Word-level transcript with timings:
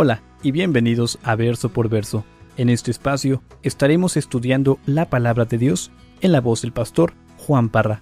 Hola 0.00 0.22
y 0.44 0.52
bienvenidos 0.52 1.18
a 1.24 1.34
Verso 1.34 1.70
por 1.70 1.88
Verso. 1.88 2.24
En 2.56 2.68
este 2.68 2.92
espacio 2.92 3.42
estaremos 3.64 4.16
estudiando 4.16 4.78
la 4.86 5.10
palabra 5.10 5.44
de 5.44 5.58
Dios 5.58 5.90
en 6.20 6.30
la 6.30 6.40
voz 6.40 6.62
del 6.62 6.70
pastor 6.70 7.14
Juan 7.36 7.68
Parra. 7.68 8.00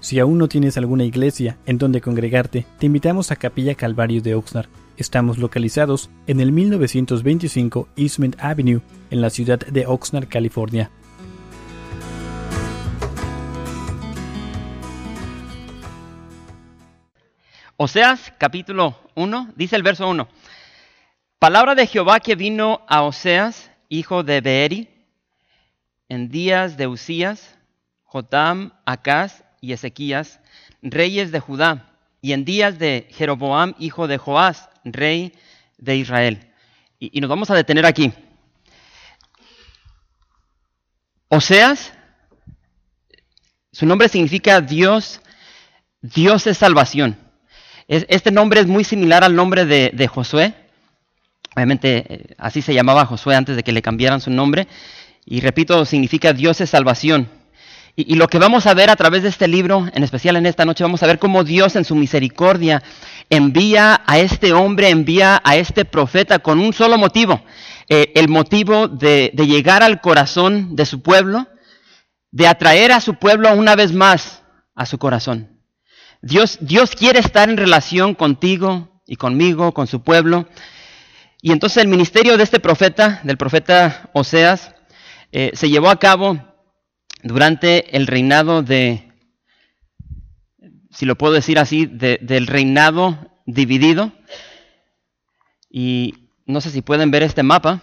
Si 0.00 0.18
aún 0.18 0.36
no 0.36 0.48
tienes 0.48 0.76
alguna 0.76 1.04
iglesia 1.04 1.56
en 1.64 1.78
donde 1.78 2.02
congregarte, 2.02 2.66
te 2.78 2.84
invitamos 2.84 3.30
a 3.30 3.36
Capilla 3.36 3.74
Calvario 3.74 4.20
de 4.20 4.34
Oxnard. 4.34 4.68
Estamos 4.98 5.38
localizados 5.38 6.10
en 6.26 6.40
el 6.40 6.52
1925 6.52 7.88
Eastman 7.96 8.36
Avenue, 8.38 8.82
en 9.10 9.22
la 9.22 9.30
ciudad 9.30 9.60
de 9.60 9.86
Oxnard, 9.86 10.28
California. 10.28 10.90
Oseas 17.78 18.32
capítulo 18.36 18.94
1, 19.14 19.54
dice 19.56 19.76
el 19.76 19.82
verso 19.82 20.06
1. 20.06 20.28
Palabra 21.44 21.74
de 21.74 21.86
Jehová 21.86 22.20
que 22.20 22.36
vino 22.36 22.80
a 22.88 23.02
Oseas, 23.02 23.70
hijo 23.90 24.22
de 24.22 24.40
Beeri, 24.40 24.88
en 26.08 26.30
días 26.30 26.78
de 26.78 26.86
Usías, 26.86 27.58
Jotam, 28.04 28.72
Acaz 28.86 29.44
y 29.60 29.74
Ezequías, 29.74 30.40
reyes 30.80 31.32
de 31.32 31.40
Judá, 31.40 31.98
y 32.22 32.32
en 32.32 32.46
días 32.46 32.78
de 32.78 33.08
Jeroboam, 33.10 33.74
hijo 33.78 34.06
de 34.06 34.16
Joás, 34.16 34.70
rey 34.84 35.34
de 35.76 35.96
Israel. 35.96 36.50
Y, 36.98 37.18
y 37.18 37.20
nos 37.20 37.28
vamos 37.28 37.50
a 37.50 37.54
detener 37.54 37.84
aquí. 37.84 38.10
Oseas, 41.28 41.92
su 43.70 43.84
nombre 43.84 44.08
significa 44.08 44.62
Dios, 44.62 45.20
Dios 46.00 46.46
es 46.46 46.56
salvación. 46.56 47.18
Este 47.86 48.30
nombre 48.30 48.60
es 48.60 48.66
muy 48.66 48.82
similar 48.82 49.24
al 49.24 49.36
nombre 49.36 49.66
de, 49.66 50.06
Josué. 50.08 50.63
Obviamente 51.54 52.04
eh, 52.08 52.34
así 52.38 52.62
se 52.62 52.74
llamaba 52.74 53.06
Josué 53.06 53.36
antes 53.36 53.56
de 53.56 53.62
que 53.62 53.72
le 53.72 53.82
cambiaran 53.82 54.20
su 54.20 54.30
nombre. 54.30 54.66
Y 55.24 55.40
repito, 55.40 55.84
significa 55.84 56.32
Dios 56.32 56.60
es 56.60 56.70
salvación. 56.70 57.28
Y, 57.96 58.16
lo 58.16 58.26
que 58.26 58.40
vamos 58.40 58.66
a 58.66 58.74
ver 58.74 58.90
a 58.90 58.96
través 58.96 59.22
de 59.22 59.28
este 59.28 59.46
libro, 59.46 59.86
en 59.94 60.02
especial 60.02 60.34
en 60.34 60.46
esta 60.46 60.64
noche, 60.64 60.82
vamos 60.82 61.04
a 61.04 61.06
ver 61.06 61.20
cómo 61.20 61.44
Dios 61.44 61.76
en 61.76 61.84
su 61.84 61.94
misericordia 61.94 62.82
envía 63.30 64.02
a 64.04 64.18
este 64.18 64.52
hombre, 64.52 64.88
envía 64.88 65.40
a 65.44 65.56
este 65.56 65.84
profeta 65.84 66.40
con 66.40 66.58
un 66.58 66.72
solo 66.72 66.98
motivo. 66.98 67.40
Eh, 67.88 68.10
el 68.16 68.28
motivo 68.28 68.88
de, 68.88 69.30
de 69.32 69.46
llegar 69.46 69.84
al 69.84 70.00
corazón 70.00 70.74
de 70.74 70.86
su 70.86 71.02
pueblo, 71.02 71.46
de 72.32 72.48
atraer 72.48 72.90
a 72.90 73.00
su 73.00 73.14
pueblo 73.14 73.54
una 73.54 73.76
vez 73.76 73.92
más 73.92 74.42
a 74.74 74.86
su 74.86 74.98
corazón. 74.98 75.60
Dios, 76.20 76.58
Dios 76.60 76.96
quiere 76.96 77.20
estar 77.20 77.48
en 77.48 77.56
relación 77.56 78.14
contigo 78.14 79.00
y 79.06 79.16
conmigo, 79.16 79.72
con 79.72 79.86
su 79.86 80.02
pueblo. 80.02 80.48
Y 81.46 81.52
entonces 81.52 81.82
el 81.82 81.88
ministerio 81.88 82.38
de 82.38 82.42
este 82.42 82.58
profeta, 82.58 83.20
del 83.22 83.36
profeta 83.36 84.08
Oseas, 84.14 84.74
eh, 85.30 85.50
se 85.52 85.68
llevó 85.68 85.90
a 85.90 85.98
cabo 85.98 86.42
durante 87.22 87.94
el 87.94 88.06
reinado 88.06 88.62
de, 88.62 89.12
si 90.90 91.04
lo 91.04 91.18
puedo 91.18 91.34
decir 91.34 91.58
así, 91.58 91.84
del 91.84 92.46
reinado 92.46 93.30
dividido. 93.44 94.10
Y 95.68 96.30
no 96.46 96.62
sé 96.62 96.70
si 96.70 96.80
pueden 96.80 97.10
ver 97.10 97.22
este 97.22 97.42
mapa, 97.42 97.82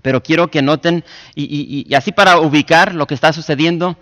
pero 0.00 0.22
quiero 0.22 0.50
que 0.50 0.62
noten, 0.62 1.04
y, 1.34 1.94
así 1.94 2.12
para 2.12 2.40
ubicar 2.40 2.94
lo 2.94 3.06
que 3.06 3.12
está 3.12 3.34
sucediendo, 3.34 3.98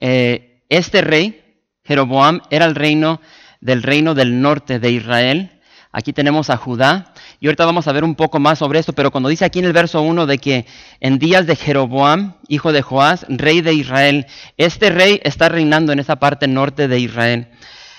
eh, 0.00 0.62
este 0.70 1.02
rey, 1.02 1.60
Jeroboam, 1.84 2.40
era 2.48 2.64
el 2.64 2.76
reino 2.76 3.20
del 3.60 3.82
reino 3.82 4.14
del 4.14 4.40
norte 4.40 4.78
de 4.78 4.90
Israel. 4.90 5.59
Aquí 5.92 6.12
tenemos 6.12 6.50
a 6.50 6.56
Judá. 6.56 7.12
Y 7.40 7.46
ahorita 7.46 7.66
vamos 7.66 7.88
a 7.88 7.92
ver 7.92 8.04
un 8.04 8.14
poco 8.14 8.38
más 8.38 8.58
sobre 8.60 8.78
esto, 8.78 8.92
pero 8.92 9.10
cuando 9.10 9.28
dice 9.28 9.44
aquí 9.44 9.58
en 9.58 9.64
el 9.64 9.72
verso 9.72 10.02
1 10.02 10.26
de 10.26 10.38
que 10.38 10.66
en 11.00 11.18
días 11.18 11.46
de 11.46 11.56
Jeroboam, 11.56 12.34
hijo 12.48 12.72
de 12.72 12.82
Joás, 12.82 13.26
rey 13.28 13.60
de 13.60 13.74
Israel, 13.74 14.26
este 14.56 14.90
rey 14.90 15.20
está 15.24 15.48
reinando 15.48 15.92
en 15.92 15.98
esa 15.98 16.16
parte 16.16 16.46
norte 16.46 16.86
de 16.86 17.00
Israel. 17.00 17.48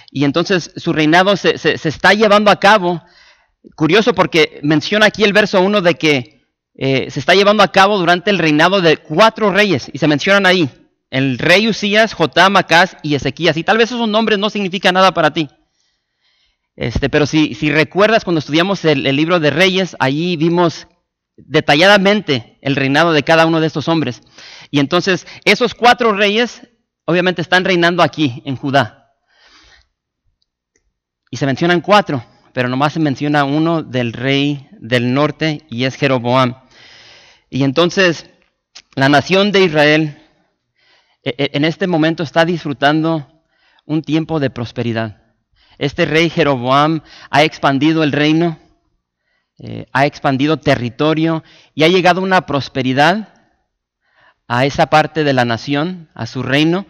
Y 0.10 0.24
entonces 0.24 0.72
su 0.76 0.94
reinado 0.94 1.36
se, 1.36 1.56
está 1.56 2.14
llevando 2.14 2.50
a 2.50 2.60
cabo. 2.60 3.02
Curioso 3.76 4.14
porque 4.14 4.60
menciona 4.64 5.08
aquí 5.08 5.24
el 5.24 5.34
verso 5.34 5.62
1 5.62 5.82
de 5.82 5.96
que 5.96 6.46
eh, 6.76 7.12
se 7.12 7.20
está 7.20 7.34
llevando 7.34 7.62
a 7.62 7.72
cabo 7.72 7.98
durante 7.98 8.32
el 8.32 8.40
reinado 8.40 8.82
de 8.82 8.98
cuatro 8.98 9.52
reyes. 9.52 9.90
Y 9.92 9.98
se 9.98 10.08
mencionan 10.08 10.46
ahí, 10.46 10.70
el 11.10 11.38
rey 11.38 11.68
Usías, 11.68 12.14
Jotam, 12.14 12.56
Acaz 12.56 12.96
y 13.04 13.16
Ezequías. 13.16 13.58
Y 13.58 13.64
tal 13.64 13.78
vez 13.78 13.92
esos 13.92 14.08
nombres 14.08 14.40
no 14.40 14.50
significan 14.50 14.94
nada 14.94 15.14
para 15.14 15.32
ti. 15.34 15.50
Este, 16.76 17.10
pero 17.10 17.26
si, 17.26 17.54
recuerdas 17.72 18.24
cuando 18.24 18.40
estudiamos 18.40 18.86
el, 18.86 19.04
libro 19.16 19.40
de 19.40 19.50
Reyes, 19.50 19.96
allí 20.00 20.38
vimos 20.38 20.88
detalladamente 21.38 22.58
el 22.62 22.76
reinado 22.76 23.14
de 23.14 23.24
cada 23.24 23.46
uno 23.46 23.60
de 23.60 23.68
estos 23.68 23.88
hombres. 23.88 24.22
Y 24.70 24.80
entonces 24.80 25.28
esos 25.46 25.74
cuatro 25.74 26.14
reyes 26.14 26.68
obviamente 27.06 27.42
están 27.42 27.66
reinando 27.66 28.04
aquí 28.04 28.42
en 28.46 28.56
Judá. 28.56 29.14
Y 31.30 31.38
se 31.38 31.46
mencionan 31.46 31.82
cuatro, 31.82 32.24
pero 32.54 32.70
nomás 32.70 32.94
se 32.94 33.00
menciona 33.00 33.44
uno 33.44 33.84
del 33.84 34.14
rey 34.14 34.68
del 34.80 35.14
norte 35.14 35.66
y 35.70 35.86
es 35.86 35.96
Jeroboam. 35.96 36.56
Y 37.50 37.64
entonces 37.64 38.30
la 38.96 39.10
nación 39.10 39.52
de 39.52 39.62
Israel 39.62 40.22
e, 41.24 41.36
e, 41.38 41.52
en 41.54 41.66
este 41.66 41.88
momento 41.88 42.24
está 42.24 42.46
disfrutando 42.46 43.44
un 43.86 44.02
tiempo 44.02 44.40
de 44.40 44.50
prosperidad. 44.50 45.21
Este 45.82 46.06
rey 46.06 46.30
Jeroboam 46.30 47.02
ha 47.32 47.42
expandido 47.42 48.04
el 48.04 48.12
reino, 48.12 48.60
eh, 49.58 49.88
ha 49.92 50.06
expandido 50.06 50.58
territorio 50.58 51.44
y 51.74 51.84
ha 51.84 51.88
llegado 51.88 52.22
una 52.22 52.46
prosperidad 52.46 53.34
a 54.48 54.66
esa 54.66 54.86
parte 54.92 55.24
de 55.24 55.34
la 55.34 55.44
nación, 55.44 56.08
a 56.14 56.28
su 56.28 56.44
reino, 56.44 56.86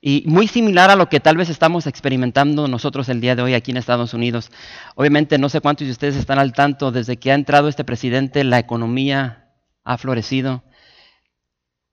y 0.00 0.24
muy 0.24 0.48
similar 0.48 0.88
a 0.88 0.96
lo 0.96 1.10
que 1.10 1.20
tal 1.20 1.36
vez 1.36 1.50
estamos 1.50 1.86
experimentando 1.86 2.68
nosotros 2.68 3.10
el 3.10 3.20
día 3.20 3.36
de 3.36 3.42
hoy 3.42 3.52
aquí 3.52 3.70
en 3.70 3.76
Estados 3.76 4.14
Unidos. 4.14 4.50
Obviamente 4.94 5.36
no 5.36 5.50
sé 5.50 5.60
cuántos 5.60 5.86
de 5.86 5.92
ustedes 5.92 6.16
están 6.16 6.38
al 6.38 6.54
tanto, 6.54 6.90
desde 6.90 7.18
que 7.18 7.32
ha 7.32 7.34
entrado 7.34 7.68
este 7.68 7.84
presidente 7.84 8.44
la 8.44 8.58
economía 8.58 9.50
ha 9.84 9.98
florecido. 9.98 10.64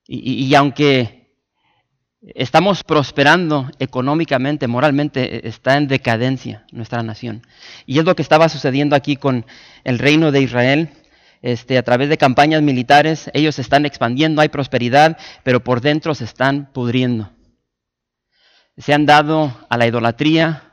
y 0.07 0.55
aunque 0.55 1.18
Estamos 2.21 2.83
prosperando 2.83 3.71
económicamente, 3.79 4.67
moralmente, 4.67 5.37
e, 5.37 5.47
está 5.47 5.77
en 5.77 5.87
decadencia 5.87 6.65
nuestra 6.73 7.01
nación. 7.01 7.47
Y 7.85 7.99
es 7.99 8.05
lo 8.05 8.13
que 8.15 8.21
estaba 8.21 8.49
sucediendo 8.49 8.95
aquí 8.95 9.15
con 9.15 9.45
el 9.85 9.99
reino 9.99 10.33
de 10.33 10.41
Israel. 10.41 10.89
Este, 11.41 11.77
a 11.77 11.83
través 11.83 12.09
de 12.09 12.17
campañas 12.17 12.61
militares, 12.61 13.31
ellos 13.33 13.57
están 13.57 13.85
expandiendo, 13.85 14.41
hay 14.41 14.49
prosperidad, 14.49 15.17
pero 15.43 15.63
por 15.63 15.79
dentro 15.79 16.13
se 16.13 16.25
están 16.25 16.69
pudriendo. 16.73 17.31
Se 18.77 18.93
han 18.93 19.05
dado 19.05 19.57
a 19.69 19.77
la 19.77 19.87
idolatría, 19.87 20.63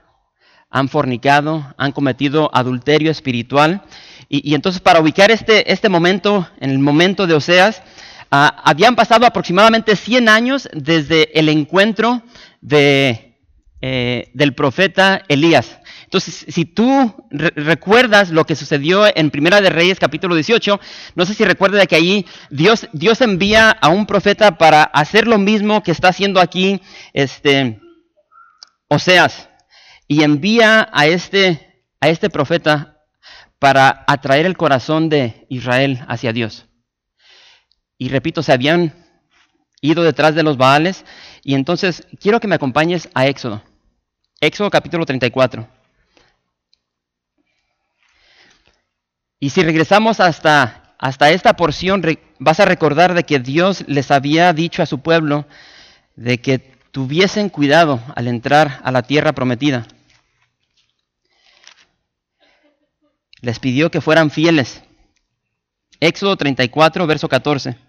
han 0.68 0.88
fornicado, 0.88 1.74
han 1.78 1.92
cometido 1.92 2.50
adulterio 2.52 3.12
espiritual. 3.12 3.82
Y, 4.28 4.50
y 4.50 4.56
entonces 4.56 4.80
para 4.80 4.98
ubicar 4.98 5.30
este, 5.30 5.72
este 5.72 5.88
momento, 5.88 6.48
en 6.58 6.70
el 6.70 6.80
momento 6.80 7.28
de 7.28 7.34
Oseas, 7.34 7.84
Ah, 8.31 8.62
habían 8.64 8.97
pasado 8.97 9.25
aproximadamente 9.25 9.94
100 9.94 10.28
años 10.28 10.69
desde 10.72 11.38
el 11.38 11.48
encuentro 11.48 12.22
eh, 12.70 14.31
del 14.34 14.54
profeta 14.54 15.22
Elías. 15.28 15.78
Entonces, 16.04 16.47
si 16.48 16.65
tú 16.65 17.15
recuerdas 17.31 18.31
lo 18.31 18.44
que 18.44 18.56
sucedió 18.56 19.04
en 19.15 19.31
Primera 19.31 19.60
de 19.60 19.70
Reyes 19.70 19.98
capítulo 19.98 20.34
18, 20.34 20.81
no 21.15 21.26
sé 21.26 21.34
si 21.34 21.44
recuerdas 21.44 21.86
que 21.86 21.97
ahí 21.97 22.26
Dios, 22.50 22.88
Dios 22.92 23.20
envía 23.20 23.70
a 23.70 23.88
un 23.88 24.06
profeta 24.06 24.56
para 24.56 24.84
hacer 24.84 25.26
lo 25.26 25.38
mismo 25.38 25.82
que 25.82 25.91
está 25.91 26.09
haciendo 26.09 26.41
aquí 26.41 26.81
este, 27.12 27.81
Oseas. 28.88 29.48
Y 30.09 30.22
envía 30.22 30.89
a 30.92 31.06
este, 31.06 31.84
a 32.00 32.09
este 32.09 32.30
profeta 32.30 33.03
para 33.59 34.04
atraer 34.06 34.47
el 34.47 34.56
corazón 34.56 35.09
de 35.09 35.47
Israel 35.48 36.04
hacia 36.06 36.33
Dios. 36.33 36.66
Y 37.98 38.09
repito, 38.09 38.43
se 38.43 38.53
habían 38.53 38.93
ido 39.81 40.03
detrás 40.03 40.34
de 40.34 40.43
los 40.43 40.57
Baales. 40.57 41.04
Y 41.43 41.54
entonces 41.54 42.07
quiero 42.21 42.41
que 42.41 42.48
me 42.48 42.54
acompañes 42.54 43.09
a 43.15 43.27
Éxodo. 43.27 43.63
Éxodo 44.41 44.71
capítulo 44.71 45.07
34. 45.07 45.69
Y 49.39 49.51
si 49.51 49.63
regresamos 49.63 50.21
hasta, 50.21 50.95
hasta 50.98 51.31
esta 51.31 51.54
porción, 51.54 52.03
vas 52.39 52.60
a 52.60 52.65
recordar 52.65 53.15
de 53.15 53.25
que 53.25 53.39
Dios 53.39 53.84
les 53.87 54.10
había 54.10 54.53
dicho 54.53 54.83
a 54.83 54.87
su 54.87 55.01
pueblo 55.01 55.47
de 56.16 56.41
que 56.41 56.59
tuviesen 56.91 57.51
cuidado 57.51 58.01
al 58.15 58.28
entrar 58.28 58.81
a 58.83 58.91
la 58.91 59.03
tierra 59.03 59.33
prometida. 59.33 59.87
Les 63.43 63.59
pidió 63.59 63.91
que 63.91 64.01
fueran 64.01 64.31
fieles. 64.31 64.83
Éxodo 66.01 66.37
34, 66.37 67.07
verso 67.07 67.28
14. 67.28 67.85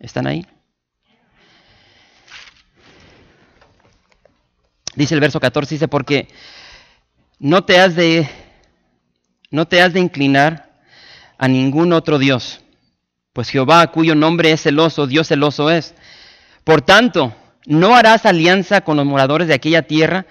¿Están 0.00 0.26
ahí? 0.26 0.46
Dice 4.96 5.14
el 5.14 5.20
verso 5.20 5.38
14, 5.38 5.74
dice, 5.74 5.88
porque 5.88 6.28
no 7.38 7.64
te 7.64 7.78
has 7.78 7.94
de, 7.94 8.28
no 9.50 9.68
te 9.68 9.82
has 9.82 9.92
de 9.92 10.00
inclinar 10.00 10.80
a 11.38 11.46
ningún 11.48 11.92
otro 11.92 12.18
Dios, 12.18 12.60
pues 13.32 13.50
Jehová, 13.50 13.86
cuyo 13.92 14.14
nombre 14.14 14.50
es 14.50 14.62
celoso, 14.62 15.06
Dios 15.06 15.28
celoso 15.28 15.70
es. 15.70 15.94
Por 16.64 16.82
tanto, 16.82 17.34
no 17.66 17.94
harás 17.94 18.26
alianza 18.26 18.80
con 18.80 18.96
los 18.96 19.06
moradores 19.06 19.48
de 19.48 19.54
aquella 19.54 19.82
tierra, 19.82 20.26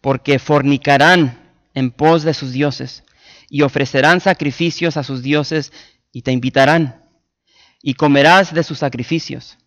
porque 0.00 0.38
fornicarán 0.38 1.50
en 1.74 1.90
pos 1.90 2.22
de 2.22 2.34
sus 2.34 2.52
dioses, 2.52 3.04
y 3.48 3.62
ofrecerán 3.62 4.20
sacrificios 4.20 4.96
a 4.96 5.02
sus 5.02 5.22
dioses, 5.22 5.72
y 6.12 6.22
te 6.22 6.30
invitarán, 6.30 7.03
y 7.86 7.94
comerás 7.94 8.54
de 8.54 8.64
sus 8.64 8.78
sacrificios 8.78 9.58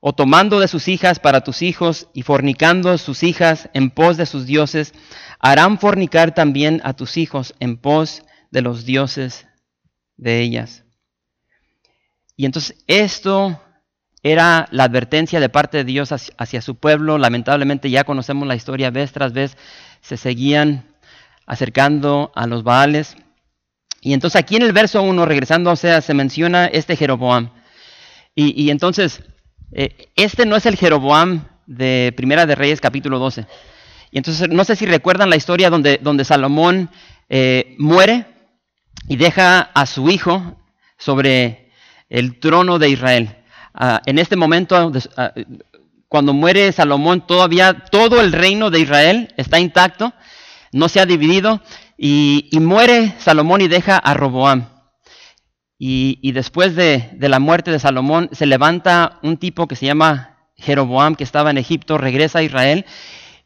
o 0.00 0.14
tomando 0.14 0.60
de 0.60 0.66
sus 0.66 0.88
hijas 0.88 1.18
para 1.18 1.42
tus 1.42 1.60
hijos 1.60 2.08
y 2.14 2.22
fornicando 2.22 2.96
sus 2.96 3.22
hijas 3.22 3.68
en 3.74 3.90
pos 3.90 4.16
de 4.16 4.24
sus 4.24 4.46
dioses, 4.46 4.94
harán 5.40 5.78
fornicar 5.78 6.34
también 6.34 6.80
a 6.84 6.94
tus 6.94 7.18
hijos 7.18 7.54
en 7.60 7.76
pos 7.76 8.22
de 8.50 8.62
los 8.62 8.86
dioses 8.86 9.46
de 10.16 10.40
ellas. 10.40 10.84
Y 12.34 12.46
entonces 12.46 12.82
esto 12.86 13.60
era 14.22 14.66
la 14.70 14.84
advertencia 14.84 15.38
de 15.38 15.50
parte 15.50 15.76
de 15.78 15.84
Dios 15.84 16.12
hacia, 16.12 16.62
su 16.62 16.76
pueblo. 16.76 17.18
Lamentablemente 17.18 17.90
ya 17.90 18.04
conocemos 18.04 18.48
la 18.48 18.56
historia 18.56 18.90
vez 18.90 19.12
tras 19.12 19.34
vez, 19.34 19.58
se 20.00 20.16
seguían 20.16 20.94
acercando 21.46 22.32
a 22.34 22.46
los 22.46 22.62
Baales. 22.62 23.16
Y 24.04 24.12
entonces 24.12 24.38
aquí 24.38 24.56
en 24.56 24.62
el 24.62 24.74
verso 24.74 25.02
1, 25.02 25.24
regresando 25.24 25.70
o 25.70 25.76
sea, 25.76 26.02
se 26.02 26.12
menciona 26.12 26.66
este 26.66 26.94
Jeroboam. 26.94 27.48
Y, 28.34 28.68
entonces 28.68 29.22
eh, 29.72 30.08
este 30.14 30.44
no 30.44 30.56
es 30.56 30.66
el 30.66 30.76
Jeroboam 30.76 31.46
de 31.66 32.12
Primera 32.14 32.44
de 32.44 32.54
Reyes 32.54 32.82
capítulo 32.82 33.18
12. 33.18 33.46
Y 34.10 34.18
entonces 34.18 34.50
no 34.50 34.62
sé 34.64 34.76
si 34.76 34.84
recuerdan 34.84 35.30
la 35.30 35.36
historia 35.36 35.70
donde, 35.70 35.98
donde 36.02 36.26
Salomón 36.26 36.90
eh, 37.30 37.74
muere 37.78 38.26
y 39.08 39.16
deja 39.16 39.70
a 39.72 39.86
su 39.86 40.10
hijo 40.10 40.60
sobre 40.98 41.70
el 42.10 42.38
trono 42.40 42.78
de 42.78 42.90
Israel. 42.90 43.36
Ah, 43.72 44.02
en 44.04 44.18
este 44.18 44.36
momento, 44.36 44.92
ah, 45.16 45.32
cuando 46.08 46.34
muere 46.34 46.72
Salomón, 46.72 47.26
todavía 47.26 47.84
todo 47.90 48.20
el 48.20 48.32
reino 48.32 48.70
de 48.70 48.80
Israel 48.80 49.32
está 49.38 49.60
intacto, 49.60 50.12
no 50.72 50.90
se 50.90 51.00
ha 51.00 51.06
dividido, 51.06 51.62
y, 51.96 52.48
muere 52.60 53.14
Salomón 53.18 53.60
y 53.60 53.68
deja 53.68 53.96
a 53.96 54.14
Roboam. 54.14 54.68
Y, 55.78 56.32
después 56.32 56.74
de, 56.76 57.10
la 57.18 57.38
muerte 57.38 57.70
de 57.70 57.78
Salomón 57.78 58.30
se 58.32 58.46
levanta 58.46 59.18
un 59.22 59.36
tipo 59.36 59.68
que 59.68 59.76
se 59.76 59.86
llama 59.86 60.38
Jeroboam, 60.56 61.14
que 61.14 61.24
estaba 61.24 61.50
en 61.50 61.58
Egipto, 61.58 61.98
regresa 61.98 62.38
a 62.38 62.42
Israel 62.42 62.86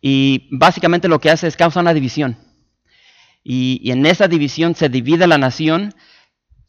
y 0.01 0.49
básicamente 0.53 1.09
lo 1.09 1.21
que 1.21 1.31
hace 1.31 1.49
es 1.49 1.57
causa 1.57 1.81
una 1.81 1.95
división. 1.95 2.37
Y, 3.43 3.91
en 3.91 4.07
esa 4.07 4.29
división 4.29 4.75
se 4.75 4.89
divide 4.89 5.27
la 5.27 5.39
nación 5.39 5.95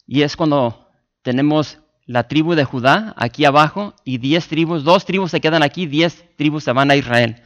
y 0.07 0.23
es 0.23 0.35
cuando 0.35 0.89
tenemos 1.21 1.79
la 2.05 2.27
tribu 2.27 2.55
de 2.55 2.63
Judá 2.63 3.13
aquí 3.17 3.45
abajo 3.45 3.93
y 4.03 4.17
diez 4.17 4.47
tribus, 4.47 4.83
dos 4.83 5.05
tribus 5.05 5.29
se 5.29 5.41
quedan 5.41 5.61
aquí, 5.61 5.85
diez 5.85 6.25
tribus 6.35 6.63
se 6.63 6.71
van 6.71 6.89
a 6.89 6.95
Israel. 6.95 7.43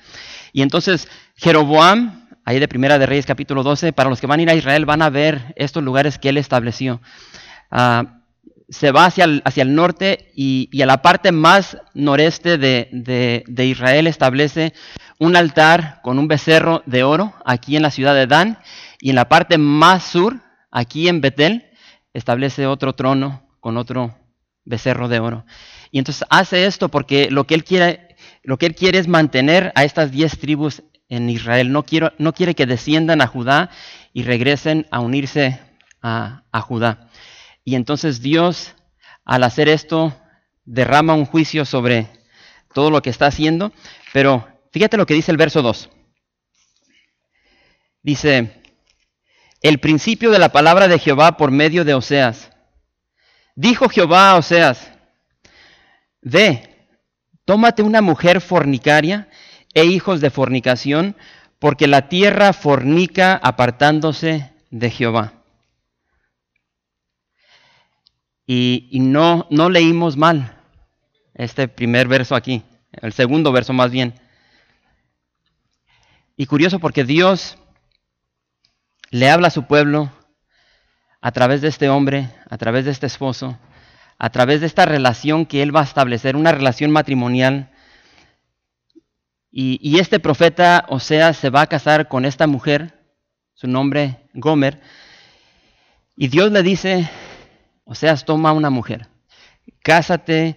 Y 0.54 0.62
entonces 0.62 1.10
Jeroboam, 1.36 2.23
ahí 2.46 2.60
de 2.60 2.68
Primera 2.68 3.00
de 3.00 3.06
Reyes 3.06 3.26
capítulo 3.26 3.64
12, 3.64 3.94
para 3.94 4.10
los 4.10 4.20
que 4.20 4.28
van 4.28 4.40
a 4.40 4.44
ir 4.44 4.50
a 4.50 4.56
Israel 4.56 4.86
van 4.86 5.02
a 5.02 5.10
ver 5.10 5.54
estos 5.56 5.84
lugares 5.84 6.18
que 6.18 6.30
él 6.30 6.38
estableció. 6.38 7.02
Ah, 7.72 8.20
se 8.70 8.92
va 8.92 9.06
hacia 9.06 9.26
el, 9.26 9.42
hacia 9.46 9.64
el 9.64 9.76
norte 9.76 10.32
y, 10.36 10.82
a 10.82 10.86
la 10.86 11.02
parte 11.02 11.32
más 11.32 11.78
noreste 11.94 12.58
de, 12.58 13.44
Israel 13.58 14.08
establece 14.08 14.74
un 15.20 15.36
altar 15.36 16.00
con 16.02 16.18
un 16.18 16.28
becerro 16.28 16.82
de 16.86 17.04
oro 17.04 17.34
aquí 17.46 17.76
en 17.76 17.84
la 17.84 17.92
ciudad 17.92 18.16
de 18.16 18.28
Dan 18.28 18.58
y 19.00 19.12
en 19.12 19.16
la 19.16 19.30
parte 19.30 19.58
más 19.58 20.04
sur, 20.04 20.40
aquí 20.72 21.08
en 21.08 21.22
Betel, 21.22 21.70
establece 22.14 22.68
otro 22.68 22.94
trono 22.94 23.48
con 23.60 23.78
otro 23.78 24.18
becerro 24.66 25.08
de 25.08 25.20
oro. 25.20 25.46
Y 25.92 26.00
entonces 26.00 26.26
hace 26.30 26.66
esto 26.66 26.90
porque 26.90 27.30
lo 27.30 27.46
que 27.46 27.54
él 27.54 27.64
quiere, 27.64 28.16
lo 28.44 28.58
que 28.58 28.66
él 28.66 28.76
quiere 28.76 28.98
es 28.98 29.08
mantener 29.08 29.72
a 29.76 29.84
estas 29.84 30.12
diez 30.12 30.40
tribus 30.40 30.84
en 31.16 31.30
Israel. 31.30 31.72
No, 31.72 31.84
quiere 31.84 32.56
que 32.56 32.66
desciendan 32.66 33.22
a 33.22 33.28
Judá 33.28 33.70
y 34.14 34.24
regresen 34.24 34.88
a 34.90 35.00
unirse 35.00 35.60
a, 36.02 36.44
a 36.52 36.62
Judá. 36.62 37.10
Y 37.64 37.76
entonces 37.76 38.22
Dios, 38.22 38.74
al 39.24 39.44
hacer 39.44 39.70
esto, 39.70 40.16
derrama 40.66 41.14
un 41.14 41.26
juicio 41.26 41.66
sobre 41.66 42.08
todo 42.74 42.90
lo 42.90 43.02
que 43.02 43.10
está 43.12 43.28
haciendo. 43.28 43.72
Pero 44.12 44.48
fíjate 44.72 44.98
lo 44.98 45.06
que 45.06 45.14
dice 45.14 45.32
el 45.32 45.38
verso 45.38 45.62
2. 45.62 45.90
Dice, 48.02 48.62
el 49.62 49.80
principio 49.80 50.32
de 50.32 50.40
la 50.40 50.50
palabra 50.50 50.88
de 50.88 51.00
Jehová 51.00 51.38
por 51.38 51.52
medio 51.52 51.86
de 51.86 51.94
Oseas. 51.94 52.52
Dijo 53.56 53.88
Jehová 53.88 54.32
a 54.32 54.36
Oseas, 54.36 54.92
ve, 56.22 56.88
tómate 57.46 57.84
una 57.84 58.02
mujer 58.02 58.42
fornicaria 58.42 59.30
e 59.74 59.86
hijos 59.86 60.22
de 60.22 60.30
fornicación, 60.30 61.16
porque 61.60 61.88
la 61.88 62.10
tierra 62.10 62.54
fornica 62.54 63.36
apartándose 63.36 64.52
de 64.70 64.90
Jehová. 64.90 65.34
Y, 68.46 68.90
no, 69.00 69.48
no 69.50 69.70
leímos 69.70 70.18
mal 70.18 70.60
este 71.34 71.68
primer 71.68 72.08
verso 72.08 72.36
aquí, 72.36 72.64
el 72.92 73.14
segundo 73.14 73.52
verso 73.52 73.74
más 73.74 73.92
bien. 73.92 74.14
Y 76.36 76.46
curioso 76.46 76.80
porque 76.80 77.04
Dios 77.04 77.58
le 79.12 79.30
habla 79.30 79.48
a 79.48 79.52
su 79.52 79.66
pueblo 79.66 80.12
a 81.22 81.32
través 81.32 81.62
de 81.62 81.70
este 81.70 81.88
hombre, 81.90 82.30
a 82.50 82.58
través 82.58 82.86
de 82.86 82.92
este 82.92 83.06
esposo, 83.06 83.58
a 84.18 84.30
través 84.30 84.60
de 84.60 84.68
esta 84.68 84.86
relación 84.86 85.46
que 85.46 85.64
él 85.64 85.76
va 85.76 85.82
a 85.82 85.86
establecer, 85.86 86.36
una 86.36 86.52
relación 86.52 86.92
matrimonial. 86.92 87.70
Y, 89.56 89.80
y 89.88 90.00
este 90.00 90.20
profeta, 90.20 90.84
o 90.90 91.00
sea, 91.00 91.32
se 91.34 91.52
va 91.52 91.62
a 91.62 91.68
casar 91.68 92.08
con 92.08 92.26
esta 92.26 92.48
mujer, 92.48 93.00
su 93.54 93.68
nombre 93.68 94.28
Gomer, 94.34 94.82
y 96.16 96.28
Dios 96.28 96.52
le 96.52 96.64
dice, 96.64 97.08
o 97.86 97.94
sea, 97.94 98.16
toma 98.18 98.52
una 98.52 98.72
mujer, 98.72 99.08
cásate 99.84 100.56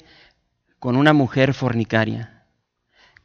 con 0.79 0.97
una 0.97 1.13
mujer 1.13 1.53
fornicaria, 1.53 2.47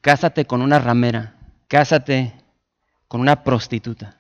cásate 0.02 0.46
con 0.46 0.62
una 0.62 0.80
ramera, 0.80 1.36
cásate 1.68 2.34
con 3.08 3.22
una 3.22 3.44
prostituta. 3.44 4.18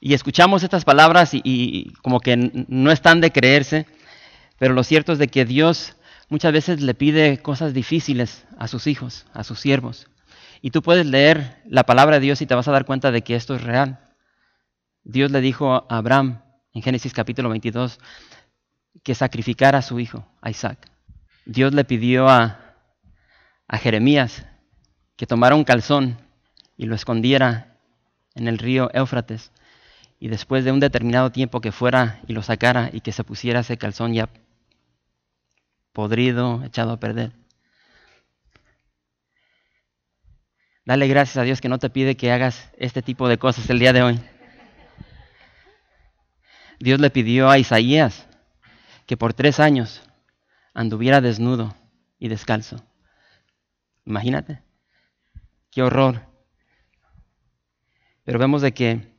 Y 0.00 0.14
escuchamos 0.14 0.62
estas 0.62 0.84
palabras 0.84 1.30
y, 1.32 1.92
como 2.02 2.18
que 2.20 2.36
no 2.36 2.90
están 2.90 3.20
de 3.20 3.30
creerse, 3.30 3.86
pero 4.58 4.74
lo 4.74 4.84
cierto 4.84 5.12
es 5.12 5.18
de 5.18 5.28
que 5.28 5.44
Dios 5.44 5.96
muchas 6.32 6.52
veces 6.54 6.80
le 6.80 6.94
pide 6.94 7.42
cosas 7.42 7.74
difíciles 7.74 8.46
a 8.56 8.66
sus 8.66 8.86
hijos, 8.86 9.26
a 9.34 9.44
sus 9.44 9.60
siervos. 9.60 10.08
Y 10.62 10.70
tú 10.70 10.80
puedes 10.80 11.04
leer 11.04 11.60
la 11.66 11.84
palabra 11.84 12.16
de 12.16 12.22
Dios 12.22 12.40
y 12.40 12.46
te 12.46 12.54
vas 12.54 12.66
a 12.66 12.72
dar 12.72 12.86
cuenta 12.86 13.10
de 13.10 13.20
que 13.20 13.34
esto 13.34 13.54
es 13.54 13.62
real. 13.62 14.00
Dios 15.04 15.30
le 15.30 15.42
dijo 15.42 15.74
a 15.74 15.98
Abraham, 15.98 16.40
en 16.72 16.80
Génesis 16.80 17.12
capítulo 17.12 17.50
22 17.50 18.00
que 19.02 19.14
sacrificara 19.14 19.78
a 19.78 19.82
su 19.82 20.00
hijo, 20.00 20.26
a 20.40 20.48
Isaac. 20.48 20.90
Dios 21.44 21.74
le 21.74 21.84
pidió 21.84 22.30
a, 22.30 22.76
a 23.68 23.76
Jeremías 23.76 24.46
que 25.16 25.26
tomara 25.26 25.54
un 25.54 25.64
calzón 25.64 26.16
y 26.78 26.86
lo 26.86 26.94
escondiera 26.94 27.76
en 28.34 28.48
el 28.48 28.56
río 28.56 28.90
Éufrates 28.94 29.52
y 30.18 30.28
después 30.28 30.64
de 30.64 30.72
un 30.72 30.80
determinado 30.80 31.30
tiempo 31.30 31.60
que 31.60 31.72
fuera 31.72 32.20
y 32.26 32.32
lo 32.32 32.42
sacara 32.42 32.88
y 32.90 33.02
que 33.02 33.12
se 33.12 33.22
pusiera 33.22 33.60
ese 33.60 33.76
calzón 33.76 34.14
ya 34.14 34.30
podrido, 35.92 36.62
echado 36.64 36.92
a 36.92 37.00
perder. 37.00 37.32
Dale 40.84 41.06
gracias 41.06 41.36
a 41.36 41.42
Dios 41.42 41.60
que 41.60 41.68
no 41.68 41.78
te 41.78 41.90
pide 41.90 42.16
que 42.16 42.32
hagas 42.32 42.70
este 42.76 43.02
tipo 43.02 43.28
de 43.28 43.38
cosas 43.38 43.70
el 43.70 43.78
día 43.78 43.92
de 43.92 44.02
hoy. 44.02 44.20
Dios 46.80 46.98
le 46.98 47.10
pidió 47.10 47.48
a 47.48 47.58
Isaías 47.58 48.26
que 49.06 49.16
por 49.16 49.34
tres 49.34 49.60
años 49.60 50.02
anduviera 50.74 51.20
desnudo 51.20 51.76
y 52.18 52.28
descalzo. 52.28 52.84
Imagínate, 54.04 54.62
qué 55.70 55.82
horror. 55.82 56.26
Pero 58.24 58.40
vemos 58.40 58.62
de 58.62 58.74
que 58.74 59.16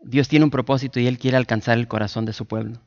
Dios 0.00 0.28
tiene 0.28 0.44
un 0.44 0.50
propósito 0.50 1.00
y 1.00 1.08
Él 1.08 1.18
quiere 1.18 1.36
alcanzar 1.36 1.78
el 1.78 1.88
corazón 1.88 2.24
de 2.24 2.32
su 2.32 2.46
pueblo. 2.46 2.80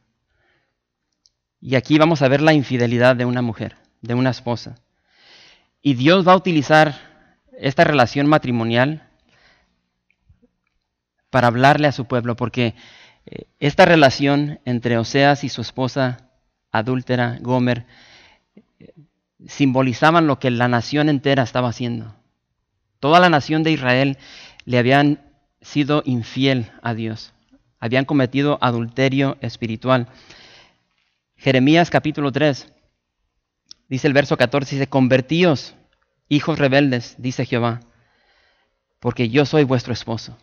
Y 1.60 1.76
aquí 1.76 1.98
vamos 1.98 2.22
a 2.22 2.28
ver 2.28 2.42
la 2.42 2.54
infidelidad 2.54 3.16
de 3.16 3.26
una 3.26 3.42
mujer, 3.42 3.78
de 4.02 4.14
una 4.14 4.30
esposa. 4.30 4.76
Y 5.82 5.96
Dios 5.96 6.28
va 6.28 6.34
a 6.34 6.38
utilizar 6.38 6.96
esta 7.58 7.84
relación 7.84 8.28
matrimonial 8.28 9.10
para 11.30 11.48
hablarle 11.48 11.88
a 11.88 11.92
su 11.92 12.06
pueblo, 12.06 12.36
porque 12.36 12.76
esta 13.60 13.86
relación 13.86 14.60
entre 14.66 14.98
Oseas 14.98 15.44
y 15.44 15.50
su 15.50 15.62
esposa 15.62 16.30
adúltera, 16.72 17.38
Gomer, 17.42 17.86
simbolizaban 19.48 20.28
lo 20.28 20.40
que 20.40 20.52
la 20.52 20.68
nación 20.68 21.10
entera 21.10 21.44
estaba 21.44 21.70
haciendo. 21.70 22.16
Toda 23.00 23.20
la 23.20 23.30
nación 23.30 23.64
de 23.64 23.72
Israel 23.72 24.18
le 24.66 24.78
habían 24.78 25.22
sido 25.62 26.02
infiel 26.06 26.72
a 26.82 26.94
Dios. 26.94 27.34
Habían 27.80 28.06
cometido 28.06 28.58
adulterio 28.62 29.38
espiritual. 29.42 30.08
Jeremías 31.38 31.90
capítulo 31.90 32.32
3, 32.32 32.68
dice 33.88 34.08
el 34.08 34.14
verso 34.14 34.38
14, 34.38 34.76
dice, 34.76 34.88
convertíos, 34.88 35.76
hijos 36.30 36.60
rebeldes, 36.60 37.16
dice 37.18 37.46
Jehová, 37.46 37.82
porque 39.00 39.30
yo 39.30 39.46
soy 39.46 39.64
vuestro 39.64 39.94
esposo. 39.94 40.38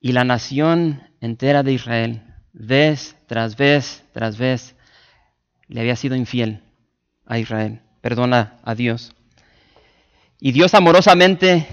Y 0.00 0.12
la 0.12 0.24
nación 0.24 1.02
entera 1.20 1.62
de 1.62 1.72
Israel, 1.72 2.22
vez 2.52 3.16
tras 3.26 3.56
vez 3.56 4.04
tras 4.12 4.38
vez, 4.38 4.76
le 5.68 5.80
había 5.80 5.96
sido 5.96 6.14
infiel 6.14 6.62
a 7.26 7.38
Israel, 7.38 7.80
perdona 8.00 8.58
a 8.64 8.74
Dios. 8.74 9.14
Y 10.40 10.52
Dios 10.52 10.74
amorosamente 10.74 11.66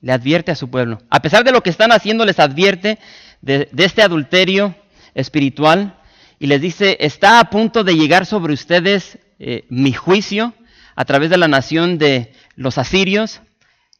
le 0.00 0.12
advierte 0.12 0.52
a 0.52 0.56
su 0.56 0.70
pueblo. 0.70 1.00
A 1.10 1.20
pesar 1.20 1.44
de 1.44 1.52
lo 1.52 1.62
que 1.62 1.70
están 1.70 1.92
haciendo, 1.92 2.24
les 2.24 2.38
advierte 2.38 2.98
de, 3.40 3.68
este 3.76 4.02
adulterio 4.02 4.74
espiritual 5.14 5.97
y 6.38 6.46
les 6.46 6.60
dice, 6.60 6.96
está 7.00 7.40
a 7.40 7.50
punto 7.50 7.84
de 7.84 7.96
llegar 7.96 8.26
sobre 8.26 8.52
ustedes 8.52 9.18
eh, 9.38 9.66
mi 9.68 9.92
juicio 9.92 10.54
a 10.94 11.04
través 11.04 11.30
de 11.30 11.38
la 11.38 11.48
nación 11.48 11.98
de 11.98 12.32
los 12.54 12.78
asirios 12.78 13.40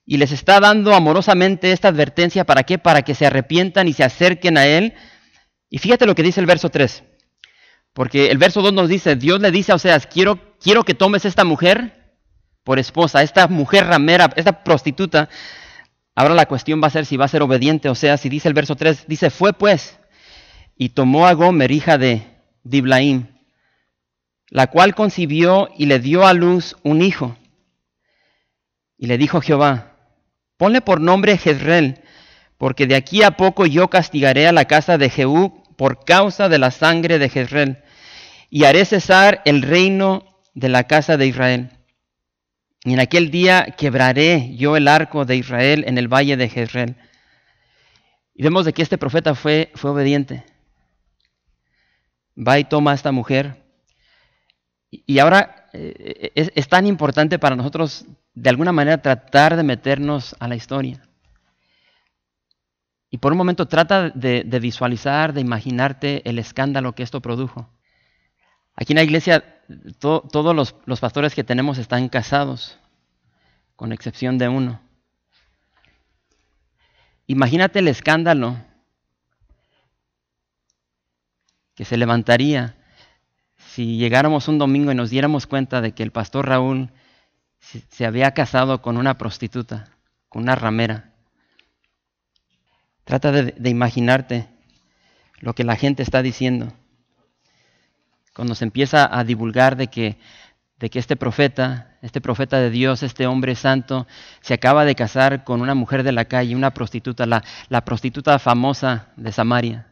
y 0.04 0.16
les 0.16 0.32
está 0.32 0.60
dando 0.60 0.94
amorosamente 0.94 1.72
esta 1.72 1.88
advertencia. 1.88 2.44
¿Para 2.44 2.62
qué? 2.62 2.78
Para 2.78 3.02
que 3.02 3.14
se 3.14 3.26
arrepientan 3.26 3.88
y 3.88 3.92
se 3.92 4.04
acerquen 4.04 4.56
a 4.56 4.66
Él. 4.66 4.94
Y 5.68 5.78
fíjate 5.78 6.06
lo 6.06 6.14
que 6.14 6.22
dice 6.22 6.40
el 6.40 6.46
verso 6.46 6.70
3. 6.70 7.04
Porque 7.92 8.30
el 8.30 8.38
verso 8.38 8.62
2 8.62 8.72
nos 8.72 8.88
dice, 8.88 9.16
Dios 9.16 9.40
le 9.40 9.50
dice 9.50 9.72
a 9.72 9.74
Oseas, 9.74 10.06
quiero, 10.06 10.56
quiero 10.60 10.84
que 10.84 10.94
tomes 10.94 11.24
esta 11.24 11.44
mujer 11.44 12.16
por 12.62 12.78
esposa, 12.78 13.22
esta 13.22 13.48
mujer 13.48 13.86
ramera, 13.86 14.30
esta 14.36 14.62
prostituta. 14.62 15.28
Ahora 16.14 16.34
la 16.34 16.46
cuestión 16.46 16.80
va 16.82 16.86
a 16.86 16.90
ser 16.90 17.06
si 17.06 17.16
va 17.16 17.24
a 17.24 17.28
ser 17.28 17.42
obediente, 17.42 17.88
o 17.88 17.94
sea, 17.94 18.16
si 18.16 18.28
dice 18.28 18.48
el 18.48 18.54
verso 18.54 18.76
3, 18.76 19.06
dice, 19.08 19.30
fue 19.30 19.52
pues, 19.52 19.98
y 20.78 20.90
tomó 20.90 21.26
a 21.26 21.32
Gomer, 21.32 21.72
hija 21.72 21.98
de 21.98 22.22
Diblaim, 22.62 23.26
la 24.48 24.68
cual 24.68 24.94
concibió 24.94 25.68
y 25.76 25.86
le 25.86 25.98
dio 25.98 26.24
a 26.24 26.32
luz 26.32 26.76
un 26.84 27.02
hijo. 27.02 27.36
Y 28.96 29.08
le 29.08 29.18
dijo 29.18 29.40
Jehová, 29.40 29.96
ponle 30.56 30.80
por 30.80 31.00
nombre 31.00 31.36
Jezreel, 31.36 32.00
porque 32.58 32.86
de 32.86 32.94
aquí 32.94 33.24
a 33.24 33.32
poco 33.32 33.66
yo 33.66 33.90
castigaré 33.90 34.46
a 34.46 34.52
la 34.52 34.66
casa 34.66 34.98
de 34.98 35.10
Jehú 35.10 35.64
por 35.76 36.04
causa 36.04 36.48
de 36.48 36.58
la 36.58 36.70
sangre 36.70 37.18
de 37.18 37.28
Jezreel 37.28 37.82
y 38.48 38.64
haré 38.64 38.84
cesar 38.84 39.42
el 39.44 39.62
reino 39.62 40.24
de 40.54 40.68
la 40.68 40.84
casa 40.84 41.16
de 41.16 41.26
Israel. 41.26 41.70
Y 42.84 42.94
en 42.94 43.00
aquel 43.00 43.32
día 43.32 43.74
quebraré 43.76 44.54
yo 44.56 44.76
el 44.76 44.86
arco 44.86 45.24
de 45.24 45.36
Israel 45.36 45.84
en 45.88 45.98
el 45.98 46.06
valle 46.06 46.36
de 46.36 46.48
Jezreel. 46.48 46.96
Y 48.32 48.44
vemos 48.44 48.64
de 48.64 48.72
que 48.72 48.82
este 48.82 48.96
profeta 48.96 49.34
fue, 49.34 49.72
fue 49.74 49.90
obediente. 49.90 50.44
Va 52.38 52.58
y 52.58 52.64
toma 52.64 52.92
a 52.92 52.94
esta 52.94 53.12
mujer. 53.12 53.64
Y 54.90 55.18
ahora 55.18 55.68
eh, 55.72 56.32
es, 56.34 56.68
tan 56.68 56.86
importante 56.86 57.38
para 57.38 57.56
nosotros 57.56 58.06
de 58.34 58.50
alguna 58.50 58.72
manera 58.72 59.02
tratar 59.02 59.56
de 59.56 59.62
meternos 59.62 60.34
a 60.38 60.48
la 60.48 60.56
historia. 60.56 61.02
Y 63.10 63.18
por 63.18 63.32
un 63.32 63.38
momento 63.38 63.66
trata 63.66 64.10
de, 64.10 64.42
visualizar, 64.60 65.32
de 65.32 65.40
imaginarte 65.40 66.28
el 66.28 66.38
escándalo 66.38 66.94
que 66.94 67.02
esto 67.02 67.20
produjo. 67.20 67.68
Aquí 68.74 68.92
en 68.92 68.98
la 68.98 69.02
iglesia 69.02 69.62
todos 69.98 70.74
los 70.86 71.00
pastores 71.00 71.34
que 71.34 71.44
tenemos 71.44 71.78
están 71.78 72.08
casados, 72.08 72.78
con 73.76 73.92
excepción 73.92 74.38
de 74.38 74.48
uno. 74.48 74.80
Imagínate 77.26 77.80
el 77.80 77.88
escándalo 77.88 78.56
que 81.78 81.84
se 81.84 81.96
levantaría 81.96 82.74
si 83.56 83.98
llegáramos 83.98 84.48
un 84.48 84.58
domingo 84.58 84.90
y 84.90 84.96
nos 84.96 85.10
diéramos 85.10 85.46
cuenta 85.46 85.80
de 85.80 85.92
que 85.92 86.02
el 86.02 86.10
pastor 86.10 86.48
Raúl 86.48 86.90
se 87.60 88.04
había 88.04 88.32
casado 88.32 88.82
con 88.82 88.96
una 88.96 89.16
prostituta, 89.16 89.88
con 90.28 90.42
una 90.42 90.56
ramera. 90.56 91.12
Trata 93.04 93.30
de, 93.30 93.70
imaginarte 93.70 94.48
lo 95.38 95.54
que 95.54 95.62
la 95.62 95.76
gente 95.76 96.02
está 96.02 96.20
diciendo 96.20 96.72
cuando 98.34 98.56
se 98.56 98.64
empieza 98.64 99.16
a 99.16 99.22
divulgar 99.22 99.76
de 99.76 99.86
que, 99.86 100.18
de 100.80 100.90
que 100.90 100.98
este 100.98 101.14
profeta, 101.14 101.96
este 102.02 102.20
profeta 102.20 102.58
de 102.58 102.70
Dios, 102.70 103.04
este 103.04 103.28
hombre 103.28 103.54
santo, 103.54 104.08
se 104.40 104.54
acaba 104.54 104.84
de 104.84 104.96
casar 104.96 105.44
con 105.44 105.60
una 105.60 105.76
mujer 105.76 106.02
de 106.02 106.10
la 106.10 106.24
calle, 106.24 106.56
una 106.56 106.74
prostituta, 106.74 107.24
la, 107.24 107.44
la 107.68 107.84
prostituta 107.84 108.40
famosa 108.40 109.12
de 109.14 109.30
Samaria. 109.30 109.87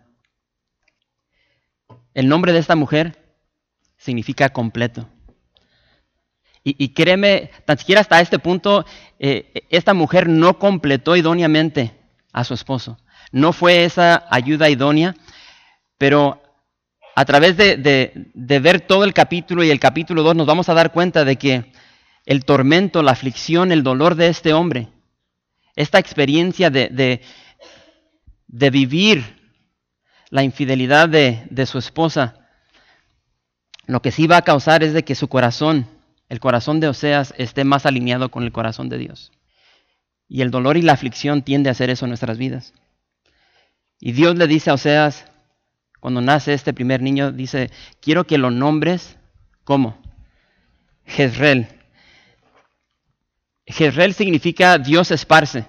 El 2.16 2.28
nombre 2.28 2.54
de 2.54 2.60
esta 2.60 2.76
mujer 2.76 3.18
significa 3.98 4.48
completo. 4.48 5.06
Y, 6.64 6.88
créeme, 6.94 7.50
tan 7.66 7.76
siquiera 7.76 8.00
hasta 8.00 8.20
este 8.22 8.38
punto, 8.38 8.86
eh, 9.18 9.66
esta 9.68 9.92
mujer 9.92 10.26
no 10.26 10.58
completó 10.58 11.14
idóneamente 11.14 11.92
a 12.32 12.42
su 12.42 12.54
esposo. 12.54 12.96
No 13.32 13.52
fue 13.52 13.84
esa 13.84 14.26
ayuda 14.30 14.70
idónea, 14.70 15.14
pero 15.98 16.42
a 17.14 17.24
través 17.26 17.58
de, 17.58 18.30
ver 18.34 18.80
todo 18.80 19.04
el 19.04 19.12
capítulo 19.12 19.62
y 19.62 19.70
el 19.70 19.78
capítulo 19.78 20.22
2 20.22 20.36
nos 20.36 20.46
vamos 20.46 20.70
a 20.70 20.74
dar 20.74 20.92
cuenta 20.92 21.22
de 21.26 21.36
que 21.36 21.70
el 22.24 22.46
tormento, 22.46 23.02
la 23.02 23.12
aflicción, 23.12 23.72
el 23.72 23.82
dolor 23.82 24.14
de 24.14 24.28
este 24.28 24.54
hombre, 24.54 24.88
esta 25.76 25.98
experiencia 25.98 26.70
de, 26.70 27.20
de 28.48 28.70
vivir 28.70 29.45
la 30.36 30.42
infidelidad 30.42 31.08
de, 31.08 31.64
su 31.64 31.78
esposa, 31.78 32.46
lo 33.86 34.02
que 34.02 34.12
sí 34.12 34.26
va 34.26 34.36
a 34.36 34.42
causar 34.42 34.82
es 34.82 34.92
de 34.92 35.02
que 35.02 35.14
su 35.14 35.28
corazón, 35.28 35.88
el 36.28 36.40
corazón 36.40 36.78
de 36.78 36.88
Oseas, 36.88 37.32
esté 37.38 37.64
más 37.64 37.86
alineado 37.86 38.30
con 38.30 38.42
el 38.42 38.52
corazón 38.52 38.90
de 38.90 38.98
Dios. 38.98 39.32
Y 40.28 40.42
el 40.42 40.50
dolor 40.50 40.76
y 40.76 40.82
la 40.82 40.92
aflicción 40.92 41.40
tiende 41.40 41.70
a 41.70 41.72
hacer 41.72 41.88
eso 41.88 42.04
en 42.04 42.10
nuestras 42.10 42.36
vidas. 42.36 42.74
Y 43.98 44.12
Dios 44.12 44.36
le 44.36 44.46
dice 44.46 44.68
a 44.68 44.74
Oseas, 44.74 45.24
cuando 46.00 46.20
nace 46.20 46.52
este 46.52 46.74
primer 46.74 47.00
niño, 47.00 47.32
dice, 47.32 47.70
quiero 48.02 48.26
que 48.26 48.36
lo 48.36 48.50
nombres 48.50 49.16
como 49.64 49.96
Jezreel. 51.06 51.66
Jezreel 53.64 54.12
significa 54.12 54.76
Dios 54.76 55.10
esparce. 55.12 55.66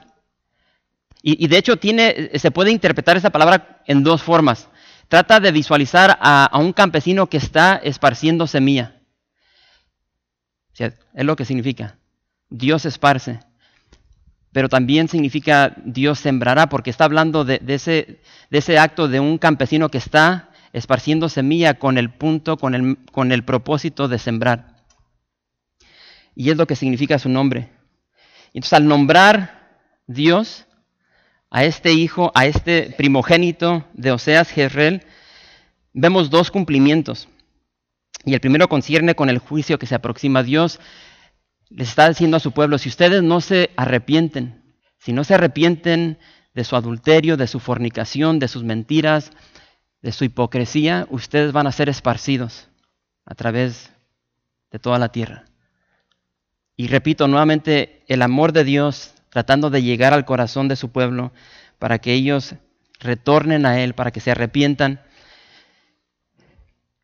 Y, 1.22 1.48
de 1.48 1.58
hecho 1.58 1.78
tiene, 1.78 2.32
se 2.36 2.52
puede 2.52 2.72
interpretar 2.72 3.18
esa 3.18 3.32
palabra 3.32 3.82
en 3.86 4.04
dos 4.04 4.22
formas. 4.22 4.70
Trata 5.08 5.40
de 5.40 5.52
visualizar 5.52 6.18
a, 6.22 6.50
un 6.54 6.74
campesino 6.74 7.28
que 7.28 7.38
está 7.38 7.76
esparciendo 7.76 8.48
semilla. 8.48 9.02
es 10.78 10.94
lo 11.14 11.36
que 11.36 11.46
significa. 11.46 11.98
Dios 12.50 12.86
esparce 12.86 13.40
pero 14.52 14.70
también 14.70 15.08
significa 15.08 15.76
Dios 15.86 16.20
sembrará, 16.20 16.68
porque 16.68 16.90
está 16.90 17.06
hablando 17.06 17.46
de, 17.46 17.62
ese, 17.68 18.22
de, 18.50 18.58
ese, 18.58 18.80
acto 18.80 19.08
de 19.08 19.20
un 19.20 19.38
campesino 19.38 19.90
que 19.90 19.98
está 19.98 20.50
esparciendo 20.74 21.30
semilla 21.30 21.76
con 21.76 21.98
el 21.98 22.10
punto, 22.10 22.58
con 22.58 22.74
el, 22.74 22.98
con 23.12 23.32
el 23.32 23.44
propósito 23.44 24.08
de 24.08 24.20
sembrar. 24.20 24.84
Y 26.36 26.50
es 26.50 26.58
lo 26.58 26.68
que 26.68 26.76
significa 26.76 27.20
su 27.20 27.30
nombre. 27.30 27.72
Entonces, 28.48 28.74
al 28.74 28.88
nombrar 28.88 29.78
Dios 30.08 30.67
a 31.50 31.64
este 31.64 31.94
hijo, 31.94 32.32
a 32.36 32.46
este 32.46 32.94
primogénito 32.98 33.86
de 33.94 34.12
Oseas 34.12 34.50
Jezreel, 34.50 35.04
vemos 35.94 36.30
dos 36.30 36.52
cumplimientos. 36.52 37.28
Y 38.26 38.34
el 38.34 38.42
primero 38.42 38.68
concierne 38.68 39.16
con 39.16 39.30
el 39.30 39.40
juicio 39.40 39.80
que 39.80 39.86
se 39.86 39.96
aproxima 39.96 40.40
a 40.40 40.44
Dios 40.44 40.80
les 41.70 41.90
está 41.90 42.08
diciendo 42.08 42.38
a 42.38 42.42
su 42.42 42.52
pueblo, 42.52 42.78
si 42.78 42.90
ustedes 42.90 43.24
no 43.24 43.42
se 43.42 43.72
arrepienten, 43.76 44.64
si 45.00 45.14
no 45.14 45.24
se 45.24 45.34
arrepienten 45.34 46.18
de 46.54 46.64
su 46.64 46.76
adulterio, 46.76 47.38
de 47.38 47.48
su 47.48 47.60
fornicación, 47.60 48.40
de 48.40 48.48
sus 48.48 48.64
mentiras, 48.64 49.32
de 50.02 50.12
su 50.12 50.24
hipocresía, 50.24 51.08
ustedes 51.10 51.52
van 51.52 51.68
a 51.68 51.72
ser 51.72 51.90
esparcidos 51.90 52.70
a 53.26 53.36
través 53.36 53.92
de 54.72 54.80
toda 54.80 54.98
la 54.98 55.10
tierra. 55.10 55.46
Y 56.76 56.88
repito 56.88 57.28
nuevamente, 57.28 58.04
el 58.08 58.22
amor 58.22 58.54
de 58.54 58.64
Dios 58.64 59.14
tratando 59.38 59.70
de 59.70 59.84
llegar 59.84 60.16
al 60.16 60.26
corazón 60.26 60.68
de 60.68 60.76
su 60.76 60.90
pueblo 60.92 61.32
para 61.78 62.00
que 62.00 62.12
ellos 62.12 62.56
retornen 63.00 63.68
a 63.68 63.80
Él, 63.80 63.94
para 63.94 64.10
que 64.10 64.20
se 64.20 64.32
arrepientan. 64.32 65.00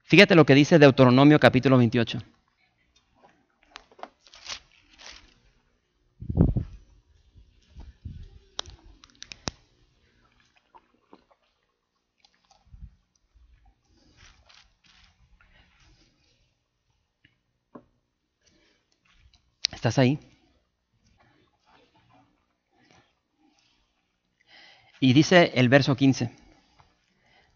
Fíjate 0.02 0.34
lo 0.34 0.44
que 0.44 0.56
dice 0.56 0.80
Deuteronomio 0.80 1.40
capítulo 1.40 1.78
28. 1.78 2.18
¿Estás 19.72 20.00
ahí? 20.00 20.33
Y 25.04 25.12
dice 25.12 25.52
el 25.56 25.68
verso 25.68 25.98
15. 25.98 26.32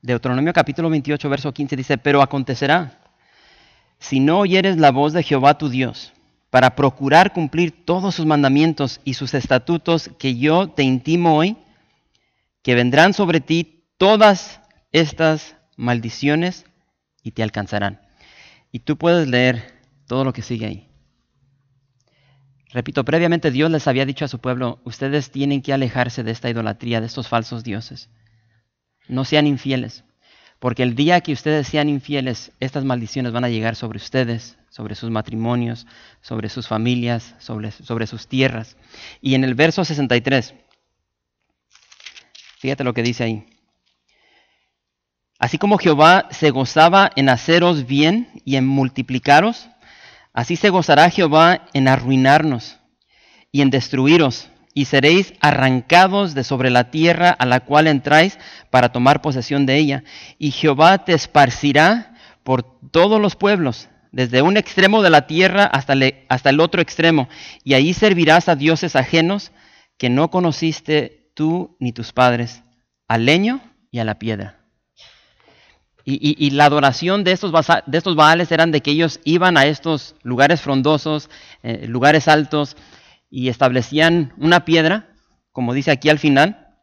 Deuteronomio 0.02 0.52
capítulo 0.52 0.90
28, 0.90 1.30
verso 1.30 1.54
15 1.54 1.78
dice, 1.78 1.98
pero 1.98 2.22
acontecerá, 2.22 3.00
si 4.00 4.20
no 4.20 4.40
oyeres 4.40 4.76
la 4.76 4.92
voz 4.92 5.14
de 5.14 5.24
Jehová 5.24 5.58
tu 5.58 5.70
Dios, 5.70 6.12
para 6.50 6.76
procurar 6.76 7.32
cumplir 7.32 7.86
todos 7.86 8.16
sus 8.16 8.26
mandamientos 8.26 9.00
y 9.06 9.14
sus 9.14 9.34
estatutos 9.34 10.12
que 10.20 10.36
yo 10.36 10.72
te 10.72 10.84
intimo 10.84 11.38
hoy, 11.38 11.56
que 12.64 12.76
vendrán 12.76 13.14
sobre 13.14 13.40
ti 13.40 13.86
todas 13.98 14.60
estas 14.92 15.56
maldiciones 15.78 16.66
y 17.24 17.32
te 17.32 17.44
alcanzarán. 17.44 18.02
Y 18.74 18.80
tú 18.80 18.98
puedes 18.98 19.26
leer 19.26 19.74
todo 20.06 20.26
lo 20.26 20.34
que 20.34 20.42
sigue 20.42 20.66
ahí. 20.66 20.87
Repito, 22.74 23.06
previamente 23.06 23.52
Dios 23.52 23.72
les 23.72 23.88
había 23.88 24.06
dicho 24.06 24.26
a 24.26 24.28
su 24.28 24.40
pueblo, 24.40 24.80
ustedes 24.84 25.32
tienen 25.32 25.62
que 25.62 25.74
alejarse 25.74 26.24
de 26.24 26.32
esta 26.32 26.50
idolatría, 26.50 27.00
de 27.00 27.08
estos 27.08 27.28
falsos 27.28 27.64
dioses. 27.64 28.10
No 29.08 29.24
sean 29.24 29.48
infieles, 29.48 30.04
porque 30.60 30.84
el 30.84 30.96
día 30.96 31.22
que 31.22 31.32
ustedes 31.32 31.68
sean 31.68 31.88
infieles, 31.88 32.52
estas 32.60 32.84
maldiciones 32.84 33.32
van 33.32 33.46
a 33.46 33.50
llegar 33.50 33.76
sobre 33.76 33.98
ustedes, 33.98 34.58
sobre 34.70 34.96
sus 34.96 35.10
matrimonios, 35.10 35.88
sobre 36.22 36.50
sus 36.50 36.68
familias, 36.68 37.36
sobre, 37.40 37.72
sus 38.08 38.28
tierras. 38.28 38.76
Y 39.22 39.36
en 39.36 39.44
el 39.46 39.56
verso 39.56 39.86
63, 39.86 40.54
fíjate 42.60 42.84
lo 42.84 42.94
que 42.94 43.04
dice 43.04 43.24
ahí. 43.24 43.46
Así 45.40 45.58
como 45.58 45.78
Jehová 45.78 46.28
se 46.32 46.50
gozaba 46.50 47.12
en 47.16 47.30
haceros 47.30 47.86
bien 47.86 48.28
y 48.44 48.56
en 48.56 48.66
multiplicaros, 48.66 49.70
así 50.38 50.56
se 50.56 50.70
gozará 50.70 51.10
Jehová 51.10 51.66
en 51.74 51.88
arruinarnos 51.88 52.78
y 53.52 53.62
en 53.64 53.72
destruiros, 53.72 54.50
y 54.76 54.86
seréis 54.86 55.34
arrancados 55.42 56.36
de 56.36 56.44
sobre 56.44 56.70
la 56.70 56.92
tierra 56.92 57.32
a 57.32 57.48
la 57.48 57.62
cual 57.62 57.88
entráis 57.88 58.38
para 58.70 58.92
tomar 58.92 59.24
posesión 59.24 59.66
de 59.66 59.78
ella. 59.78 60.04
Y 60.38 60.52
Jehová 60.52 61.00
te 61.06 61.14
esparcirá 61.14 62.14
por 62.44 62.62
todos 62.92 63.20
los 63.20 63.36
pueblos, 63.36 63.90
desde 64.12 64.44
un 64.44 64.58
extremo 64.58 65.02
de 65.02 65.10
la 65.10 65.26
tierra 65.26 65.64
hasta, 65.64 65.96
hasta 66.30 66.52
el 66.52 66.60
otro 66.60 66.84
extremo, 66.84 67.28
y 67.64 67.74
ahí 67.74 67.96
servirás 67.96 68.48
a 68.48 68.56
dioses 68.56 68.96
ajenos 68.96 69.52
que 69.98 70.12
no 70.12 70.30
conociste 70.30 71.32
tú 71.34 71.76
ni 71.80 71.94
tus 71.94 72.14
padres, 72.14 72.62
al 73.08 73.26
leño 73.26 73.60
y 73.90 73.98
a 73.98 74.04
la 74.04 74.20
piedra. 74.20 74.57
Y, 76.10 76.52
la 76.52 76.64
adoración 76.64 77.26
de 77.26 77.34
estos, 77.34 77.52
Baales 78.16 78.54
eran 78.54 78.72
de 78.72 78.80
que 78.80 78.92
ellos 78.92 79.20
iban 79.26 79.58
a 79.58 79.66
estos 79.66 80.16
lugares 80.24 80.62
frondosos, 80.62 81.30
eh, 81.64 81.86
lugares 81.86 82.30
altos, 82.30 82.78
y 83.30 83.50
establecían 83.50 84.32
una 84.38 84.64
piedra, 84.64 85.10
como 85.52 85.74
dice 85.74 85.92
aquí 85.92 86.08
al 86.08 86.18
final, 86.18 86.78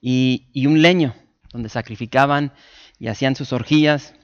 y, 0.00 0.66
un 0.66 0.82
leño, 0.82 1.14
donde 1.52 1.68
sacrificaban 1.68 2.52
y 2.98 3.06
hacían 3.06 3.36
sus 3.36 3.52
orgías. 3.52 4.16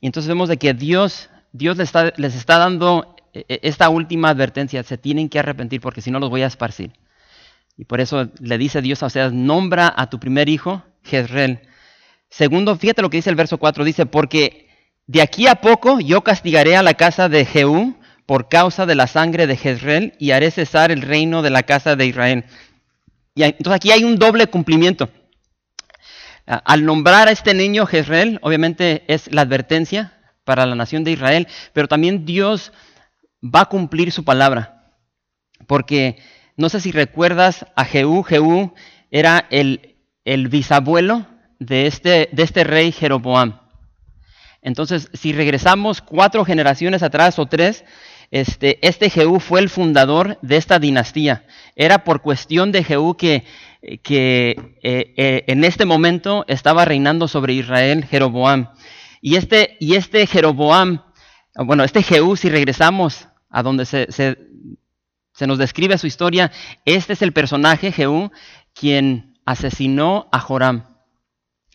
Y 0.00 0.06
entonces 0.06 0.28
vemos 0.28 0.48
de 0.48 0.58
que 0.58 0.72
Dios, 0.72 1.28
Dios 1.50 1.76
les 1.76 1.88
está, 1.88 2.12
les 2.16 2.36
está 2.36 2.58
dando 2.58 3.16
eh, 3.32 3.44
eh, 3.48 3.58
esta 3.64 3.88
última 3.88 4.28
advertencia, 4.28 4.84
se 4.84 4.98
tienen 4.98 5.28
que 5.28 5.40
arrepentir 5.40 5.80
porque 5.80 6.00
si 6.00 6.12
no 6.12 6.20
los 6.20 6.30
voy 6.30 6.42
a 6.42 6.46
esparcir. 6.46 6.92
Y 7.76 7.86
por 7.86 8.00
eso 8.00 8.30
le 8.38 8.56
dice 8.56 8.82
Dios 8.82 9.02
a 9.02 9.06
ustedes, 9.06 9.32
nombra 9.32 9.92
a 9.96 10.08
tu 10.10 10.20
primer 10.20 10.48
hijo, 10.48 10.84
Jezreel, 11.02 11.71
Segundo, 12.32 12.74
fíjate 12.76 13.02
lo 13.02 13.10
que 13.10 13.18
dice 13.18 13.28
el 13.28 13.36
verso 13.36 13.58
4, 13.58 13.84
dice, 13.84 14.06
porque 14.06 14.70
de 15.06 15.20
aquí 15.20 15.48
a 15.48 15.56
poco 15.56 16.00
yo 16.00 16.22
castigaré 16.22 16.76
a 16.76 16.82
la 16.82 16.94
casa 16.94 17.28
de 17.28 17.44
Jehú 17.44 17.94
por 18.24 18.48
causa 18.48 18.86
de 18.86 18.94
la 18.94 19.06
sangre 19.06 19.46
de 19.46 19.58
Jezreel 19.58 20.14
y 20.18 20.30
haré 20.30 20.50
cesar 20.50 20.90
el 20.90 21.02
reino 21.02 21.42
de 21.42 21.50
la 21.50 21.64
casa 21.64 21.94
de 21.94 22.06
Israel. 22.06 22.44
Y 23.34 23.42
entonces 23.42 23.74
aquí 23.74 23.90
hay 23.90 24.04
un 24.04 24.16
doble 24.16 24.46
cumplimiento. 24.46 25.10
Al 26.46 26.86
nombrar 26.86 27.28
a 27.28 27.32
este 27.32 27.52
niño 27.52 27.84
Jezreel, 27.84 28.38
obviamente 28.40 29.04
es 29.08 29.30
la 29.30 29.42
advertencia 29.42 30.14
para 30.44 30.64
la 30.64 30.74
nación 30.74 31.04
de 31.04 31.10
Israel, 31.10 31.48
pero 31.74 31.86
también 31.86 32.24
Dios 32.24 32.72
va 33.44 33.60
a 33.60 33.68
cumplir 33.68 34.10
su 34.10 34.24
palabra. 34.24 34.94
Porque 35.66 36.16
no 36.56 36.70
sé 36.70 36.80
si 36.80 36.92
recuerdas 36.92 37.66
a 37.76 37.84
Jehú, 37.84 38.22
Jehú 38.22 38.72
era 39.10 39.46
el, 39.50 39.96
el 40.24 40.48
bisabuelo 40.48 41.26
de 41.66 41.86
este, 41.86 42.28
de 42.32 42.42
este 42.42 42.64
rey 42.64 42.92
Jeroboam. 42.92 43.60
Entonces, 44.62 45.08
si 45.12 45.32
regresamos 45.32 46.00
cuatro 46.00 46.44
generaciones 46.44 47.02
atrás 47.02 47.38
o 47.38 47.46
tres, 47.46 47.84
este, 48.30 48.78
este 48.86 49.10
Jehú 49.10 49.40
fue 49.40 49.60
el 49.60 49.68
fundador 49.68 50.38
de 50.42 50.56
esta 50.56 50.78
dinastía. 50.78 51.44
Era 51.76 52.04
por 52.04 52.22
cuestión 52.22 52.72
de 52.72 52.84
Jehú 52.84 53.16
que, 53.16 53.44
que 54.02 54.78
eh, 54.82 55.14
eh, 55.16 55.44
en 55.46 55.64
este 55.64 55.84
momento 55.84 56.44
estaba 56.48 56.84
reinando 56.84 57.28
sobre 57.28 57.54
Israel 57.54 58.04
Jeroboam. 58.04 58.70
Y 59.20 59.36
este, 59.36 59.76
y 59.80 59.94
este 59.94 60.26
Jeroboam, 60.26 61.02
bueno, 61.54 61.84
este 61.84 62.02
Jehú, 62.02 62.36
si 62.36 62.48
regresamos 62.48 63.28
a 63.50 63.62
donde 63.62 63.84
se, 63.84 64.10
se, 64.10 64.38
se 65.32 65.46
nos 65.46 65.58
describe 65.58 65.98
su 65.98 66.06
historia, 66.06 66.50
este 66.84 67.12
es 67.12 67.22
el 67.22 67.32
personaje 67.32 67.92
Jehú 67.92 68.30
quien 68.74 69.34
asesinó 69.44 70.28
a 70.32 70.38
Joram 70.38 70.91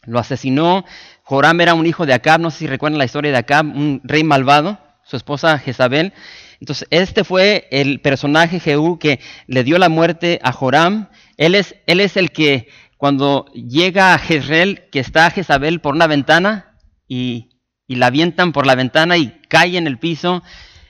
lo 0.08 0.18
asesinó. 0.20 0.86
Joram 1.24 1.62
era 1.62 1.76
un 1.76 1.86
hijo 1.86 2.06
de 2.06 2.14
Acab, 2.14 2.40
no 2.40 2.50
sé 2.50 2.60
si 2.60 2.68
recuerdan 2.68 2.98
la 2.98 3.06
historia 3.06 3.32
de 3.32 3.38
Acab, 3.38 3.66
un 3.66 4.02
rey 4.04 4.24
malvado, 4.24 4.80
su 5.04 5.16
esposa 5.16 5.60
Jezabel. 5.60 6.14
Entonces, 6.60 6.88
este 6.90 7.24
fue 7.24 7.68
el 7.70 8.02
personaje 8.02 8.60
Jehú 8.60 8.98
que 8.98 9.20
le 9.46 9.64
dio 9.64 9.78
la 9.78 9.90
muerte 9.90 10.40
a 10.42 10.52
Joram. 10.52 11.10
Él 11.38 11.54
es, 11.54 11.76
él 11.86 12.00
es 12.00 12.18
el 12.18 12.32
que 12.32 12.68
cuando 12.98 13.46
llega 13.54 14.16
a 14.16 14.18
Jezreel, 14.18 14.90
que 14.92 15.00
está 15.00 15.30
Jezabel 15.30 15.82
por 15.82 15.94
una 15.94 16.08
ventana 16.08 16.80
y, 17.08 17.50
y 17.86 17.98
la 17.98 18.08
avientan 18.08 18.54
por 18.54 18.66
la 18.66 18.74
ventana 18.74 19.18
y 19.18 19.40
cae 19.50 19.78
en 19.78 19.86
el 19.86 20.00
piso 20.00 20.42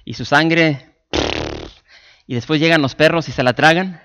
y 0.06 0.14
su 0.14 0.24
sangre 0.24 0.88
y 2.28 2.36
después 2.36 2.60
llegan 2.60 2.82
los 2.82 2.94
perros 2.94 3.30
y 3.30 3.32
se 3.32 3.42
la 3.42 3.54
tragan. 3.54 4.02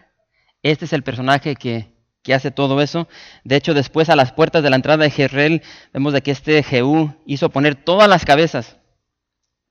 Este 0.62 0.84
es 0.84 0.92
el 0.92 1.02
personaje 1.02 1.56
que, 1.56 1.91
que 2.22 2.34
hace 2.34 2.50
todo 2.50 2.80
eso. 2.80 3.08
De 3.44 3.56
hecho, 3.56 3.74
después 3.74 4.08
a 4.08 4.16
las 4.16 4.32
puertas 4.32 4.62
de 4.62 4.70
la 4.70 4.76
entrada 4.76 5.04
de 5.04 5.10
Jezreel, 5.10 5.62
vemos 5.92 6.12
de 6.12 6.22
que 6.22 6.30
este 6.30 6.62
Jehú 6.62 7.14
hizo 7.26 7.50
poner 7.50 7.74
todas 7.74 8.08
las 8.08 8.24
cabezas. 8.24 8.76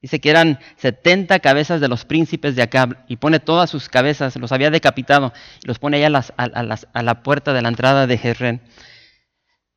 Dice 0.01 0.19
que 0.19 0.31
eran 0.31 0.59
70 0.77 1.39
cabezas 1.39 1.79
de 1.79 1.87
los 1.87 2.05
príncipes 2.05 2.55
de 2.55 2.63
Acab 2.63 3.05
y 3.07 3.17
pone 3.17 3.39
todas 3.39 3.69
sus 3.69 3.87
cabezas, 3.87 4.35
los 4.35 4.51
había 4.51 4.71
decapitado 4.71 5.31
y 5.63 5.67
los 5.67 5.77
pone 5.77 6.03
allá 6.03 6.23
a, 6.37 6.43
a, 6.43 7.03
la 7.03 7.23
puerta 7.23 7.53
de 7.53 7.61
la 7.61 7.69
entrada 7.69 8.07
de 8.07 8.17
Jezreel. 8.17 8.61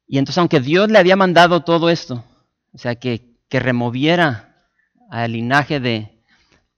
Y 0.06 0.18
entonces, 0.18 0.38
aunque 0.38 0.60
Dios 0.60 0.90
le 0.90 0.98
había 0.98 1.16
mandado 1.16 1.62
todo 1.62 1.90
esto, 1.90 2.24
o 2.72 2.78
sea, 2.78 2.94
que, 2.94 3.36
que 3.50 3.60
removiera 3.60 4.68
al 5.10 5.32
linaje 5.32 5.78
de, 5.78 6.22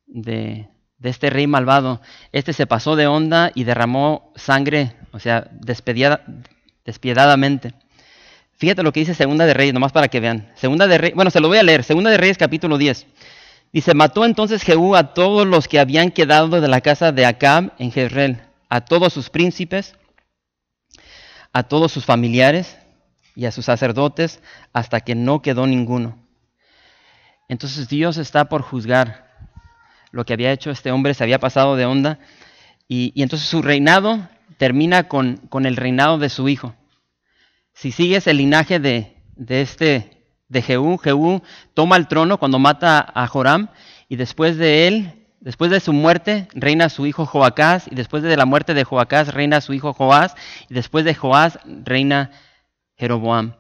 de, 0.07 0.69
de 0.99 1.09
este 1.09 1.31
rey 1.31 1.47
malvado, 1.47 2.01
este 2.33 2.53
se 2.53 2.67
pasó 2.67 2.97
de 2.97 3.07
onda 3.07 3.53
y 3.55 3.63
derramó 3.63 4.33
sangre, 4.35 4.93
o 5.17 5.19
sea, 5.19 5.49
despiadadamente. 6.85 7.73
Fíjate 8.59 8.83
lo 8.83 8.93
que 8.93 9.01
dice 9.01 9.15
Segunda 9.15 9.47
de 9.47 9.55
Reyes, 9.55 9.73
nomás 9.73 9.93
para 9.93 10.09
que 10.09 10.21
vean. 10.21 10.53
Segunda 10.57 10.87
de 10.87 10.99
Reyes, 10.99 11.17
bueno, 11.17 11.31
se 11.31 11.41
lo 11.41 11.49
voy 11.49 11.57
a 11.57 11.63
leer. 11.63 11.85
Segunda 11.85 12.11
de 12.11 12.19
Reyes, 12.19 12.37
capítulo 12.37 12.77
10. 12.77 13.07
Dice, 13.73 13.95
mató 13.95 14.27
entonces 14.27 14.63
Jehú 14.63 14.95
a 14.95 15.15
todos 15.15 15.47
los 15.47 15.69
que 15.69 15.81
habían 15.81 16.11
quedado 16.11 16.61
de 16.61 16.69
la 16.69 16.83
casa 16.83 17.13
de 17.13 17.25
Acab 17.25 17.73
en 17.79 17.91
Jezreel, 17.93 18.43
a 18.69 18.83
todos 18.83 19.15
sus 19.15 19.31
príncipes, 19.31 19.97
a 21.55 21.63
todos 21.63 21.93
sus 21.93 22.05
familiares 22.05 22.77
y 23.35 23.47
a 23.47 23.53
sus 23.53 23.65
sacerdotes, 23.65 24.41
hasta 24.75 25.01
que 25.01 25.15
no 25.15 25.41
quedó 25.41 25.67
ninguno. 25.67 26.19
Entonces 27.49 27.89
Dios 27.89 28.19
está 28.19 28.51
por 28.51 28.61
juzgar 28.61 29.31
lo 30.11 30.27
que 30.27 30.35
había 30.35 30.53
hecho 30.53 30.71
este 30.71 30.91
hombre, 30.91 31.15
se 31.15 31.25
había 31.25 31.41
pasado 31.41 31.75
de 31.75 31.87
onda, 31.87 32.19
y, 32.87 33.15
entonces 33.23 33.49
su 33.49 33.63
reinado 33.63 34.29
termina 34.59 35.09
con, 35.09 35.37
con, 35.49 35.67
el 35.67 35.77
reinado 35.77 36.19
de 36.19 36.29
su 36.29 36.49
hijo. 36.49 36.75
Si 37.73 37.93
sigues 37.93 38.27
el 38.27 38.39
linaje 38.39 38.81
de, 38.81 39.17
de 39.37 39.61
este, 39.61 40.25
de 40.49 40.63
Jehú, 40.63 40.99
Jehú 40.99 41.43
toma 41.75 41.97
el 41.97 42.09
trono 42.09 42.39
cuando 42.39 42.59
mata 42.59 43.13
a 43.15 43.27
Joram, 43.27 43.69
y 44.09 44.17
después 44.17 44.57
de 44.57 44.87
él, 44.89 45.27
después 45.41 45.71
de 45.71 45.81
su 45.81 45.93
muerte, 45.93 46.49
reina 46.55 46.89
su 46.89 47.07
hijo 47.07 47.27
Joacás, 47.27 47.87
y 47.91 47.95
después 47.95 48.23
de 48.23 48.37
la 48.37 48.47
muerte 48.47 48.75
de 48.75 48.85
Joacás, 48.85 49.35
reina 49.35 49.61
su 49.61 49.75
hijo 49.75 49.93
Joás, 49.93 50.35
y 50.69 50.75
después 50.75 51.05
de 51.05 51.15
Joás, 51.15 51.59
reina 51.65 52.31
Jeroboam. 52.97 53.55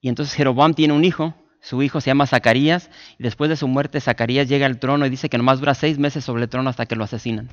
Y 0.00 0.08
entonces 0.08 0.34
Jeroboam 0.34 0.74
tiene 0.74 0.94
un 0.94 1.04
hijo, 1.04 1.34
su 1.60 1.82
hijo 1.82 2.00
se 2.00 2.08
llama 2.08 2.26
Zacarías 2.26 2.90
y 3.18 3.22
después 3.22 3.50
de 3.50 3.56
su 3.56 3.68
muerte 3.68 4.00
Zacarías 4.00 4.48
llega 4.48 4.66
al 4.66 4.78
trono 4.78 5.04
y 5.04 5.10
dice 5.10 5.28
que 5.28 5.36
nomás 5.36 5.60
dura 5.60 5.74
seis 5.74 5.98
meses 5.98 6.24
sobre 6.24 6.44
el 6.44 6.48
trono 6.48 6.70
hasta 6.70 6.86
que 6.86 6.96
lo 6.96 7.04
asesinan. 7.04 7.50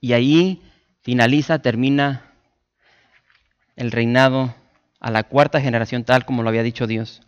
Y 0.00 0.12
ahí 0.12 0.62
finaliza, 1.02 1.60
termina 1.60 2.32
el 3.76 3.90
reinado 3.90 4.54
a 5.00 5.10
la 5.10 5.24
cuarta 5.24 5.60
generación 5.60 6.04
tal 6.04 6.24
como 6.24 6.42
lo 6.42 6.48
había 6.48 6.62
dicho 6.62 6.86
Dios. 6.86 7.20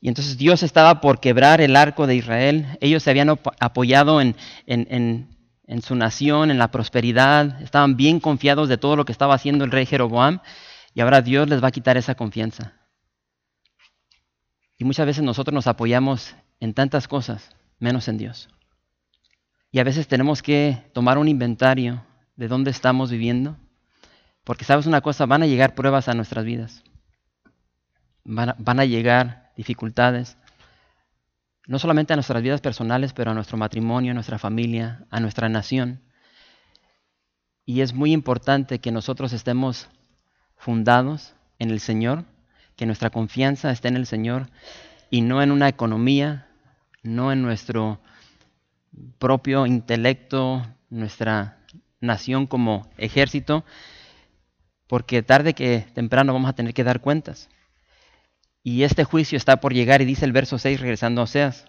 Y 0.00 0.08
entonces 0.08 0.36
Dios 0.36 0.62
estaba 0.62 1.00
por 1.00 1.20
quebrar 1.20 1.60
el 1.60 1.76
arco 1.76 2.06
de 2.06 2.14
Israel. 2.14 2.66
Ellos 2.80 3.02
se 3.02 3.10
habían 3.10 3.30
apoyado 3.60 4.20
en, 4.20 4.36
en, 4.66 5.82
su 5.82 5.94
nación, 5.94 6.50
en 6.50 6.58
la 6.58 6.70
prosperidad, 6.70 7.62
estaban 7.62 7.96
bien 7.96 8.20
confiados 8.20 8.68
de 8.68 8.76
todo 8.76 8.96
lo 8.96 9.06
que 9.06 9.12
estaba 9.12 9.34
haciendo 9.34 9.64
el 9.64 9.70
rey 9.70 9.86
Jeroboam 9.86 10.40
y 10.94 11.00
ahora 11.00 11.22
Dios 11.22 11.48
les 11.48 11.62
va 11.62 11.68
a 11.68 11.72
quitar 11.72 11.96
esa 11.96 12.14
confianza. 12.14 12.74
Y 14.76 14.84
muchas 14.84 15.06
veces 15.06 15.24
nosotros 15.24 15.54
nos 15.54 15.66
apoyamos 15.66 16.34
en 16.60 16.74
tantas 16.74 17.08
cosas, 17.08 17.50
menos 17.78 18.06
en 18.08 18.18
Dios. 18.18 18.48
Y 19.74 19.80
a 19.80 19.84
veces 19.84 20.06
tenemos 20.06 20.40
que 20.40 20.84
tomar 20.92 21.18
un 21.18 21.26
inventario 21.26 22.06
de 22.36 22.46
dónde 22.46 22.70
estamos 22.70 23.10
viviendo, 23.10 23.56
porque 24.44 24.64
sabes 24.64 24.86
una 24.86 25.00
cosa, 25.00 25.26
van 25.26 25.42
a 25.42 25.46
llegar 25.46 25.74
pruebas 25.74 26.06
a 26.06 26.14
nuestras 26.14 26.44
vidas, 26.44 26.84
van 28.22 28.50
a, 28.50 28.56
van 28.60 28.78
a 28.78 28.84
llegar 28.84 29.50
dificultades, 29.56 30.36
no 31.66 31.80
solamente 31.80 32.12
a 32.12 32.16
nuestras 32.16 32.40
vidas 32.40 32.60
personales, 32.60 33.12
pero 33.14 33.32
a 33.32 33.34
nuestro 33.34 33.56
matrimonio, 33.56 34.12
a 34.12 34.14
nuestra 34.14 34.38
familia, 34.38 35.06
a 35.10 35.18
nuestra 35.18 35.48
nación. 35.48 36.02
Y 37.66 37.80
es 37.80 37.94
muy 37.94 38.12
importante 38.12 38.78
que 38.78 38.92
nosotros 38.92 39.32
estemos 39.32 39.88
fundados 40.56 41.34
en 41.58 41.72
el 41.72 41.80
Señor, 41.80 42.26
que 42.76 42.86
nuestra 42.86 43.10
confianza 43.10 43.72
esté 43.72 43.88
en 43.88 43.96
el 43.96 44.06
Señor 44.06 44.50
y 45.10 45.22
no 45.22 45.42
en 45.42 45.50
una 45.50 45.66
economía, 45.66 46.46
no 47.02 47.32
en 47.32 47.42
nuestro 47.42 47.98
propio 49.18 49.66
intelecto, 49.66 50.66
nuestra 50.90 51.58
nación 52.00 52.46
como 52.46 52.90
ejército, 52.96 53.64
porque 54.86 55.22
tarde 55.22 55.54
que 55.54 55.86
temprano 55.94 56.32
vamos 56.32 56.48
a 56.50 56.54
tener 56.54 56.74
que 56.74 56.84
dar 56.84 57.00
cuentas. 57.00 57.48
Y 58.62 58.82
este 58.82 59.04
juicio 59.04 59.36
está 59.36 59.60
por 59.60 59.74
llegar 59.74 60.00
y 60.02 60.04
dice 60.04 60.24
el 60.24 60.32
verso 60.32 60.58
6 60.58 60.80
regresando 60.80 61.20
a 61.20 61.24
Oseas. 61.24 61.66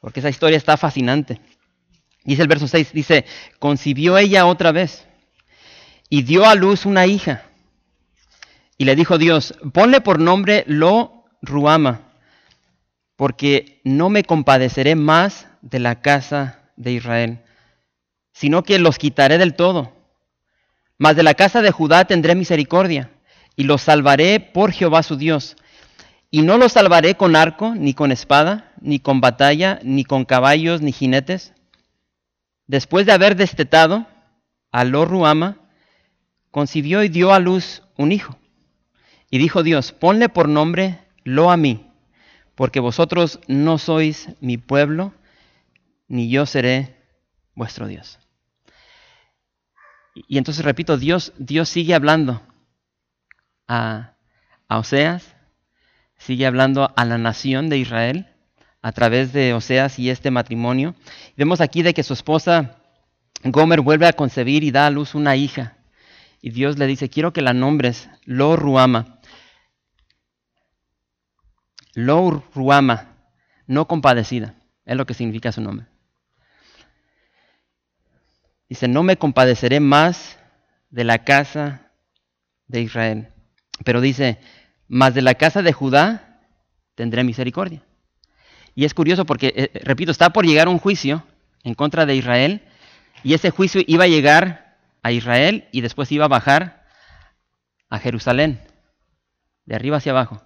Porque 0.00 0.20
esa 0.20 0.28
historia 0.28 0.56
está 0.56 0.76
fascinante. 0.76 1.40
Dice 2.24 2.42
el 2.42 2.48
verso 2.48 2.68
6, 2.68 2.92
dice, 2.92 3.24
concibió 3.58 4.18
ella 4.18 4.46
otra 4.46 4.72
vez 4.72 5.06
y 6.08 6.22
dio 6.22 6.44
a 6.44 6.54
luz 6.54 6.86
una 6.86 7.06
hija. 7.06 7.42
Y 8.78 8.84
le 8.84 8.94
dijo 8.94 9.18
Dios, 9.18 9.54
ponle 9.72 10.00
por 10.00 10.20
nombre 10.20 10.64
Lo 10.66 11.24
Ruama, 11.40 12.05
porque 13.16 13.80
no 13.82 14.10
me 14.10 14.22
compadeceré 14.22 14.94
más 14.94 15.48
de 15.62 15.78
la 15.78 16.00
casa 16.00 16.60
de 16.76 16.92
Israel, 16.92 17.40
sino 18.32 18.62
que 18.62 18.78
los 18.78 18.98
quitaré 18.98 19.38
del 19.38 19.54
todo. 19.54 19.92
Mas 20.98 21.16
de 21.16 21.22
la 21.22 21.34
casa 21.34 21.62
de 21.62 21.70
Judá 21.70 22.04
tendré 22.04 22.34
misericordia 22.34 23.10
y 23.56 23.64
los 23.64 23.82
salvaré 23.82 24.40
por 24.40 24.72
Jehová 24.72 25.02
su 25.02 25.16
Dios. 25.16 25.56
Y 26.30 26.42
no 26.42 26.58
los 26.58 26.72
salvaré 26.72 27.14
con 27.14 27.36
arco, 27.36 27.74
ni 27.74 27.94
con 27.94 28.12
espada, 28.12 28.72
ni 28.80 28.98
con 28.98 29.20
batalla, 29.20 29.78
ni 29.82 30.04
con 30.04 30.24
caballos, 30.24 30.82
ni 30.82 30.92
jinetes. 30.92 31.54
Después 32.66 33.06
de 33.06 33.12
haber 33.12 33.36
destetado 33.36 34.06
a 34.72 34.84
Lo 34.84 35.04
Ruama, 35.04 35.56
concibió 36.50 37.02
y 37.02 37.08
dio 37.08 37.32
a 37.32 37.38
luz 37.38 37.82
un 37.96 38.12
hijo. 38.12 38.38
Y 39.30 39.38
dijo 39.38 39.62
Dios, 39.62 39.92
ponle 39.92 40.28
por 40.28 40.48
nombre 40.48 40.98
Lo 41.24 41.50
a 41.50 41.56
mí, 41.56 41.86
porque 42.56 42.80
vosotros 42.80 43.38
no 43.46 43.78
sois 43.78 44.30
mi 44.40 44.56
pueblo, 44.56 45.12
ni 46.08 46.28
yo 46.28 46.46
seré 46.46 46.96
vuestro 47.54 47.86
Dios. 47.86 48.18
Y 50.14 50.38
entonces 50.38 50.64
repito, 50.64 50.96
Dios, 50.96 51.34
Dios 51.38 51.68
sigue 51.68 51.94
hablando 51.94 52.42
a, 53.68 54.14
Oseas, 54.68 55.36
sigue 56.16 56.46
hablando 56.46 56.92
a 56.96 57.04
la 57.04 57.18
nación 57.18 57.68
de 57.68 57.78
Israel 57.78 58.26
a 58.82 58.92
través 58.92 59.32
de 59.32 59.52
Oseas 59.52 59.98
y 59.98 60.10
este 60.10 60.30
matrimonio. 60.30 60.94
Vemos 61.36 61.60
aquí 61.60 61.82
de 61.82 61.92
que 61.92 62.02
su 62.02 62.14
esposa 62.14 62.78
Gomer 63.44 63.82
vuelve 63.82 64.06
a 64.06 64.14
concebir 64.14 64.64
y 64.64 64.70
da 64.70 64.86
a 64.86 64.90
luz 64.90 65.14
una 65.14 65.36
hija. 65.36 65.76
Y 66.40 66.50
Dios 66.50 66.78
le 66.78 66.86
dice, 66.86 67.10
quiero 67.10 67.32
que 67.32 67.42
la 67.42 67.52
nombres 67.52 68.08
Lo 68.24 68.56
Ruama. 68.56 69.15
Lo 71.96 72.44
Ruama, 72.54 73.16
no 73.66 73.88
compadecida, 73.88 74.54
es 74.84 74.96
lo 74.98 75.06
que 75.06 75.14
significa 75.14 75.50
su 75.50 75.62
nombre. 75.62 75.86
Dice, 78.68 78.86
no 78.86 79.02
me 79.02 79.16
compadeceré 79.16 79.80
más 79.80 80.38
de 80.90 81.04
la 81.04 81.24
casa 81.24 81.90
de 82.66 82.82
Israel. 82.82 83.28
Pero 83.82 84.02
dice, 84.02 84.38
más 84.88 85.14
de 85.14 85.22
la 85.22 85.36
casa 85.36 85.62
de 85.62 85.72
Judá 85.72 86.42
tendré 86.96 87.24
misericordia. 87.24 87.82
Y 88.74 88.84
es 88.84 88.92
curioso 88.92 89.24
porque, 89.24 89.54
eh, 89.56 89.80
repito, 89.82 90.12
está 90.12 90.34
por 90.34 90.44
llegar 90.44 90.68
un 90.68 90.78
juicio 90.78 91.24
en 91.64 91.72
contra 91.72 92.04
de 92.04 92.14
Israel 92.14 92.60
y 93.22 93.32
ese 93.32 93.48
juicio 93.48 93.80
iba 93.86 94.04
a 94.04 94.08
llegar 94.08 94.76
a 95.02 95.12
Israel 95.12 95.66
y 95.72 95.80
después 95.80 96.12
iba 96.12 96.26
a 96.26 96.28
bajar 96.28 96.84
a 97.88 97.98
Jerusalén, 97.98 98.60
de 99.64 99.76
arriba 99.76 99.96
hacia 99.96 100.12
abajo. 100.12 100.45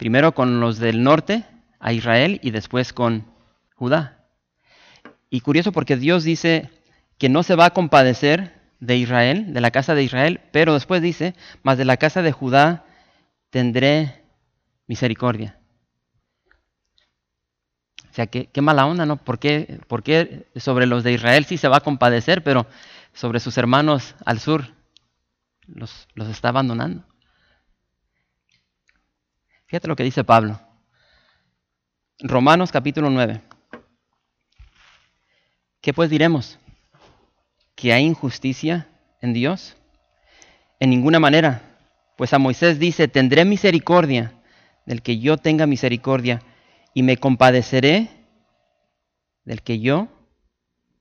Primero 0.00 0.32
con 0.32 0.60
los 0.60 0.78
del 0.78 1.02
norte, 1.02 1.44
a 1.78 1.92
Israel, 1.92 2.40
y 2.42 2.52
después 2.52 2.94
con 2.94 3.26
Judá. 3.74 4.24
Y 5.28 5.42
curioso 5.42 5.72
porque 5.72 5.98
Dios 5.98 6.24
dice 6.24 6.70
que 7.18 7.28
no 7.28 7.42
se 7.42 7.54
va 7.54 7.66
a 7.66 7.74
compadecer 7.74 8.58
de 8.80 8.96
Israel, 8.96 9.52
de 9.52 9.60
la 9.60 9.70
casa 9.70 9.94
de 9.94 10.02
Israel, 10.02 10.40
pero 10.52 10.72
después 10.72 11.02
dice, 11.02 11.34
mas 11.62 11.76
de 11.76 11.84
la 11.84 11.98
casa 11.98 12.22
de 12.22 12.32
Judá 12.32 12.86
tendré 13.50 14.24
misericordia. 14.86 15.58
O 18.10 18.14
sea, 18.14 18.26
qué, 18.26 18.48
mala 18.62 18.86
onda, 18.86 19.04
¿no? 19.04 19.18
¿Por 19.18 19.38
qué, 19.38 19.80
¿Por 19.86 20.02
qué 20.02 20.46
sobre 20.56 20.86
los 20.86 21.04
de 21.04 21.12
Israel 21.12 21.44
sí 21.44 21.58
se 21.58 21.68
va 21.68 21.76
a 21.76 21.82
compadecer, 21.84 22.42
pero 22.42 22.66
sobre 23.12 23.38
sus 23.38 23.58
hermanos 23.58 24.14
al 24.24 24.40
sur 24.40 24.64
los, 25.66 26.08
los 26.14 26.28
está 26.28 26.48
abandonando? 26.48 27.09
Fíjate 29.70 29.86
lo 29.86 29.94
que 29.94 30.02
dice 30.02 30.24
Pablo. 30.24 30.58
Romanos 32.18 32.72
capítulo 32.72 33.08
9. 33.08 33.40
¿Qué 35.80 35.94
pues 35.94 36.10
diremos? 36.10 36.58
que 37.76 37.92
hay 37.92 38.04
injusticia 38.04 38.88
en 39.22 39.32
Dios? 39.32 39.76
En 40.80 40.90
ninguna 40.90 41.20
manera. 41.20 41.62
Pues 42.16 42.34
a 42.34 42.40
Moisés 42.40 42.80
dice, 42.80 43.06
tendré 43.06 43.44
misericordia 43.44 44.34
del 44.86 45.02
que 45.02 45.20
yo 45.20 45.36
tenga 45.36 45.68
misericordia 45.68 46.42
y 46.92 47.04
me 47.04 47.16
compadeceré 47.16 48.10
del 49.44 49.62
que 49.62 49.78
yo 49.78 50.08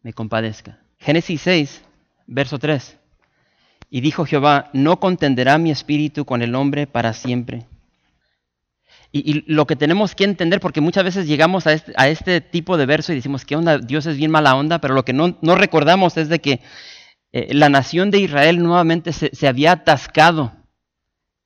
me 0.04 0.14
compadezca. 0.14 0.78
Génesis 1.00 1.42
6, 1.42 1.82
verso 2.28 2.60
3. 2.60 3.00
Y 3.90 4.02
dijo 4.02 4.26
Jehová, 4.26 4.70
no 4.74 5.00
contenderá 5.00 5.58
mi 5.58 5.72
espíritu 5.72 6.24
con 6.24 6.44
el 6.44 6.54
hombre 6.54 6.86
para 6.86 7.14
siempre 7.14 7.66
y, 9.12 9.52
lo 9.52 9.66
que 9.66 9.76
tenemos 9.76 10.14
que 10.14 10.24
entender, 10.24 10.60
porque 10.60 10.82
muchas 10.82 11.04
veces 11.04 11.28
llegamos 11.28 11.66
a 11.66 11.74
este, 11.74 11.94
a 11.96 12.10
este, 12.10 12.42
tipo 12.42 12.78
de 12.78 12.86
verso 12.86 13.12
y 13.12 13.16
decimos, 13.16 13.44
¿qué 13.44 13.56
onda? 13.56 13.80
Dios 13.80 14.06
es 14.06 14.18
bien 14.18 14.30
mala 14.30 14.56
onda, 14.56 14.80
pero 14.80 14.94
lo 14.94 15.04
que 15.04 15.14
no, 15.14 15.36
recordamos 15.42 16.16
es 16.18 16.30
de 16.30 16.40
que 16.40 16.62
eh, 17.32 17.54
la 17.54 17.70
nación 17.70 18.12
de 18.12 18.20
Israel 18.20 18.62
nuevamente 18.62 19.12
se, 19.12 19.48
había 19.48 19.72
atascado 19.72 20.54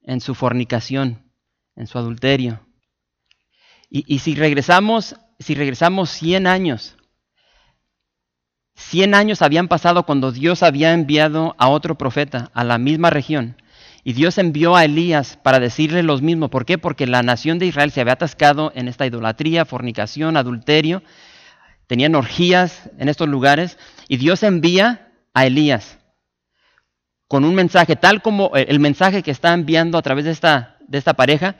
en 0.01 0.19
su 0.19 0.35
fornicación, 0.35 1.31
en 1.75 1.87
su 1.87 1.97
adulterio. 1.97 2.67
Y, 3.89 4.03
y 4.13 4.19
si 4.19 4.35
regresamos, 4.35 5.15
si 5.39 5.55
regresamos 5.55 6.09
100 6.09 6.47
años, 6.47 6.97
100 8.75 9.13
años 9.13 9.41
habían 9.41 9.69
pasado 9.69 10.03
cuando 10.05 10.33
Dios 10.33 10.63
había 10.63 10.93
enviado 10.93 11.55
a 11.57 11.69
otro 11.69 11.97
profeta 11.97 12.51
a 12.53 12.65
la 12.65 12.77
misma 12.77 13.09
región 13.09 13.55
y 14.03 14.13
Dios 14.13 14.37
envió 14.37 14.75
a 14.75 14.83
Elías 14.83 15.37
para 15.41 15.59
decirle 15.59 16.03
lo 16.03 16.17
mismo. 16.17 16.49
¿Por 16.49 16.65
qué? 16.65 16.77
Porque 16.77 17.07
la 17.07 17.23
nación 17.23 17.57
de 17.57 17.67
Israel 17.67 17.91
se 17.91 18.01
había 18.01 18.13
atascado 18.13 18.73
en 18.75 18.89
esta 18.89 19.05
idolatría, 19.05 19.63
fornicación, 19.63 20.35
adulterio. 20.35 21.03
Tenían 21.87 22.15
orgías 22.15 22.89
en 22.97 23.07
estos 23.07 23.29
lugares. 23.29 23.77
Y 24.09 24.17
Dios 24.17 24.43
envía 24.43 25.13
a 25.33 25.45
Elías 25.45 25.99
con 27.29 27.45
un 27.45 27.55
mensaje, 27.55 27.95
tal 27.95 28.21
como 28.21 28.51
el 28.55 28.79
mensaje 28.79 29.23
que 29.23 29.31
está 29.31 29.53
enviando 29.53 29.97
a 29.97 30.01
través 30.01 30.25
de 30.25 30.31
esta, 30.31 30.77
de 30.85 30.97
esta 30.97 31.13
pareja. 31.13 31.55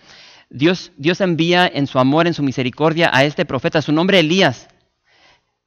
Dios, 0.49 0.91
Dios 0.97 1.21
envía 1.21 1.65
en 1.65 1.87
su 1.87 1.97
amor, 1.97 2.27
en 2.27 2.33
su 2.33 2.43
misericordia 2.43 3.09
a 3.13 3.23
este 3.23 3.45
profeta. 3.45 3.81
Su 3.81 3.93
nombre 3.93 4.19
Elías. 4.19 4.67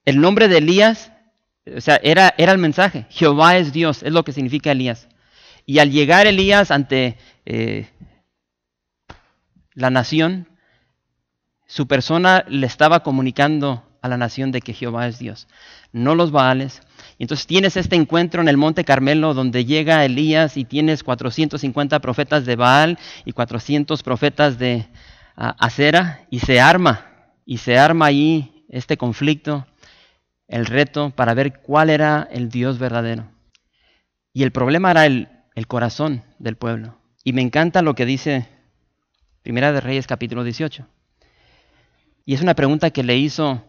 El 0.05 0.21
nombre 0.21 0.47
de 0.49 0.59
Elías, 0.59 1.11
o 1.75 1.81
sea, 1.81 1.99
era, 2.03 2.35
era 2.37 2.53
el 2.53 2.59
mensaje. 2.59 3.07
Jehová 3.09 3.57
es 3.57 3.73
Dios, 3.73 4.03
es 4.03 4.13
lo 4.13 4.25
que 4.25 4.33
significa 4.33 4.71
Elías. 4.71 5.09
Y 5.67 5.81
al 5.81 5.91
llegar 5.91 6.29
Elías 6.29 6.71
ante 6.71 7.19
eh, 7.45 7.91
la 9.75 9.91
nación, 9.91 10.49
su 11.67 11.89
persona 11.89 12.45
le 12.49 12.67
estaba 12.67 13.03
comunicando 13.03 13.83
a 14.01 14.09
la 14.09 14.17
nación 14.17 14.53
de 14.53 14.61
que 14.61 14.73
Jehová 14.73 15.09
es 15.09 15.19
Dios, 15.19 15.49
no 15.93 16.15
los 16.15 16.31
Baales. 16.31 16.81
Y 17.19 17.25
entonces 17.25 17.49
tienes 17.49 17.77
este 17.77 17.97
encuentro 17.97 18.41
en 18.41 18.49
el 18.49 18.57
Monte 18.57 18.85
Carmelo 18.85 19.35
donde 19.35 19.65
llega 19.65 20.05
Elías 20.05 20.57
y 20.57 20.65
tienes 20.65 21.03
450 21.03 21.99
profetas 21.99 22.47
de 22.47 22.55
Baal 22.55 22.99
y 23.25 23.33
400 23.33 24.03
profetas 24.05 24.59
de 24.59 24.87
Acera 25.35 26.21
y 26.31 26.39
se 26.39 26.61
arma, 26.61 27.07
y 27.45 27.59
se 27.59 27.77
arma 27.77 28.07
ahí 28.07 28.65
este 28.69 28.97
conflicto 28.97 29.67
el 30.49 30.67
reto 30.67 31.11
para 31.11 31.35
ver 31.35 31.61
cuál 31.61 31.91
era 31.91 32.29
el 32.31 32.51
Dios 32.51 32.79
verdadero. 32.79 33.29
Y 34.33 34.45
el 34.45 34.53
problema 34.53 34.93
era 34.93 35.07
el, 35.07 35.29
el 35.57 35.67
corazón 35.67 36.23
del 36.39 36.57
pueblo. 36.57 37.01
Y 37.25 37.33
me 37.33 37.43
encanta 37.43 37.83
lo 37.83 37.95
que 37.97 38.07
dice 38.07 38.47
Primera 39.43 39.73
de 39.73 39.81
Reyes 39.81 40.07
capítulo 40.07 40.45
18. 40.45 40.87
Y 42.25 42.35
es 42.35 42.43
una 42.43 42.55
pregunta 42.55 42.91
que 42.91 43.03
le 43.03 43.17
hizo 43.17 43.65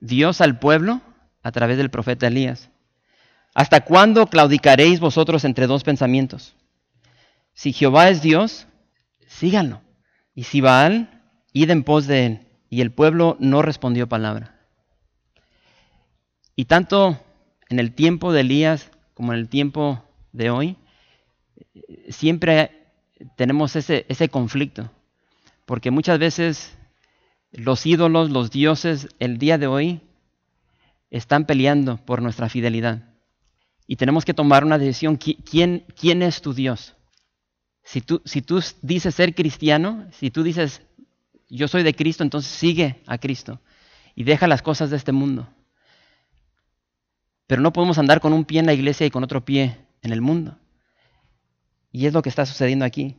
Dios 0.00 0.40
al 0.40 0.58
pueblo 0.58 1.00
a 1.42 1.52
través 1.52 1.78
del 1.78 1.90
profeta 1.90 2.26
Elías. 2.26 2.70
¿Hasta 3.54 3.84
cuándo 3.84 4.26
claudicaréis 4.26 5.00
vosotros 5.00 5.44
entre 5.44 5.66
dos 5.66 5.84
pensamientos? 5.84 6.56
Si 7.54 7.72
Jehová 7.72 8.08
es 8.08 8.20
Dios, 8.20 8.66
síganlo. 9.26 9.80
Y 10.34 10.44
si 10.44 10.60
Baal, 10.60 11.22
id 11.52 11.70
en 11.70 11.84
pos 11.84 12.06
de 12.06 12.26
él. 12.26 12.46
Y 12.70 12.80
el 12.80 12.90
pueblo 12.90 13.36
no 13.38 13.62
respondió 13.62 14.08
palabra. 14.08 14.58
Y 16.56 16.64
tanto 16.64 17.20
en 17.68 17.78
el 17.78 17.94
tiempo 17.94 18.32
de 18.32 18.40
Elías 18.40 18.90
como 19.14 19.32
en 19.32 19.38
el 19.38 19.48
tiempo 19.48 20.04
de 20.32 20.50
hoy, 20.50 20.76
siempre 22.08 22.86
tenemos 23.36 23.76
ese, 23.76 24.28
conflicto. 24.28 24.90
Porque 25.66 25.90
muchas 25.90 26.18
veces 26.18 26.76
los 27.52 27.84
ídolos, 27.86 28.30
los 28.30 28.50
dioses, 28.50 29.08
el 29.18 29.38
día 29.38 29.58
de 29.58 29.66
hoy 29.66 30.00
están 31.10 31.46
peleando 31.46 31.98
por 31.98 32.22
nuestra 32.22 32.48
fidelidad. 32.48 33.02
Y 33.86 33.96
tenemos 33.96 34.24
que 34.24 34.34
tomar 34.34 34.64
una 34.64 34.78
decisión. 34.78 35.16
¿Quién, 35.16 35.84
quién 35.98 36.22
es 36.22 36.42
tu 36.42 36.54
Dios? 36.54 36.94
Si 37.82 38.00
tú, 38.00 38.20
si 38.24 38.42
tú 38.42 38.62
dices 38.82 39.14
ser 39.14 39.34
cristiano, 39.34 40.06
si 40.12 40.30
tú 40.30 40.42
dices 40.42 40.82
yo 41.48 41.68
soy 41.68 41.82
de 41.82 41.94
Cristo, 41.94 42.22
entonces 42.22 42.50
sigue 42.50 43.00
a 43.06 43.18
Cristo 43.18 43.60
y 44.14 44.24
deja 44.24 44.46
las 44.46 44.62
cosas 44.62 44.90
de 44.90 44.96
este 44.96 45.12
mundo. 45.12 45.48
Pero 47.46 47.62
no 47.62 47.72
podemos 47.72 47.96
andar 47.98 48.20
con 48.20 48.32
un 48.32 48.44
pie 48.44 48.60
en 48.60 48.66
la 48.66 48.74
iglesia 48.74 49.06
y 49.06 49.10
con 49.10 49.24
otro 49.24 49.44
pie 49.44 49.78
en 50.02 50.12
el 50.12 50.20
mundo. 50.20 50.58
Y 51.90 52.06
es 52.06 52.12
lo 52.12 52.22
que 52.22 52.28
está 52.28 52.46
sucediendo 52.46 52.84
aquí. 52.84 53.16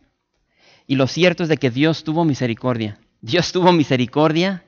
Y 0.88 0.96
lo 0.96 1.08
cierto 1.08 1.44
es 1.44 1.50
de 1.50 1.58
que 1.58 1.70
Dios 1.70 2.04
tuvo 2.04 2.26
misericordia. 2.26 3.00
Dios 3.22 3.52
tuvo 3.52 3.72
misericordia 3.72 4.64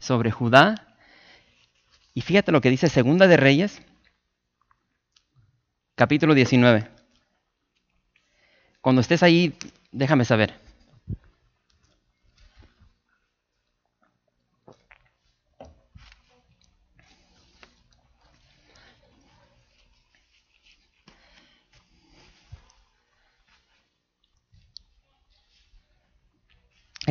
sobre 0.00 0.30
Judá. 0.30 0.96
Y 2.14 2.20
fíjate 2.20 2.52
lo 2.52 2.60
que 2.60 2.70
dice 2.70 2.88
Segunda 2.88 3.26
de 3.26 3.36
Reyes, 3.36 3.82
capítulo 5.94 6.34
19. 6.34 6.88
Cuando 8.80 9.00
estés 9.00 9.22
ahí, 9.22 9.54
déjame 9.90 10.24
saber. 10.24 10.61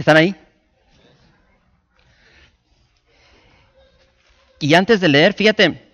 ¿Están 0.02 0.18
ahí? 0.18 0.36
Y 4.60 4.74
antes 4.74 5.00
de 5.00 5.08
leer, 5.08 5.34
fíjate, 5.34 5.94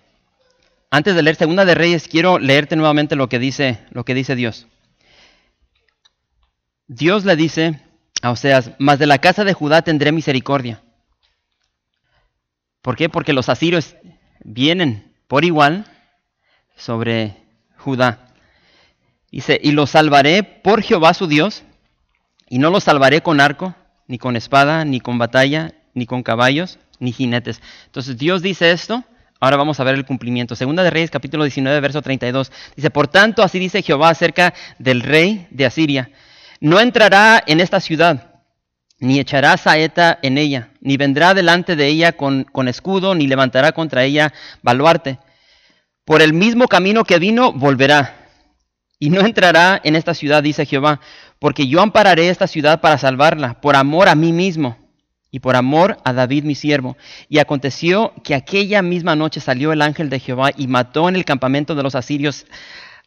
antes 0.90 1.14
de 1.14 1.20
leer 1.20 1.36
Segunda 1.36 1.66
de 1.66 1.74
Reyes, 1.74 2.08
quiero 2.08 2.38
leerte 2.38 2.74
nuevamente 2.74 3.16
lo 3.16 3.28
que 3.28 3.38
dice, 3.38 3.84
lo 3.90 4.06
que 4.06 4.14
dice 4.14 4.34
Dios. 4.34 4.66
Dios 6.86 7.26
le 7.26 7.36
dice 7.36 7.82
a 8.22 8.30
Oseas, 8.30 8.70
mas 8.78 8.98
de 8.98 9.06
la 9.06 9.18
casa 9.18 9.44
de 9.44 9.52
Judá 9.52 9.82
tendré 9.82 10.10
misericordia. 10.10 10.82
¿Por 12.80 12.96
qué? 12.96 13.10
Porque 13.10 13.34
los 13.34 13.50
asirios 13.50 13.94
vienen 14.42 15.12
por 15.26 15.44
igual 15.44 15.84
sobre 16.78 17.36
Judá. 17.76 18.32
Dice, 19.30 19.60
y 19.62 19.72
los 19.72 19.90
salvaré 19.90 20.44
por 20.44 20.80
Jehová 20.80 21.12
su 21.12 21.26
Dios, 21.26 21.62
y 22.48 22.58
no 22.58 22.70
los 22.70 22.84
salvaré 22.84 23.20
con 23.20 23.42
arco, 23.42 23.74
ni 24.08 24.18
con 24.18 24.34
espada, 24.34 24.84
ni 24.84 24.98
con 24.98 25.18
batalla, 25.18 25.72
ni 25.94 26.06
con 26.06 26.24
caballos, 26.24 26.80
ni 26.98 27.12
jinetes. 27.12 27.62
Entonces 27.86 28.18
Dios 28.18 28.42
dice 28.42 28.72
esto, 28.72 29.04
ahora 29.38 29.56
vamos 29.56 29.78
a 29.78 29.84
ver 29.84 29.94
el 29.94 30.04
cumplimiento. 30.04 30.56
Segunda 30.56 30.82
de 30.82 30.90
Reyes 30.90 31.10
capítulo 31.10 31.44
19, 31.44 31.78
verso 31.78 32.02
32. 32.02 32.50
Dice, 32.74 32.90
por 32.90 33.06
tanto, 33.06 33.44
así 33.44 33.60
dice 33.60 33.82
Jehová 33.82 34.08
acerca 34.08 34.52
del 34.80 35.02
rey 35.02 35.46
de 35.50 35.66
Asiria 35.66 36.10
no 36.60 36.80
entrará 36.80 37.42
en 37.46 37.60
esta 37.60 37.80
ciudad, 37.80 38.42
ni 38.98 39.20
echará 39.20 39.56
saeta 39.56 40.18
en 40.22 40.38
ella, 40.38 40.70
ni 40.80 40.96
vendrá 40.96 41.34
delante 41.34 41.76
de 41.76 41.86
ella 41.86 42.12
con, 42.12 42.44
con 42.44 42.68
escudo, 42.68 43.14
ni 43.14 43.26
levantará 43.26 43.72
contra 43.72 44.04
ella 44.04 44.32
baluarte. 44.62 45.18
Por 46.04 46.22
el 46.22 46.32
mismo 46.32 46.66
camino 46.68 47.04
que 47.04 47.18
vino, 47.18 47.52
volverá. 47.52 48.14
Y 48.98 49.10
no 49.10 49.20
entrará 49.20 49.80
en 49.84 49.94
esta 49.94 50.14
ciudad, 50.14 50.42
dice 50.42 50.66
Jehová, 50.66 51.00
porque 51.38 51.66
yo 51.66 51.80
ampararé 51.80 52.28
esta 52.28 52.46
ciudad 52.46 52.80
para 52.80 52.98
salvarla, 52.98 53.60
por 53.60 53.76
amor 53.76 54.08
a 54.08 54.14
mí 54.14 54.32
mismo 54.32 54.76
y 55.30 55.40
por 55.40 55.56
amor 55.56 55.98
a 56.04 56.12
David 56.12 56.44
mi 56.44 56.54
siervo. 56.54 56.96
Y 57.28 57.38
aconteció 57.38 58.12
que 58.24 58.34
aquella 58.34 58.82
misma 58.82 59.16
noche 59.16 59.40
salió 59.40 59.72
el 59.72 59.82
ángel 59.82 60.10
de 60.10 60.20
Jehová 60.20 60.50
y 60.56 60.66
mató 60.66 61.08
en 61.08 61.16
el 61.16 61.24
campamento 61.24 61.74
de 61.74 61.82
los 61.82 61.94
asirios 61.94 62.46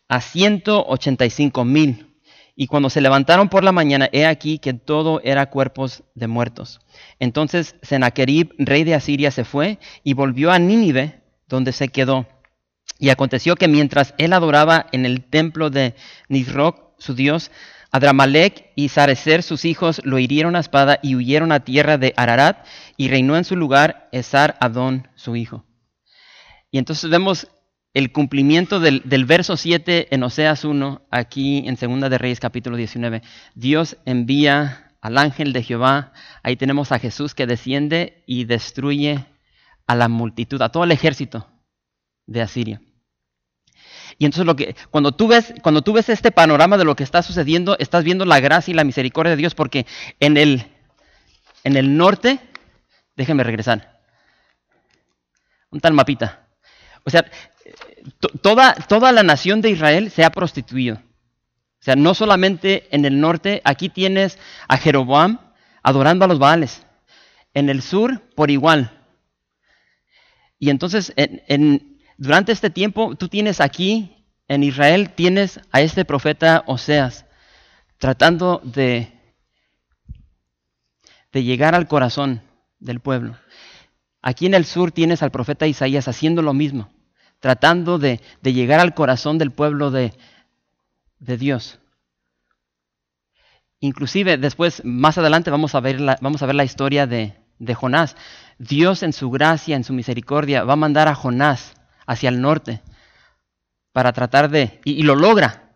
a 0.07 0.21
ciento 0.21 0.85
ochenta 0.85 1.25
y 1.25 1.29
cinco 1.29 1.65
mil 1.65 2.11
y 2.55 2.67
cuando 2.67 2.89
se 2.89 3.01
levantaron 3.01 3.49
por 3.49 3.63
la 3.63 3.71
mañana, 3.71 4.09
he 4.11 4.25
aquí 4.25 4.59
que 4.59 4.73
todo 4.73 5.21
era 5.23 5.49
cuerpos 5.49 6.03
de 6.15 6.27
muertos. 6.27 6.79
Entonces 7.19 7.75
Sennacherib, 7.81 8.53
rey 8.59 8.83
de 8.83 8.93
Asiria, 8.93 9.31
se 9.31 9.45
fue 9.45 9.79
y 10.03 10.13
volvió 10.13 10.51
a 10.51 10.59
Nínive, 10.59 11.21
donde 11.47 11.71
se 11.71 11.87
quedó. 11.87 12.27
Y 12.99 13.09
aconteció 13.09 13.55
que 13.55 13.67
mientras 13.67 14.13
él 14.17 14.33
adoraba 14.33 14.85
en 14.91 15.05
el 15.05 15.23
templo 15.23 15.69
de 15.69 15.95
Nisroch, 16.29 16.91
su 16.99 17.15
dios, 17.15 17.51
Adramalek 17.91 18.71
y 18.75 18.89
Sarecer, 18.89 19.43
sus 19.43 19.65
hijos, 19.65 20.01
lo 20.05 20.17
hirieron 20.17 20.55
a 20.55 20.59
espada 20.59 20.99
y 21.03 21.15
huyeron 21.15 21.51
a 21.51 21.61
tierra 21.61 21.97
de 21.97 22.13
Ararat, 22.15 22.65
y 22.97 23.09
reinó 23.09 23.35
en 23.35 23.43
su 23.43 23.55
lugar 23.55 24.07
Esar 24.11 24.57
Adón, 24.61 25.09
su 25.15 25.35
hijo. 25.35 25.65
Y 26.71 26.77
entonces 26.77 27.09
vemos 27.09 27.47
el 27.93 28.13
cumplimiento 28.13 28.79
del, 28.79 29.25
verso 29.25 29.57
7 29.57 30.13
en 30.15 30.23
Oseas 30.23 30.63
1, 30.63 31.01
aquí 31.11 31.63
en 31.67 31.75
Segunda 31.75 32.07
de 32.07 32.17
Reyes 32.17 32.39
capítulo 32.39 32.77
19. 32.77 33.21
Dios 33.55 33.97
envía 34.05 34.93
al 35.01 35.17
ángel 35.17 35.51
de 35.51 35.63
Jehová, 35.63 36.13
ahí 36.43 36.55
tenemos 36.55 36.93
a 36.93 36.99
Jesús 36.99 37.35
que 37.35 37.47
desciende 37.47 38.23
y 38.25 38.45
destruye 38.45 39.25
a 39.87 39.95
la 39.95 40.07
multitud, 40.07 40.61
a 40.61 40.69
todo 40.69 40.85
el 40.85 40.91
ejército 40.91 41.49
de 42.27 42.41
Asiria. 42.41 42.81
Y 44.21 44.25
entonces 44.25 44.45
lo 44.45 44.55
que 44.55 44.75
cuando 44.91 45.13
tú 45.13 45.27
ves 45.27 45.51
cuando 45.63 45.81
tú 45.81 45.93
ves 45.93 46.07
este 46.07 46.29
panorama 46.29 46.77
de 46.77 46.85
lo 46.85 46.95
que 46.95 47.01
está 47.03 47.23
sucediendo, 47.23 47.75
estás 47.79 48.03
viendo 48.03 48.23
la 48.23 48.39
gracia 48.39 48.71
y 48.71 48.75
la 48.75 48.83
misericordia 48.83 49.31
de 49.31 49.35
Dios 49.35 49.55
porque 49.55 49.87
en 50.19 50.37
el 50.37 50.67
en 51.63 51.75
el 51.75 51.97
norte, 51.97 52.37
déjenme 53.15 53.43
regresar. 53.43 53.99
Un 55.71 55.79
tal 55.79 55.93
mapita. 55.93 56.45
O 57.03 57.09
sea, 57.09 57.25
toda, 58.43 58.75
toda 58.75 59.11
la 59.11 59.23
nación 59.23 59.59
de 59.59 59.71
Israel 59.71 60.11
se 60.11 60.23
ha 60.23 60.29
prostituido. 60.29 60.97
O 60.97 61.83
sea, 61.83 61.95
no 61.95 62.13
solamente 62.13 62.87
en 62.91 63.05
el 63.05 63.19
norte, 63.19 63.63
aquí 63.63 63.89
tienes 63.89 64.37
a 64.67 64.77
Jeroboam 64.77 65.39
adorando 65.81 66.25
a 66.25 66.27
los 66.27 66.37
Baales. 66.37 66.85
En 67.55 67.69
el 67.69 67.81
sur, 67.81 68.21
por 68.35 68.51
igual. 68.51 69.01
Y 70.59 70.69
entonces, 70.69 71.11
en, 71.15 71.90
durante 72.21 72.51
este 72.51 72.69
tiempo, 72.69 73.15
tú 73.15 73.29
tienes 73.29 73.59
aquí, 73.59 74.25
en 74.47 74.63
Israel, 74.63 75.09
tienes 75.09 75.59
a 75.71 75.81
este 75.81 76.05
profeta 76.05 76.63
Oseas, 76.67 77.25
tratando 77.97 78.61
de, 78.63 79.11
de 81.31 81.43
llegar 81.43 81.73
al 81.73 81.87
corazón 81.87 82.43
del 82.79 82.99
pueblo. 82.99 83.37
Aquí 84.21 84.45
en 84.45 84.53
el 84.53 84.65
sur 84.65 84.91
tienes 84.91 85.23
al 85.23 85.31
profeta 85.31 85.65
Isaías 85.65 86.07
haciendo 86.07 86.43
lo 86.43 86.53
mismo 86.53 86.91
tratando 87.39 87.97
de, 87.97 88.21
llegar 88.43 88.79
al 88.79 88.93
corazón 88.93 89.39
del 89.39 89.49
pueblo 89.49 89.89
de, 89.89 90.13
Dios. 91.17 91.79
Inclusive 93.79 94.37
después, 94.37 94.85
más 94.85 95.17
adelante, 95.17 95.49
vamos 95.49 95.73
a 95.73 95.79
ver 95.79 95.99
la, 95.99 96.19
vamos 96.21 96.43
a 96.43 96.45
ver 96.45 96.53
la 96.53 96.63
historia 96.63 97.07
de, 97.07 97.33
de 97.57 97.73
Jonás. 97.73 98.15
Dios 98.59 99.01
en 99.01 99.11
su 99.11 99.31
gracia, 99.31 99.75
en 99.75 99.83
su 99.83 99.93
misericordia, 99.93 100.63
va 100.63 100.73
a 100.73 100.75
mandar 100.75 101.07
a 101.07 101.15
Jonás 101.15 101.80
hacia 102.11 102.29
el 102.29 102.41
norte 102.41 102.81
para 103.93 104.13
tratar 104.13 104.49
de, 104.49 104.81
y, 104.85 105.03
lo 105.03 105.15
logra, 105.15 105.75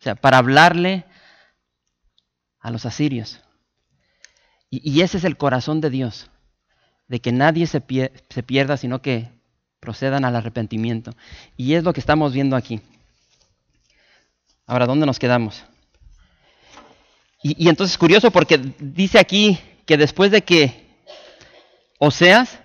o 0.00 0.02
sea, 0.02 0.14
para 0.14 0.38
hablarle 0.38 1.04
a 2.60 2.70
los 2.70 2.86
asirios. 2.86 3.40
Y, 4.68 5.00
ese 5.00 5.18
es 5.18 5.24
el 5.24 5.36
corazón 5.36 5.80
de 5.80 5.90
Dios, 5.90 6.30
de 7.08 7.20
que 7.20 7.32
nadie 7.32 7.66
se, 7.66 7.82
se 8.28 8.42
pierda, 8.42 8.76
sino 8.76 9.00
que 9.00 9.30
procedan 9.80 10.24
al 10.24 10.36
arrepentimiento. 10.36 11.12
Y 11.56 11.74
es 11.74 11.84
lo 11.84 11.92
que 11.92 12.00
estamos 12.00 12.32
viendo 12.32 12.56
aquí. 12.56 12.80
Ahora, 14.66 14.86
¿dónde 14.86 15.06
nos 15.06 15.18
quedamos? 15.18 15.64
Y, 17.42 17.68
entonces 17.68 17.92
es 17.92 17.98
curioso 17.98 18.30
porque 18.30 18.58
dice 18.80 19.18
aquí 19.18 19.58
que 19.86 19.96
después 19.96 20.30
de 20.30 20.42
que 20.42 20.84
Oseas, 21.98 22.58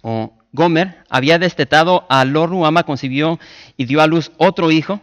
o 0.00 0.37
Gomer 0.52 1.04
había 1.08 1.38
destetado 1.38 2.06
a 2.08 2.24
Lo 2.24 2.46
Ruama, 2.46 2.84
concibió 2.84 3.38
y 3.76 3.84
dio 3.84 4.00
a 4.00 4.06
luz 4.06 4.32
otro 4.38 4.70
hijo 4.70 5.00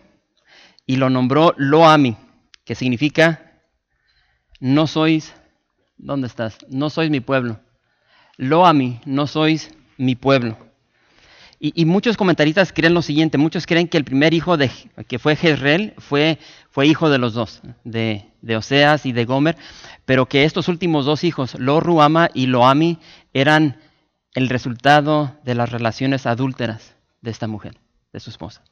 y 0.85 0.97
lo 0.97 1.09
nombró 1.09 1.53
Loami, 1.57 2.17
que 2.63 2.75
significa 2.75 3.59
no 4.59 4.87
sois, 4.87 5.33
¿dónde 5.97 6.27
estás? 6.27 6.57
No 6.69 6.89
sois 6.89 7.09
mi 7.09 7.19
pueblo. 7.19 7.59
Loami, 8.37 8.99
no 9.05 9.27
sois 9.27 9.71
mi 9.97 10.15
pueblo. 10.15 10.57
Y, 11.57 11.85
muchos 11.85 12.17
comentaristas 12.17 12.73
creen 12.73 12.93
lo 12.93 13.01
siguiente, 13.01 13.39
muchos 13.39 13.65
creen 13.65 13.87
que 13.87 13.97
el 13.97 14.03
primer 14.03 14.33
hijo 14.33 14.55
de, 14.55 14.69
que 15.07 15.17
fue 15.17 15.35
Jezreel 15.35 15.93
fue, 15.97 16.37
fue 16.69 16.85
hijo 16.85 17.09
de 17.09 17.17
los 17.17 17.33
dos, 17.33 17.61
de, 17.83 18.25
de, 18.41 18.57
Oseas 18.57 19.05
y 19.05 19.13
de 19.13 19.25
Gomer, 19.25 19.55
pero 20.05 20.27
que 20.27 20.43
estos 20.43 20.67
últimos 20.67 21.05
dos 21.05 21.23
hijos, 21.23 21.55
Lo 21.57 21.79
Ruama 21.79 22.29
y 22.33 22.47
Loami, 22.47 22.99
eran 23.33 23.79
el 24.35 24.49
resultado 24.49 25.39
de 25.43 25.55
las 25.55 25.71
relaciones 25.71 26.25
adúlteras 26.25 26.95
de 27.21 27.31
esta 27.31 27.47
mujer, 27.47 27.79
de 28.13 28.19
su 28.19 28.29
esposa. 28.29 28.63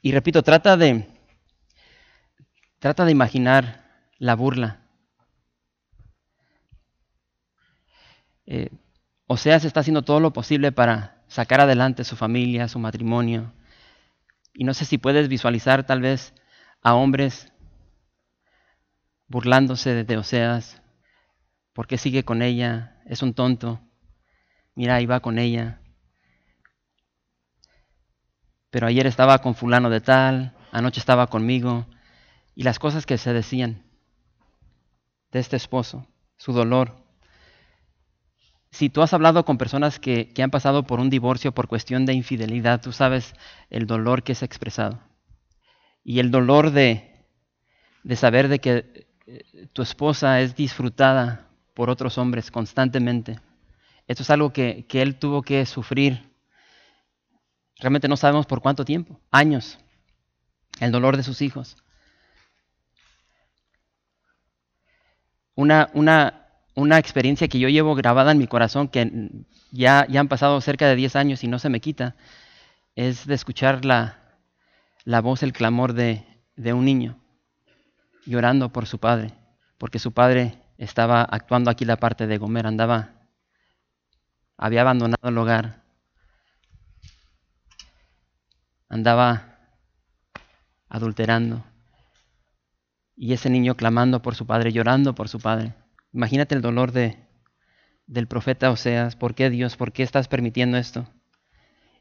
Y 0.00 0.12
repito, 0.12 0.42
trata 0.42 0.76
de, 0.76 1.06
trata 2.78 3.04
de 3.04 3.12
imaginar 3.12 4.08
la 4.18 4.34
burla. 4.34 4.80
Eh, 8.46 8.70
Oseas 9.26 9.64
está 9.64 9.80
haciendo 9.80 10.02
todo 10.02 10.18
lo 10.18 10.32
posible 10.32 10.72
para 10.72 11.22
sacar 11.28 11.60
adelante 11.60 12.04
su 12.04 12.16
familia, 12.16 12.68
su 12.68 12.78
matrimonio. 12.78 13.52
Y 14.54 14.64
no 14.64 14.74
sé 14.74 14.84
si 14.84 14.98
puedes 14.98 15.28
visualizar 15.28 15.86
tal 15.86 16.00
vez 16.00 16.34
a 16.82 16.94
hombres 16.94 17.52
burlándose 19.28 20.04
de 20.04 20.16
Oseas, 20.16 20.82
¿Por 21.72 21.86
qué 21.86 21.96
sigue 21.96 22.24
con 22.24 22.42
ella? 22.42 22.91
Es 23.12 23.20
un 23.20 23.34
tonto. 23.34 23.78
Mira, 24.74 24.94
ahí 24.94 25.04
va 25.04 25.20
con 25.20 25.38
ella. 25.38 25.82
Pero 28.70 28.86
ayer 28.86 29.06
estaba 29.06 29.40
con 29.40 29.54
fulano 29.54 29.90
de 29.90 30.00
tal, 30.00 30.56
anoche 30.70 30.98
estaba 30.98 31.26
conmigo. 31.26 31.84
Y 32.54 32.62
las 32.62 32.78
cosas 32.78 33.04
que 33.04 33.18
se 33.18 33.34
decían 33.34 33.82
de 35.30 35.40
este 35.40 35.56
esposo, 35.56 36.06
su 36.38 36.54
dolor. 36.54 37.04
Si 38.70 38.88
tú 38.88 39.02
has 39.02 39.12
hablado 39.12 39.44
con 39.44 39.58
personas 39.58 39.98
que, 39.98 40.32
que 40.32 40.42
han 40.42 40.50
pasado 40.50 40.84
por 40.84 40.98
un 40.98 41.10
divorcio 41.10 41.52
por 41.52 41.68
cuestión 41.68 42.06
de 42.06 42.14
infidelidad, 42.14 42.80
tú 42.80 42.92
sabes 42.92 43.34
el 43.68 43.86
dolor 43.86 44.22
que 44.22 44.32
es 44.32 44.42
expresado. 44.42 45.00
Y 46.02 46.20
el 46.20 46.30
dolor 46.30 46.70
de, 46.70 47.26
de 48.04 48.16
saber 48.16 48.48
de 48.48 48.58
que 48.58 49.06
eh, 49.26 49.66
tu 49.74 49.82
esposa 49.82 50.40
es 50.40 50.56
disfrutada 50.56 51.51
por 51.74 51.90
otros 51.90 52.18
hombres 52.18 52.50
constantemente. 52.50 53.40
Esto 54.06 54.22
es 54.22 54.30
algo 54.30 54.52
que, 54.52 54.86
él 54.92 55.16
tuvo 55.18 55.42
que 55.42 55.64
sufrir. 55.66 56.30
Realmente 57.78 58.08
no 58.08 58.16
sabemos 58.16 58.46
por 58.46 58.60
cuánto 58.60 58.84
tiempo, 58.84 59.20
años. 59.30 59.78
El 60.80 60.92
dolor 60.92 61.16
de 61.16 61.22
sus 61.22 61.42
hijos. 61.42 61.76
Una, 65.54 65.90
una, 65.92 66.48
una 66.74 66.98
experiencia 66.98 67.48
que 67.48 67.58
yo 67.58 67.68
llevo 67.68 67.94
grabada 67.94 68.32
en 68.32 68.38
mi 68.38 68.46
corazón, 68.46 68.88
que 68.88 69.30
ya, 69.70 70.06
ya 70.08 70.20
han 70.20 70.28
pasado 70.28 70.60
cerca 70.60 70.86
de 70.86 70.96
10 70.96 71.16
años 71.16 71.44
y 71.44 71.48
no 71.48 71.58
se 71.58 71.68
me 71.68 71.80
quita, 71.80 72.16
es 72.96 73.26
de 73.26 73.34
escuchar 73.34 73.84
la, 73.84 74.18
la 75.04 75.20
voz, 75.20 75.42
el 75.42 75.52
clamor 75.52 75.92
de, 75.92 76.24
de 76.56 76.72
un 76.72 76.84
niño 76.84 77.18
llorando 78.24 78.72
por 78.72 78.86
su 78.86 78.98
padre, 78.98 79.32
porque 79.78 79.98
su 79.98 80.12
padre 80.12 80.61
estaba 80.84 81.22
actuando 81.22 81.70
aquí 81.70 81.84
la 81.84 81.96
parte 81.96 82.26
de 82.26 82.38
Gomer, 82.38 82.66
andaba, 82.66 83.28
había 84.56 84.80
abandonado 84.80 85.28
el 85.28 85.38
hogar, 85.38 85.84
andaba 88.88 89.58
adulterando. 90.88 91.64
Y 93.14 93.32
ese 93.32 93.48
niño 93.48 93.76
clamando 93.76 94.22
por 94.22 94.34
su 94.34 94.46
padre, 94.46 94.72
llorando 94.72 95.14
por 95.14 95.28
su 95.28 95.38
padre. 95.38 95.74
Imagínate 96.12 96.56
el 96.56 96.62
dolor 96.62 96.90
de, 96.90 97.28
del 98.06 98.26
profeta 98.26 98.70
Oseas. 98.70 99.14
¿Por 99.14 99.34
qué 99.34 99.50
Dios? 99.50 99.76
¿Por 99.76 99.92
qué 99.92 100.02
estás 100.02 100.26
permitiendo 100.26 100.78
esto? 100.78 101.06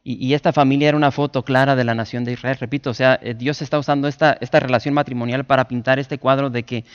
Y, 0.03 0.33
esta 0.33 0.51
familia 0.51 0.87
era 0.89 0.97
una 0.97 1.11
foto 1.11 1.43
clara 1.43 1.75
de 1.75 1.83
la 1.83 1.93
nación 1.93 2.23
de 2.23 2.31
Israel. 2.31 2.57
Repito, 2.59 2.89
o 2.89 2.93
sea, 2.93 3.19
eh, 3.21 3.35
Dios 3.35 3.61
está 3.61 3.77
usando 3.77 4.07
esta, 4.07 4.35
esta 4.41 4.59
relación 4.59 4.95
matrimonial 4.95 5.45
para 5.45 5.67
pintar 5.67 5.99
este 5.99 6.17
cuadro 6.17 6.49
de 6.49 6.63
que 6.63 6.85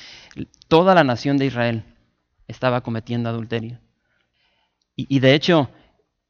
toda 0.66 0.92
la 0.92 1.04
nación 1.04 1.36
de 1.36 1.46
Israel 1.46 1.84
estaba 2.48 2.80
cometiendo 2.80 3.28
adulterio. 3.28 3.78
Y, 4.96 5.20
de 5.20 5.34
hecho, 5.34 5.70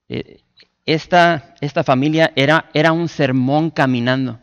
eh, 0.08 0.40
esta, 0.84 1.54
esta, 1.60 1.84
familia 1.84 2.32
era, 2.34 2.68
era 2.74 2.92
un 2.92 3.08
sermón 3.08 3.70
caminando. 3.70 4.40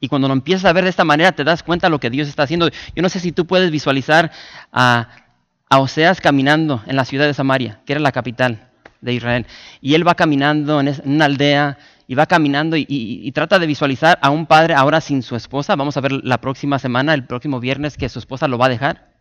Y 0.00 0.08
cuando 0.08 0.26
lo 0.26 0.34
empiezas 0.34 0.64
a 0.64 0.72
ver 0.72 0.84
de 0.84 0.90
esta 0.90 1.04
manera, 1.04 1.32
te 1.32 1.44
das 1.44 1.62
cuenta 1.62 1.86
de 1.86 1.92
lo 1.92 2.00
que 2.00 2.10
Dios 2.10 2.28
está 2.28 2.42
haciendo. 2.42 2.68
Yo 2.68 3.02
no 3.02 3.08
sé 3.08 3.20
si 3.20 3.30
tú 3.30 3.46
puedes 3.46 3.70
visualizar 3.70 4.32
a, 4.72 5.08
a 5.70 5.78
Oseas 5.78 6.20
caminando 6.20 6.82
en 6.86 6.96
la 6.96 7.04
ciudad 7.04 7.26
de 7.26 7.34
Samaria, 7.34 7.80
que 7.86 7.92
era 7.92 8.00
la 8.00 8.12
capital 8.12 8.73
de 9.04 9.12
Israel. 9.12 9.46
Y 9.80 9.94
él 9.94 10.06
va 10.06 10.14
caminando 10.14 10.80
en 10.80 10.94
una 11.04 11.26
aldea 11.26 11.78
y 12.06 12.14
va 12.14 12.26
caminando 12.26 12.76
y, 12.76 13.30
trata 13.32 13.58
de 13.58 13.66
visualizar 13.66 14.18
a 14.20 14.30
un 14.30 14.46
padre 14.46 14.74
ahora 14.74 15.00
sin 15.00 15.22
su 15.22 15.36
esposa. 15.36 15.76
Vamos 15.76 15.96
a 15.96 16.00
ver 16.00 16.12
la 16.12 16.40
próxima 16.40 16.78
semana, 16.78 17.14
el 17.14 17.24
próximo 17.24 17.60
viernes, 17.60 17.96
que 17.96 18.08
su 18.08 18.18
esposa 18.18 18.48
lo 18.48 18.58
va 18.58 18.66
a 18.66 18.70
dejar. 18.70 19.14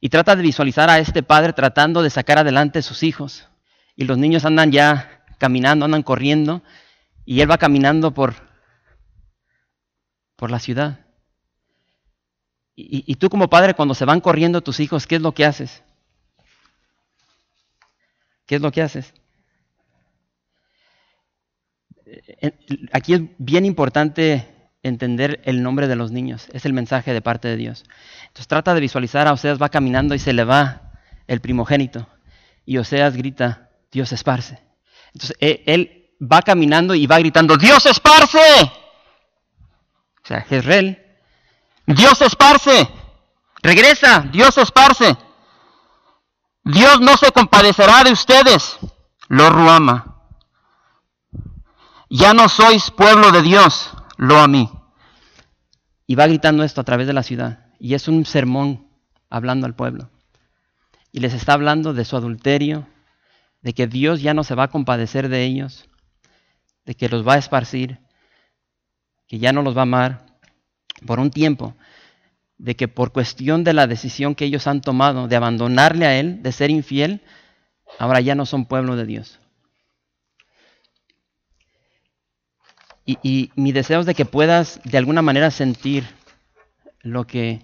Y 0.00 0.08
trata 0.08 0.34
de 0.34 0.42
visualizar 0.42 0.90
a 0.90 0.98
este 0.98 1.22
padre 1.22 1.52
tratando 1.52 2.02
de 2.02 2.10
sacar 2.10 2.38
adelante 2.38 2.82
sus 2.82 3.02
hijos. 3.02 3.48
Y 3.94 4.04
los 4.04 4.18
niños 4.18 4.44
andan 4.44 4.72
ya 4.72 5.24
caminando, 5.38 5.84
andan 5.84 6.02
corriendo. 6.02 6.62
Y 7.24 7.40
él 7.40 7.50
va 7.50 7.58
caminando 7.58 8.12
por, 8.12 8.34
por 10.34 10.50
la 10.50 10.58
ciudad. 10.58 11.00
y 12.74 13.14
tú 13.16 13.28
como 13.28 13.48
padre, 13.48 13.74
cuando 13.74 13.94
se 13.94 14.04
van 14.04 14.20
corriendo 14.20 14.60
tus 14.60 14.80
hijos, 14.80 15.06
¿qué 15.06 15.16
es 15.16 15.22
lo 15.22 15.32
que 15.32 15.44
haces? 15.44 15.84
¿Qué 18.46 18.56
es 18.56 18.60
lo 18.60 18.72
que 18.72 18.82
haces? 18.82 19.14
Eh, 22.06 22.52
aquí 22.92 23.14
es 23.14 23.22
bien 23.38 23.64
importante 23.64 24.46
entender 24.82 25.40
el 25.44 25.62
nombre 25.62 25.88
de 25.88 25.96
los 25.96 26.10
niños. 26.10 26.48
Es 26.52 26.66
el 26.66 26.72
mensaje 26.72 27.12
de 27.12 27.22
parte 27.22 27.48
de 27.48 27.56
Dios. 27.56 27.84
Entonces 28.22 28.48
trata 28.48 28.74
de 28.74 28.80
visualizar 28.80 29.26
a 29.26 29.32
Oseas 29.32 29.60
va 29.60 29.68
caminando 29.68 30.14
y 30.14 30.18
se 30.18 30.32
le 30.32 30.44
va 30.44 30.92
el 31.26 31.40
primogénito. 31.40 32.08
Y 32.64 32.78
Oseas 32.78 33.16
grita, 33.16 33.70
Dios 33.90 34.12
esparce. 34.12 34.58
Entonces 35.14 35.36
e, 35.40 35.62
él 35.66 36.10
va 36.20 36.42
caminando 36.42 36.94
y 36.94 37.06
va 37.06 37.18
gritando, 37.18 37.56
Dios 37.56 37.86
esparce. 37.86 38.38
O 40.22 40.26
sea, 40.26 40.40
Jezreel, 40.42 41.00
Dios 41.86 42.20
esparce. 42.22 42.88
Regresa, 43.62 44.28
Dios 44.32 44.56
esparce. 44.58 45.16
Dios 46.64 47.00
no 47.00 47.16
se 47.16 47.32
compadecerá 47.32 48.04
de 48.04 48.12
ustedes, 48.12 48.78
lo 49.28 49.50
ruama. 49.50 50.22
Ya 52.08 52.34
no 52.34 52.48
sois 52.48 52.90
pueblo 52.90 53.32
de 53.32 53.42
Dios, 53.42 53.90
lo 54.16 54.38
a 54.38 54.46
mí. 54.46 54.70
Y 56.06 56.14
va 56.14 56.26
gritando 56.26 56.62
esto 56.62 56.80
a 56.80 56.84
través 56.84 57.06
de 57.06 57.14
la 57.14 57.22
ciudad. 57.22 57.66
Y 57.78 57.94
es 57.94 58.06
un 58.06 58.24
sermón 58.26 58.86
hablando 59.28 59.66
al 59.66 59.74
pueblo. 59.74 60.10
Y 61.10 61.20
les 61.20 61.32
está 61.34 61.54
hablando 61.54 61.94
de 61.94 62.04
su 62.04 62.16
adulterio, 62.16 62.86
de 63.62 63.72
que 63.72 63.86
Dios 63.86 64.20
ya 64.20 64.34
no 64.34 64.44
se 64.44 64.54
va 64.54 64.64
a 64.64 64.70
compadecer 64.70 65.28
de 65.28 65.44
ellos, 65.44 65.88
de 66.84 66.94
que 66.94 67.08
los 67.08 67.26
va 67.26 67.34
a 67.34 67.38
esparcir, 67.38 68.00
que 69.26 69.38
ya 69.38 69.52
no 69.52 69.62
los 69.62 69.76
va 69.76 69.80
a 69.80 69.82
amar 69.82 70.26
por 71.06 71.18
un 71.18 71.30
tiempo, 71.30 71.74
de 72.58 72.76
que 72.76 72.88
por 72.88 73.12
cuestión 73.12 73.64
de 73.64 73.72
la 73.72 73.86
decisión 73.86 74.34
que 74.34 74.44
ellos 74.44 74.66
han 74.66 74.80
tomado 74.80 75.28
de 75.28 75.36
abandonarle 75.36 76.06
a 76.06 76.18
Él, 76.18 76.42
de 76.42 76.52
ser 76.52 76.70
infiel, 76.70 77.22
ahora 77.98 78.20
ya 78.20 78.34
no 78.34 78.46
son 78.46 78.66
pueblo 78.66 78.96
de 78.96 79.06
Dios. 79.06 79.40
Y, 83.04 83.50
mi 83.56 83.72
deseo 83.72 84.00
es 84.00 84.06
de 84.06 84.14
que 84.14 84.24
puedas 84.24 84.80
de 84.84 84.96
alguna 84.96 85.22
manera 85.22 85.50
sentir 85.50 86.04
lo 87.00 87.26
que, 87.26 87.62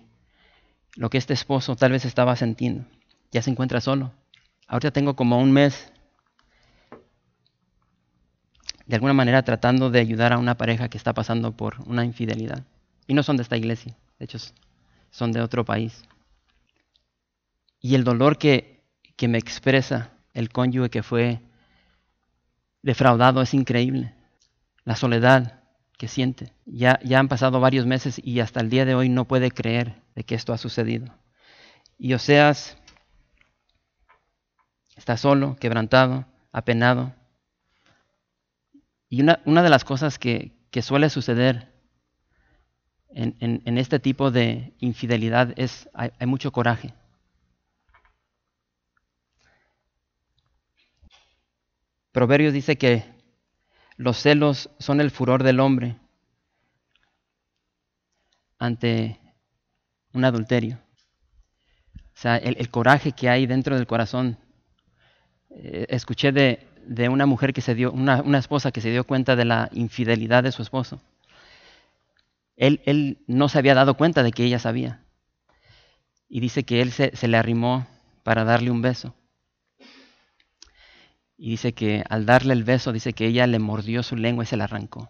lo 0.96 1.10
que 1.10 1.18
este 1.18 1.32
esposo 1.32 1.76
tal 1.76 1.92
vez 1.92 2.04
estaba 2.04 2.34
sintiendo. 2.34 2.84
Ya 3.30 3.40
se 3.42 3.50
encuentra 3.50 3.80
solo. 3.80 4.12
Ahorita 4.66 4.90
tengo 4.90 5.14
como 5.14 5.38
un 5.38 5.52
mes 5.52 5.92
de 8.86 8.96
alguna 8.96 9.12
manera 9.12 9.42
tratando 9.42 9.90
de 9.90 10.00
ayudar 10.00 10.32
a 10.32 10.38
una 10.38 10.56
pareja 10.56 10.88
que 10.88 10.98
está 10.98 11.14
pasando 11.14 11.52
por 11.52 11.76
una 11.86 12.04
infidelidad. 12.04 12.64
Y 13.06 13.14
no 13.14 13.22
son 13.22 13.36
de 13.36 13.44
esta 13.44 13.56
iglesia. 13.56 13.96
De 14.18 14.24
hecho, 14.24 14.38
son 15.10 15.32
de 15.32 15.40
otro 15.40 15.64
país. 15.64 16.04
Y 17.80 17.94
el 17.94 18.04
dolor 18.04 18.38
que, 18.38 18.84
que 19.16 19.28
me 19.28 19.38
expresa 19.38 20.12
el 20.34 20.50
cónyuge 20.50 20.90
que 20.90 21.02
fue 21.02 21.40
defraudado 22.82 23.42
es 23.42 23.54
increíble. 23.54 24.14
La 24.84 24.96
soledad 24.96 25.62
que 25.96 26.08
siente. 26.08 26.52
Ya, 26.64 27.00
ya 27.04 27.18
han 27.18 27.28
pasado 27.28 27.60
varios 27.60 27.86
meses 27.86 28.20
y 28.22 28.40
hasta 28.40 28.60
el 28.60 28.70
día 28.70 28.84
de 28.84 28.94
hoy 28.94 29.08
no 29.08 29.26
puede 29.26 29.50
creer 29.50 30.00
de 30.14 30.24
que 30.24 30.34
esto 30.34 30.52
ha 30.52 30.58
sucedido. 30.58 31.12
Y 31.98 32.14
Oseas 32.14 32.78
está 34.96 35.16
solo, 35.16 35.56
quebrantado, 35.56 36.26
apenado. 36.52 37.14
Y 39.08 39.22
una, 39.22 39.40
una 39.44 39.62
de 39.62 39.70
las 39.70 39.84
cosas 39.84 40.18
que, 40.18 40.52
que 40.70 40.82
suele 40.82 41.10
suceder 41.10 41.72
en, 43.10 43.78
este 43.78 43.98
tipo 43.98 44.30
de 44.30 44.72
infidelidad 44.80 45.52
es, 45.56 45.88
hay, 45.94 46.10
mucho 46.26 46.52
coraje. 46.52 46.92
Proverbios 52.12 52.52
dice 52.52 52.76
que 52.76 53.04
los 53.96 54.18
celos 54.18 54.70
son 54.78 55.00
el 55.00 55.10
furor 55.10 55.42
del 55.42 55.60
hombre 55.60 55.96
ante 58.58 59.18
un 60.12 60.24
adulterio. 60.24 60.78
O 62.14 62.20
sea, 62.20 62.36
el, 62.36 62.68
coraje 62.70 63.12
que 63.12 63.28
hay 63.28 63.46
dentro 63.46 63.76
del 63.76 63.86
corazón. 63.86 64.36
Eh, 65.50 65.86
escuché 65.88 66.32
de, 66.32 66.66
de, 66.84 67.08
una 67.08 67.26
mujer 67.26 67.52
que 67.52 67.60
se 67.60 67.74
dio, 67.74 67.92
una, 67.92 68.22
una, 68.22 68.38
esposa 68.38 68.70
que 68.70 68.80
se 68.80 68.90
dio 68.90 69.04
cuenta 69.04 69.34
de 69.36 69.44
la 69.44 69.70
infidelidad 69.72 70.42
de 70.42 70.52
su 70.52 70.62
esposo. 70.62 71.00
Él, 72.58 73.22
no 73.28 73.48
se 73.48 73.58
había 73.58 73.74
dado 73.74 73.96
cuenta 73.96 74.24
de 74.24 74.32
que 74.32 74.44
ella 74.44 74.58
sabía. 74.58 75.04
Y 76.28 76.40
dice 76.40 76.64
que 76.64 76.82
él 76.82 76.90
se, 76.90 77.12
le 77.28 77.36
arrimó 77.36 77.86
para 78.24 78.44
darle 78.44 78.72
un 78.72 78.82
beso. 78.82 79.14
Y 81.36 81.50
dice 81.50 81.72
que 81.72 82.04
al 82.10 82.26
darle 82.26 82.52
el 82.52 82.64
beso, 82.64 82.92
dice 82.92 83.12
que 83.12 83.26
ella 83.26 83.46
le 83.46 83.60
mordió 83.60 84.02
su 84.02 84.16
lengua 84.16 84.42
y 84.42 84.48
se 84.48 84.56
la 84.56 84.64
arrancó. 84.64 85.08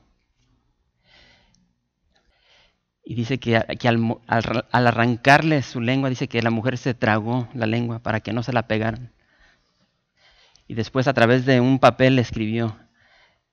Y 3.02 3.14
dice 3.14 3.40
que, 3.40 3.56
al, 3.56 4.18
al, 4.26 4.86
arrancarle 4.86 5.62
su 5.62 5.80
lengua, 5.80 6.10
dice 6.10 6.28
que 6.28 6.42
la 6.42 6.50
mujer 6.50 6.76
se 6.76 6.92
tragó 6.92 7.48
la 7.54 7.64
lengua 7.64 8.00
para 8.00 8.20
que 8.20 8.34
no 8.34 8.42
se 8.42 8.52
la 8.52 8.68
pegaran. 8.68 9.14
Y 10.66 10.74
después 10.74 11.08
a 11.08 11.14
través 11.14 11.46
de 11.46 11.62
un 11.62 11.78
papel 11.78 12.16
le 12.16 12.22
escribió, 12.22 12.76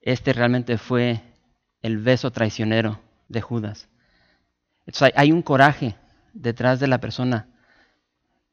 este 0.01 0.33
realmente 0.33 0.77
fue 0.77 1.21
el 1.81 1.99
beso 1.99 2.31
traicionero 2.31 3.04
de 3.27 3.41
Judas. 3.41 3.87
Hay, 5.15 5.31
un 5.31 5.41
coraje 5.41 5.95
detrás 6.33 6.79
de 6.79 6.87
la 6.87 6.99
persona 6.99 7.47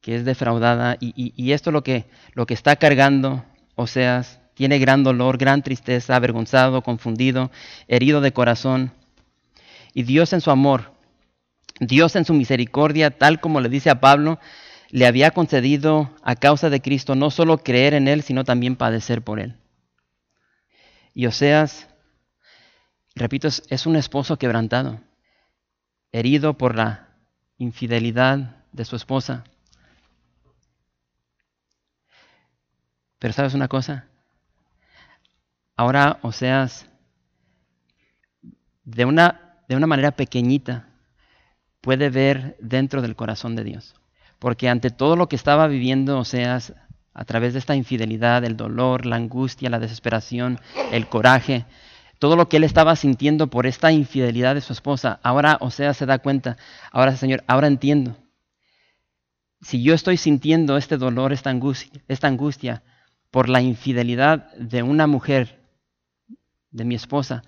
que 0.01 0.15
es 0.15 0.25
defraudada 0.25 0.97
y 0.99 1.51
esto 1.51 1.71
lo 1.71 1.83
que, 1.83 2.05
lo 2.33 2.45
que 2.45 2.53
está 2.53 2.75
cargando 2.75 3.45
Oseas 3.75 4.39
tiene 4.53 4.79
gran 4.79 5.03
dolor, 5.03 5.37
gran 5.37 5.63
tristeza, 5.63 6.15
avergonzado, 6.15 6.81
confundido, 6.81 7.51
herido 7.87 8.21
de 8.21 8.33
corazón. 8.33 8.91
Y 9.93 10.03
Dios 10.03 10.33
en 10.33 10.41
su 10.41 10.51
amor, 10.51 10.93
Dios 11.79 12.15
en 12.15 12.25
su 12.25 12.33
misericordia, 12.33 13.11
tal 13.11 13.39
como 13.39 13.61
le 13.61 13.69
dice 13.69 13.89
a 13.89 13.99
Pablo, 13.99 14.39
le 14.89 15.07
había 15.07 15.31
concedido 15.31 16.11
a 16.21 16.35
causa 16.35 16.69
de 16.69 16.81
Cristo 16.81 17.15
no 17.15 17.31
solo 17.31 17.57
creer 17.57 17.95
en 17.95 18.07
Él, 18.07 18.21
sino 18.21 18.43
también 18.43 18.75
padecer 18.75 19.23
por 19.23 19.39
Él. 19.39 19.55
Y 21.15 21.25
Oseas, 21.25 21.87
repito, 23.15 23.47
es, 23.47 23.85
un 23.85 23.95
esposo 23.95 24.37
quebrantado, 24.37 24.99
herido 26.11 26.57
por 26.57 26.75
la 26.75 27.09
infidelidad 27.57 28.57
de 28.71 28.85
su 28.85 28.95
esposa. 28.95 29.43
Pero 33.19 33.33
sabes 33.33 33.53
una 33.53 33.67
cosa, 33.67 34.07
ahora 35.75 36.19
Oseas, 36.21 36.87
de 38.83 39.05
una, 39.05 39.63
de 39.69 39.75
una 39.75 39.87
manera 39.87 40.11
pequeñita, 40.11 40.89
puede 41.79 42.09
ver 42.09 42.57
dentro 42.59 43.01
del 43.01 43.15
corazón 43.15 43.55
de 43.55 43.63
Dios. 43.63 43.95
Porque 44.39 44.67
ante 44.67 44.89
todo 44.89 45.15
lo 45.15 45.29
que 45.29 45.37
estaba 45.37 45.67
viviendo 45.67 46.19
Oseas, 46.19 46.73
a 47.13 47.25
través 47.25 47.53
de 47.53 47.59
esta 47.59 47.75
infidelidad, 47.75 48.43
el 48.43 48.57
dolor, 48.57 49.05
la 49.05 49.15
angustia, 49.15 49.69
la 49.69 49.79
desesperación, 49.79 50.59
el 50.91 51.07
coraje, 51.07 51.65
todo 52.19 52.35
lo 52.35 52.49
que 52.49 52.57
él 52.57 52.63
estaba 52.63 52.95
sintiendo 52.95 53.47
por 53.47 53.65
esta 53.65 53.91
infidelidad 53.91 54.55
de 54.55 54.61
su 54.61 54.73
esposa, 54.73 55.19
ahora 55.23 55.57
Oseas 55.59 55.97
se 55.97 56.05
da 56.05 56.19
cuenta, 56.19 56.57
ahora 56.91 57.15
Señor, 57.15 57.43
ahora 57.47 57.67
entiendo. 57.67 58.15
Si 59.61 59.81
yo 59.83 59.93
estoy 59.93 60.17
sintiendo 60.17 60.77
este 60.77 60.97
dolor, 60.97 61.33
esta 61.33 61.49
angustia, 61.49 62.01
esta 62.07 62.27
angustia 62.27 62.83
por 63.31 63.49
la 63.49 63.61
infidelidad 63.61 64.53
de 64.55 64.83
una 64.83 65.07
mujer, 65.07 65.63
de 66.71 66.85
mi 66.85 66.95
esposa, 66.95 67.43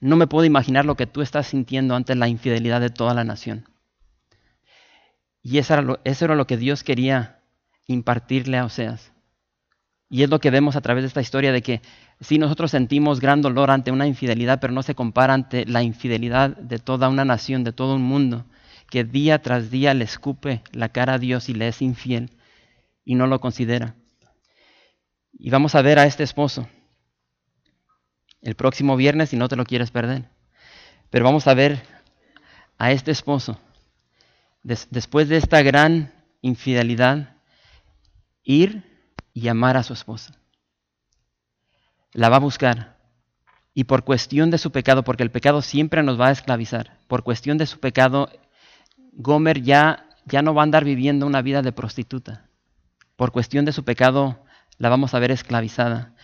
no 0.00 0.16
me 0.16 0.26
puedo 0.26 0.44
imaginar 0.44 0.84
lo 0.84 0.94
que 0.94 1.06
tú 1.06 1.20
estás 1.20 1.48
sintiendo 1.48 1.94
ante 1.94 2.14
la 2.14 2.28
infidelidad 2.28 2.80
de 2.80 2.90
toda 2.90 3.14
la 3.14 3.24
nación. 3.24 3.68
Y 5.42 5.58
eso 5.58 5.74
era 5.74 6.34
lo 6.34 6.46
que 6.46 6.56
Dios 6.56 6.84
quería 6.84 7.40
impartirle 7.86 8.58
a 8.58 8.64
Oseas. 8.64 9.12
Y 10.10 10.22
es 10.22 10.30
lo 10.30 10.40
que 10.40 10.50
vemos 10.50 10.74
a 10.76 10.80
través 10.80 11.02
de 11.02 11.08
esta 11.08 11.20
historia 11.20 11.52
de 11.52 11.62
que 11.62 11.82
sí 12.20 12.38
nosotros 12.38 12.70
sentimos 12.70 13.20
gran 13.20 13.42
dolor 13.42 13.70
ante 13.70 13.90
una 13.90 14.06
infidelidad, 14.06 14.58
pero 14.60 14.72
no 14.72 14.82
se 14.82 14.94
compara 14.94 15.34
ante 15.34 15.66
la 15.66 15.82
infidelidad 15.82 16.56
de 16.56 16.78
toda 16.78 17.08
una 17.08 17.24
nación, 17.24 17.62
de 17.62 17.72
todo 17.72 17.94
un 17.94 18.02
mundo, 18.02 18.46
que 18.90 19.04
día 19.04 19.42
tras 19.42 19.70
día 19.70 19.92
le 19.92 20.04
escupe 20.04 20.62
la 20.72 20.88
cara 20.88 21.14
a 21.14 21.18
Dios 21.18 21.48
y 21.48 21.54
le 21.54 21.68
es 21.68 21.82
infiel 21.82 22.30
y 23.04 23.14
no 23.16 23.26
lo 23.26 23.40
considera. 23.40 23.94
Y 25.32 25.50
vamos 25.50 25.74
a 25.74 25.82
ver 25.82 25.98
a 25.98 26.06
este 26.06 26.22
esposo 26.22 26.68
el 28.40 28.54
próximo 28.54 28.96
viernes 28.96 29.30
si 29.30 29.36
no 29.36 29.48
te 29.48 29.56
lo 29.56 29.64
quieres 29.64 29.90
perder. 29.90 30.30
Pero 31.10 31.24
vamos 31.24 31.46
a 31.46 31.54
ver 31.54 31.82
a 32.78 32.92
este 32.92 33.10
esposo 33.10 33.60
des 34.62 34.88
después 34.90 35.28
de 35.28 35.36
esta 35.36 35.62
gran 35.62 36.12
infidelidad 36.42 37.36
ir 38.42 38.87
y 39.38 39.48
amar 39.48 39.76
a 39.76 39.84
su 39.84 39.92
esposa. 39.92 40.34
La 42.12 42.28
va 42.28 42.36
a 42.36 42.40
buscar. 42.40 42.96
Y 43.72 43.84
por 43.84 44.02
cuestión 44.02 44.50
de 44.50 44.58
su 44.58 44.72
pecado, 44.72 45.04
porque 45.04 45.22
el 45.22 45.30
pecado 45.30 45.62
siempre 45.62 46.02
nos 46.02 46.20
va 46.20 46.28
a 46.28 46.32
esclavizar, 46.32 46.98
por 47.06 47.22
cuestión 47.22 47.56
de 47.56 47.66
su 47.66 47.78
pecado, 47.78 48.28
Gomer 49.12 49.62
ya, 49.62 50.08
ya 50.24 50.42
no 50.42 50.54
va 50.54 50.62
a 50.62 50.64
andar 50.64 50.84
viviendo 50.84 51.24
una 51.26 51.42
vida 51.42 51.62
de 51.62 51.70
prostituta. 51.70 52.48
Por 53.14 53.30
cuestión 53.30 53.64
de 53.64 53.72
su 53.72 53.84
pecado, 53.84 54.44
la 54.76 54.88
vamos 54.88 55.14
a 55.14 55.20
ver 55.20 55.30
esclavizada. 55.30 56.14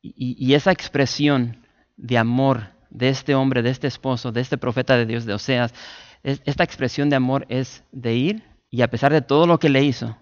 Y, 0.00 0.36
y, 0.38 0.54
esa 0.54 0.70
expresión 0.70 1.66
de 1.96 2.18
amor 2.18 2.72
de 2.90 3.08
este 3.08 3.34
hombre, 3.34 3.62
de 3.62 3.70
este 3.70 3.86
esposo, 3.86 4.30
de 4.30 4.40
este 4.40 4.58
profeta 4.58 4.96
de 4.96 5.06
Dios, 5.06 5.24
de 5.24 5.34
Oseas, 5.34 5.74
es, 6.22 6.42
esta 6.44 6.64
expresión 6.64 7.08
de 7.08 7.16
amor 7.16 7.46
es 7.48 7.84
de 7.92 8.14
ir 8.14 8.42
y 8.68 8.82
a 8.82 8.90
pesar 8.90 9.12
de 9.12 9.22
todo 9.22 9.46
lo 9.46 9.58
que 9.58 9.68
le 9.68 9.84
hizo, 9.84 10.16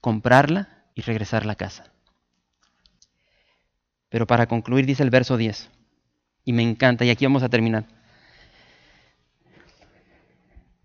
comprarla 0.00 0.77
y 0.98 1.02
regresar 1.02 1.44
a 1.44 1.46
la 1.46 1.54
casa. 1.54 1.84
Pero 4.08 4.26
para 4.26 4.48
concluir 4.48 4.84
dice 4.84 5.04
el 5.04 5.10
verso 5.10 5.36
10, 5.36 5.70
y 6.44 6.52
me 6.52 6.64
encanta, 6.64 7.04
y 7.04 7.10
aquí 7.10 7.24
vamos 7.24 7.44
a 7.44 7.48
terminar. 7.48 7.84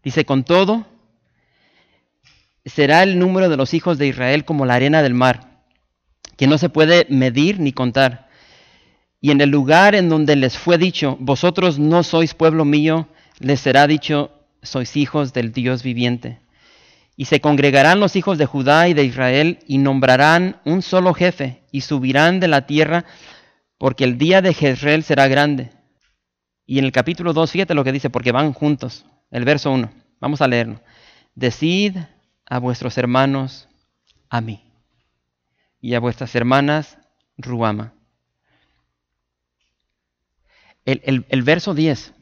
Dice, 0.04 0.24
con 0.24 0.44
todo, 0.44 0.86
será 2.64 3.02
el 3.02 3.18
número 3.18 3.50
de 3.50 3.58
los 3.58 3.74
hijos 3.74 3.98
de 3.98 4.06
Israel 4.06 4.46
como 4.46 4.68
la 4.68 4.76
arena 4.76 5.02
del 5.02 5.16
mar, 5.16 5.64
que 6.38 6.46
no 6.46 6.60
se 6.60 6.70
puede 6.70 7.08
medir 7.10 7.60
ni 7.60 7.74
contar. 7.74 8.30
Y 9.20 9.32
en 9.32 9.42
el 9.42 9.50
lugar 9.50 9.96
en 9.96 10.10
donde 10.10 10.36
les 10.36 10.60
fue 10.60 10.78
dicho, 10.78 11.18
vosotros 11.22 11.80
no 11.80 12.04
sois 12.04 12.36
pueblo 12.36 12.66
mío, 12.66 13.08
les 13.40 13.62
será 13.62 13.88
dicho, 13.88 14.30
sois 14.62 14.96
hijos 14.96 15.34
del 15.34 15.54
Dios 15.54 15.82
viviente. 15.82 16.43
Y 17.16 17.26
se 17.26 17.42
congregarán 17.42 18.00
los 18.00 18.16
hijos 18.16 18.38
de 18.38 18.46
Judá 18.46 18.88
y 18.88 18.94
de 18.94 19.04
Israel 19.04 19.60
y 19.68 19.78
nombrarán 19.78 20.60
un 20.66 20.82
solo 20.82 21.14
jefe 21.14 21.64
y 21.72 21.82
subirán 21.82 22.40
de 22.40 22.48
la 22.48 22.66
tierra, 22.66 23.06
porque 23.78 24.04
el 24.04 24.18
día 24.18 24.42
de 24.42 24.54
Jezreel 24.54 25.04
será 25.04 25.28
grande. 25.28 25.72
Y 26.66 26.80
en 26.80 26.86
el 26.86 26.92
capítulo 26.92 27.34
2, 27.34 27.52
fíjate 27.52 27.76
lo 27.76 27.84
que 27.84 27.92
dice, 27.92 28.10
porque 28.10 28.32
van 28.32 28.54
juntos. 28.54 29.06
El 29.30 29.46
verso 29.46 29.72
1, 29.72 29.92
vamos 30.20 30.42
a 30.42 30.48
leerlo. 30.48 30.82
Decid 31.36 31.98
a 32.46 32.60
vuestros 32.60 32.98
hermanos 32.98 33.68
a 34.30 34.42
mí 34.42 34.64
y 35.82 35.96
a 35.96 36.00
vuestras 36.00 36.34
hermanas 36.36 36.98
Ruama. 37.38 37.94
El, 40.86 41.26
el, 41.30 41.44
verso 41.44 41.74
10. 41.74 42.14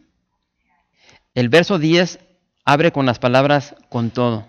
El 1.34 1.50
verso 1.50 1.80
10 1.80 2.20
abre 2.64 2.92
con 2.92 3.06
las 3.06 3.20
palabras 3.20 3.76
con 3.90 4.12
todo. 4.12 4.48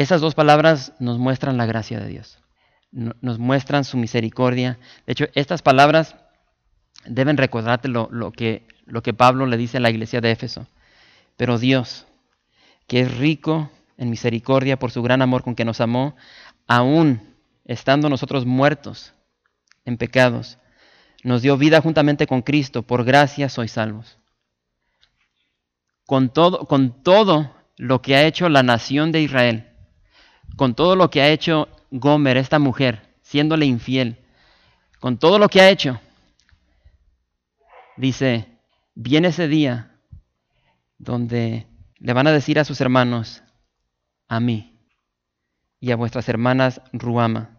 Esas 0.00 0.22
dos 0.22 0.34
palabras 0.34 0.94
nos 0.98 1.18
muestran 1.18 1.58
la 1.58 1.66
gracia 1.66 2.00
de 2.00 2.08
Dios. 2.08 2.38
Nos 2.90 3.38
muestran 3.38 3.84
su 3.84 3.98
misericordia. 3.98 4.78
De 5.04 5.12
hecho, 5.12 5.26
estas 5.34 5.60
palabras 5.60 6.16
deben 7.04 7.36
recordarte 7.36 7.88
lo, 7.88 8.08
que, 8.32 8.66
lo 8.86 9.02
que 9.02 9.12
Pablo 9.12 9.44
le 9.44 9.58
dice 9.58 9.76
a 9.76 9.80
la 9.80 9.90
iglesia 9.90 10.22
de 10.22 10.30
Éfeso. 10.30 10.66
Pero 11.36 11.58
Dios, 11.58 12.06
que 12.86 13.00
es 13.00 13.14
rico 13.18 13.70
en 13.98 14.08
misericordia 14.08 14.78
por 14.78 14.90
su 14.90 15.02
gran 15.02 15.20
amor 15.20 15.42
con 15.42 15.54
que 15.54 15.66
nos 15.66 15.82
amó, 15.82 16.16
aún 16.66 17.20
estando 17.66 18.08
nosotros 18.08 18.46
muertos 18.46 19.12
en 19.84 19.98
pecados, 19.98 20.56
nos 21.24 21.42
dio 21.42 21.58
vida 21.58 21.82
juntamente 21.82 22.26
con 22.26 22.40
Cristo, 22.40 22.84
por 22.84 23.04
gracia 23.04 23.50
sois 23.50 23.72
salvos. 23.72 24.18
Con 26.06 26.30
todo, 26.30 26.60
con 26.64 27.02
todo 27.02 27.54
lo 27.76 28.00
que 28.00 28.16
ha 28.16 28.24
hecho 28.24 28.48
la 28.48 28.62
nación 28.62 29.12
de 29.12 29.20
Israel, 29.20 29.69
con 30.56 30.74
todo 30.74 30.96
lo 30.96 31.10
que 31.10 31.22
ha 31.22 31.28
hecho 31.28 31.68
Gomer, 31.90 32.36
esta 32.36 32.58
mujer, 32.58 33.14
siéndole 33.22 33.66
infiel, 33.66 34.18
con 35.00 35.18
todo 35.18 35.38
lo 35.38 35.48
que 35.48 35.60
ha 35.60 35.70
hecho, 35.70 36.00
dice, 37.96 38.46
viene 38.94 39.28
ese 39.28 39.48
día 39.48 39.96
donde 40.98 41.66
le 41.98 42.12
van 42.12 42.26
a 42.26 42.32
decir 42.32 42.58
a 42.58 42.64
sus 42.64 42.80
hermanos, 42.80 43.42
a 44.28 44.40
mí 44.40 44.78
y 45.80 45.90
a 45.90 45.96
vuestras 45.96 46.28
hermanas 46.28 46.82
Ruama, 46.92 47.58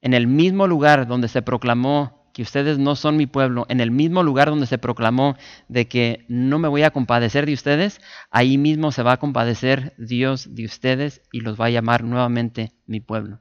en 0.00 0.14
el 0.14 0.26
mismo 0.26 0.66
lugar 0.66 1.06
donde 1.06 1.28
se 1.28 1.42
proclamó 1.42 2.19
que 2.40 2.44
ustedes 2.44 2.78
no 2.78 2.96
son 2.96 3.18
mi 3.18 3.26
pueblo, 3.26 3.66
en 3.68 3.80
el 3.80 3.90
mismo 3.90 4.22
lugar 4.22 4.48
donde 4.48 4.64
se 4.64 4.78
proclamó 4.78 5.36
de 5.68 5.88
que 5.88 6.24
no 6.26 6.58
me 6.58 6.68
voy 6.68 6.84
a 6.84 6.90
compadecer 6.90 7.44
de 7.44 7.52
ustedes, 7.52 8.00
ahí 8.30 8.56
mismo 8.56 8.92
se 8.92 9.02
va 9.02 9.12
a 9.12 9.16
compadecer 9.18 9.92
Dios 9.98 10.54
de 10.54 10.64
ustedes 10.64 11.20
y 11.32 11.40
los 11.40 11.60
va 11.60 11.66
a 11.66 11.70
llamar 11.70 12.02
nuevamente 12.02 12.72
mi 12.86 13.00
pueblo. 13.00 13.40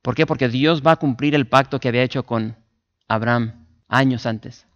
¿Por 0.00 0.14
qué? 0.14 0.26
Porque 0.26 0.48
Dios 0.48 0.80
va 0.86 0.92
a 0.92 0.96
cumplir 1.00 1.34
el 1.34 1.48
pacto 1.48 1.80
que 1.80 1.88
había 1.88 2.04
hecho 2.04 2.22
con 2.22 2.56
Abraham 3.08 3.66
años 3.88 4.24
antes. 4.24 4.68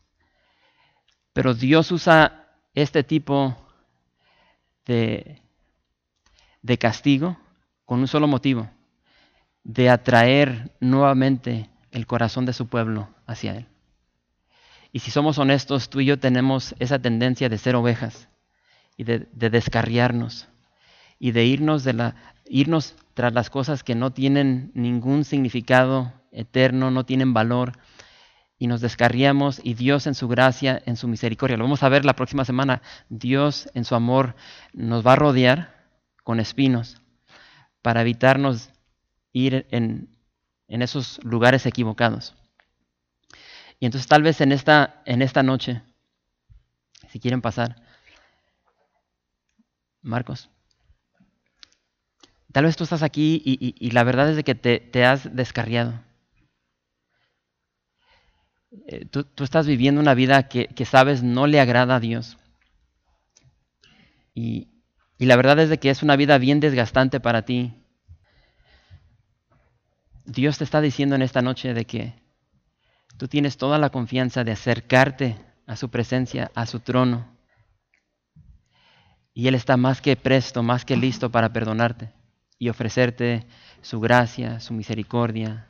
Pero 1.33 1.55
Dios 1.55 1.93
usa 1.93 2.49
este 2.75 3.05
tipo 3.05 3.57
de, 4.85 5.43
de 6.61 6.77
castigo 6.77 7.39
con 7.85 8.01
un 8.01 8.09
solo 8.09 8.27
motivo, 8.27 8.69
de 9.63 9.91
atraer 9.91 10.73
nuevamente 10.81 11.71
el 11.91 12.07
corazón 12.07 12.47
de 12.47 12.53
su 12.53 12.67
pueblo 12.67 13.09
hacia 13.27 13.57
Él. 13.57 13.67
Y 14.93 15.01
si 15.01 15.11
somos 15.11 15.39
honestos, 15.39 15.91
tú 15.91 16.01
y 16.01 16.07
yo 16.07 16.19
tenemos 16.19 16.75
esa 16.79 16.99
tendencia 16.99 17.49
de 17.49 17.59
ser 17.59 17.77
ovejas 17.77 18.29
y 18.97 19.05
de, 19.05 19.27
descarriarnos 19.33 20.49
y 21.19 21.33
de 21.33 21.45
irnos, 21.45 21.85
de 21.85 21.93
la, 21.93 22.15
irnos 22.47 22.95
tras 23.15 23.33
las 23.33 23.51
cosas 23.51 23.83
que 23.83 23.95
no 23.95 24.13
tienen 24.13 24.71
ningún 24.75 25.25
significado 25.25 26.13
eterno, 26.33 26.91
no 26.91 27.05
tienen 27.05 27.35
valor, 27.35 27.73
y 28.59 28.69
nos 28.69 28.81
descarriamos 28.81 29.61
y 29.63 29.75
Dios 29.75 30.07
en 30.07 30.15
su 30.15 30.29
gracia, 30.29 30.83
en 30.87 30.97
su 30.97 31.09
misericordia, 31.09 31.57
lo 31.57 31.65
vamos 31.65 31.83
a 31.83 31.89
ver 31.89 32.05
la 32.05 32.17
próxima 32.17 32.45
semana, 32.45 32.81
Dios 33.09 33.69
en 33.75 33.85
su 33.85 33.95
amor 33.95 34.35
nos 34.73 35.07
va 35.07 35.13
a 35.13 35.17
rodear 35.17 35.85
con 36.25 36.41
espinos 36.41 37.03
para 37.83 38.01
evitarnos 38.01 38.71
ir 39.33 39.67
en, 39.71 40.16
en 40.69 40.83
esos 40.83 41.23
lugares 41.25 41.67
equivocados. 41.67 42.35
Y 43.79 43.87
entonces 43.87 44.09
tal 44.09 44.23
vez 44.23 44.41
en 44.41 44.53
esta, 44.53 45.03
en 45.05 45.23
esta 45.23 45.43
noche, 45.43 45.83
si 47.09 47.21
quieren 47.21 47.43
pasar, 47.43 47.77
Marcos, 50.03 50.49
tal 52.53 52.65
vez 52.65 52.77
tú 52.77 52.85
estás 52.85 53.03
aquí 53.03 53.43
y, 53.45 53.91
la 53.91 54.05
verdad 54.05 54.31
es 54.31 54.37
de 54.37 54.45
que 54.45 54.55
te, 54.55 55.05
has 55.05 55.35
descarriado. 55.35 56.01
Eh, 58.87 59.05
tú, 59.05 59.27
estás 59.43 59.67
viviendo 59.67 60.01
una 60.01 60.15
vida 60.15 60.49
que, 60.49 60.87
sabes 60.87 61.23
no 61.23 61.47
le 61.47 61.61
agrada 61.61 61.97
a 61.97 62.01
Dios. 62.01 62.39
Y, 64.35 64.69
y 65.19 65.27
la 65.27 65.37
verdad 65.37 65.59
es 65.59 65.69
de 65.69 65.79
que 65.79 65.91
es 65.91 66.03
una 66.03 66.17
vida 66.17 66.39
bien 66.39 66.61
desgastante 66.61 67.21
para 67.21 67.43
ti, 67.45 67.75
Dios 70.27 70.59
te 70.59 70.65
está 70.65 70.81
diciendo 70.81 71.15
en 71.15 71.23
esta 71.23 71.41
noche 71.41 71.73
de 71.73 71.85
que 71.85 72.15
tú 73.17 73.29
tienes 73.29 73.57
toda 73.57 73.79
la 73.79 73.91
confianza 73.91 74.45
de 74.45 74.53
acercarte 74.53 75.37
a 75.67 75.77
su 75.77 75.89
presencia, 75.89 76.51
a 76.55 76.67
su 76.67 76.81
trono. 76.81 77.37
Y 79.33 79.49
Él 79.49 79.55
está 79.55 79.77
más 79.77 80.01
que 80.01 80.17
presto, 80.17 80.63
más 80.63 80.85
que 80.85 80.97
listo 80.97 81.31
para 81.31 81.53
perdonarte 81.53 82.13
y 82.59 82.69
ofrecerte 82.69 83.47
su 83.83 84.01
gracia, 84.01 84.61
su 84.61 84.75
misericordia. 84.75 85.69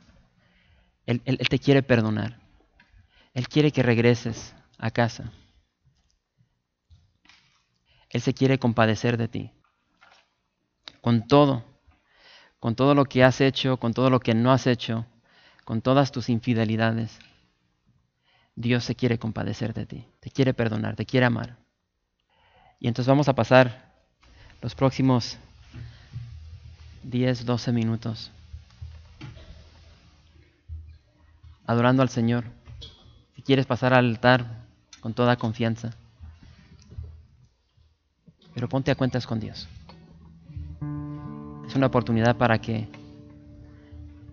Él, 1.05 1.21
te 1.21 1.59
quiere 1.59 1.83
perdonar. 1.83 2.39
Él 3.33 3.47
quiere 3.47 3.71
que 3.71 3.83
regreses 3.83 4.55
a 4.77 4.89
casa. 4.89 5.31
Él 8.09 8.21
se 8.21 8.33
quiere 8.33 8.57
compadecer 8.57 9.17
de 9.17 9.27
ti. 9.27 9.51
Con 11.01 11.27
todo, 11.27 11.63
con 12.59 12.75
todo 12.75 12.95
lo 12.95 13.05
que 13.05 13.23
has 13.23 13.41
hecho, 13.41 13.77
con 13.77 13.93
todo 13.93 14.09
lo 14.09 14.19
que 14.19 14.33
no 14.33 14.51
has 14.51 14.67
hecho, 14.67 15.05
con 15.63 15.81
todas 15.81 16.11
tus 16.11 16.29
infidelidades. 16.29 17.19
Dios 18.55 18.83
se 18.83 18.95
quiere 18.95 19.19
compadecer 19.19 19.73
de 19.73 19.85
ti, 19.85 20.07
te 20.19 20.31
quiere 20.31 20.53
perdonar, 20.53 20.95
te 20.95 21.05
quiere 21.05 21.25
amar. 21.25 21.57
Y 22.79 22.87
entonces 22.87 23.07
vamos 23.07 23.27
a 23.27 23.35
pasar 23.35 23.93
los 24.61 24.73
próximos 24.73 25.37
10, 27.03 27.45
12 27.45 27.71
minutos 27.71 28.31
adorando 31.67 32.01
al 32.01 32.09
Señor. 32.09 32.45
Si 33.35 33.41
quieres 33.43 33.65
pasar 33.65 33.93
al 33.93 34.05
altar 34.05 34.63
con 35.01 35.13
toda 35.13 35.35
confianza, 35.35 35.91
pero 38.55 38.67
ponte 38.67 38.89
a 38.89 38.95
cuentas 38.95 39.27
con 39.27 39.39
Dios 39.39 39.67
una 41.77 41.87
oportunidad 41.87 42.37
para 42.37 42.59
que 42.59 42.87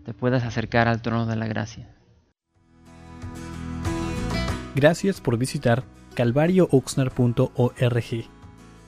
te 0.05 0.13
puedas 0.13 0.45
acercar 0.45 0.89
al 0.89 1.03
trono 1.03 1.27
de 1.27 1.37
la 1.37 1.47
gracia. 1.47 1.89
Gracias 4.75 5.21
por 5.21 5.39
visitar 5.39 5.85
calvariooxnar.org. 6.15 8.25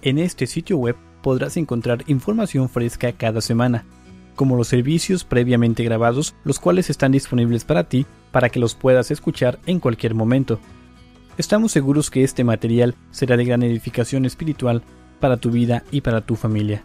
En 0.03 0.19
este 0.19 0.47
sitio 0.47 0.79
web 0.79 0.97
podrás 1.23 1.57
encontrar 1.57 2.05
información 2.07 2.69
fresca 2.69 3.13
cada 3.13 3.41
semana, 3.41 3.85
como 4.35 4.57
los 4.57 4.69
servicios 4.69 5.25
previamente 5.25 5.85
grabados, 5.85 6.35
los 6.45 6.59
cuales 6.59 6.91
están 6.91 7.13
disponibles 7.13 7.65
para 7.65 7.85
ti 7.85 8.07
para 8.31 8.49
que 8.49 8.61
los 8.61 8.75
puedas 8.75 9.11
escuchar 9.11 9.59
en 9.67 9.81
cualquier 9.81 10.15
momento. 10.15 10.59
Estamos 11.39 11.73
seguros 11.73 12.11
que 12.11 12.25
este 12.25 12.45
material 12.45 12.95
será 13.11 13.37
de 13.37 13.45
gran 13.45 13.63
edificación 13.63 14.25
espiritual 14.25 14.83
para 15.21 15.37
tu 15.37 15.51
vida 15.51 15.85
y 15.91 16.01
para 16.01 16.21
tu 16.21 16.37
familia. 16.37 16.83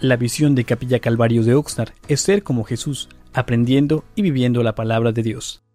La 0.00 0.18
visión 0.18 0.54
de 0.54 0.64
Capilla 0.64 0.98
Calvario 0.98 1.42
de 1.42 1.54
Oxnard 1.54 1.92
es 2.06 2.20
ser 2.20 2.42
como 2.42 2.64
Jesús, 2.64 3.08
aprendiendo 3.32 4.04
y 4.14 4.20
viviendo 4.20 4.62
la 4.62 4.74
palabra 4.74 5.12
de 5.12 5.22
Dios. 5.22 5.65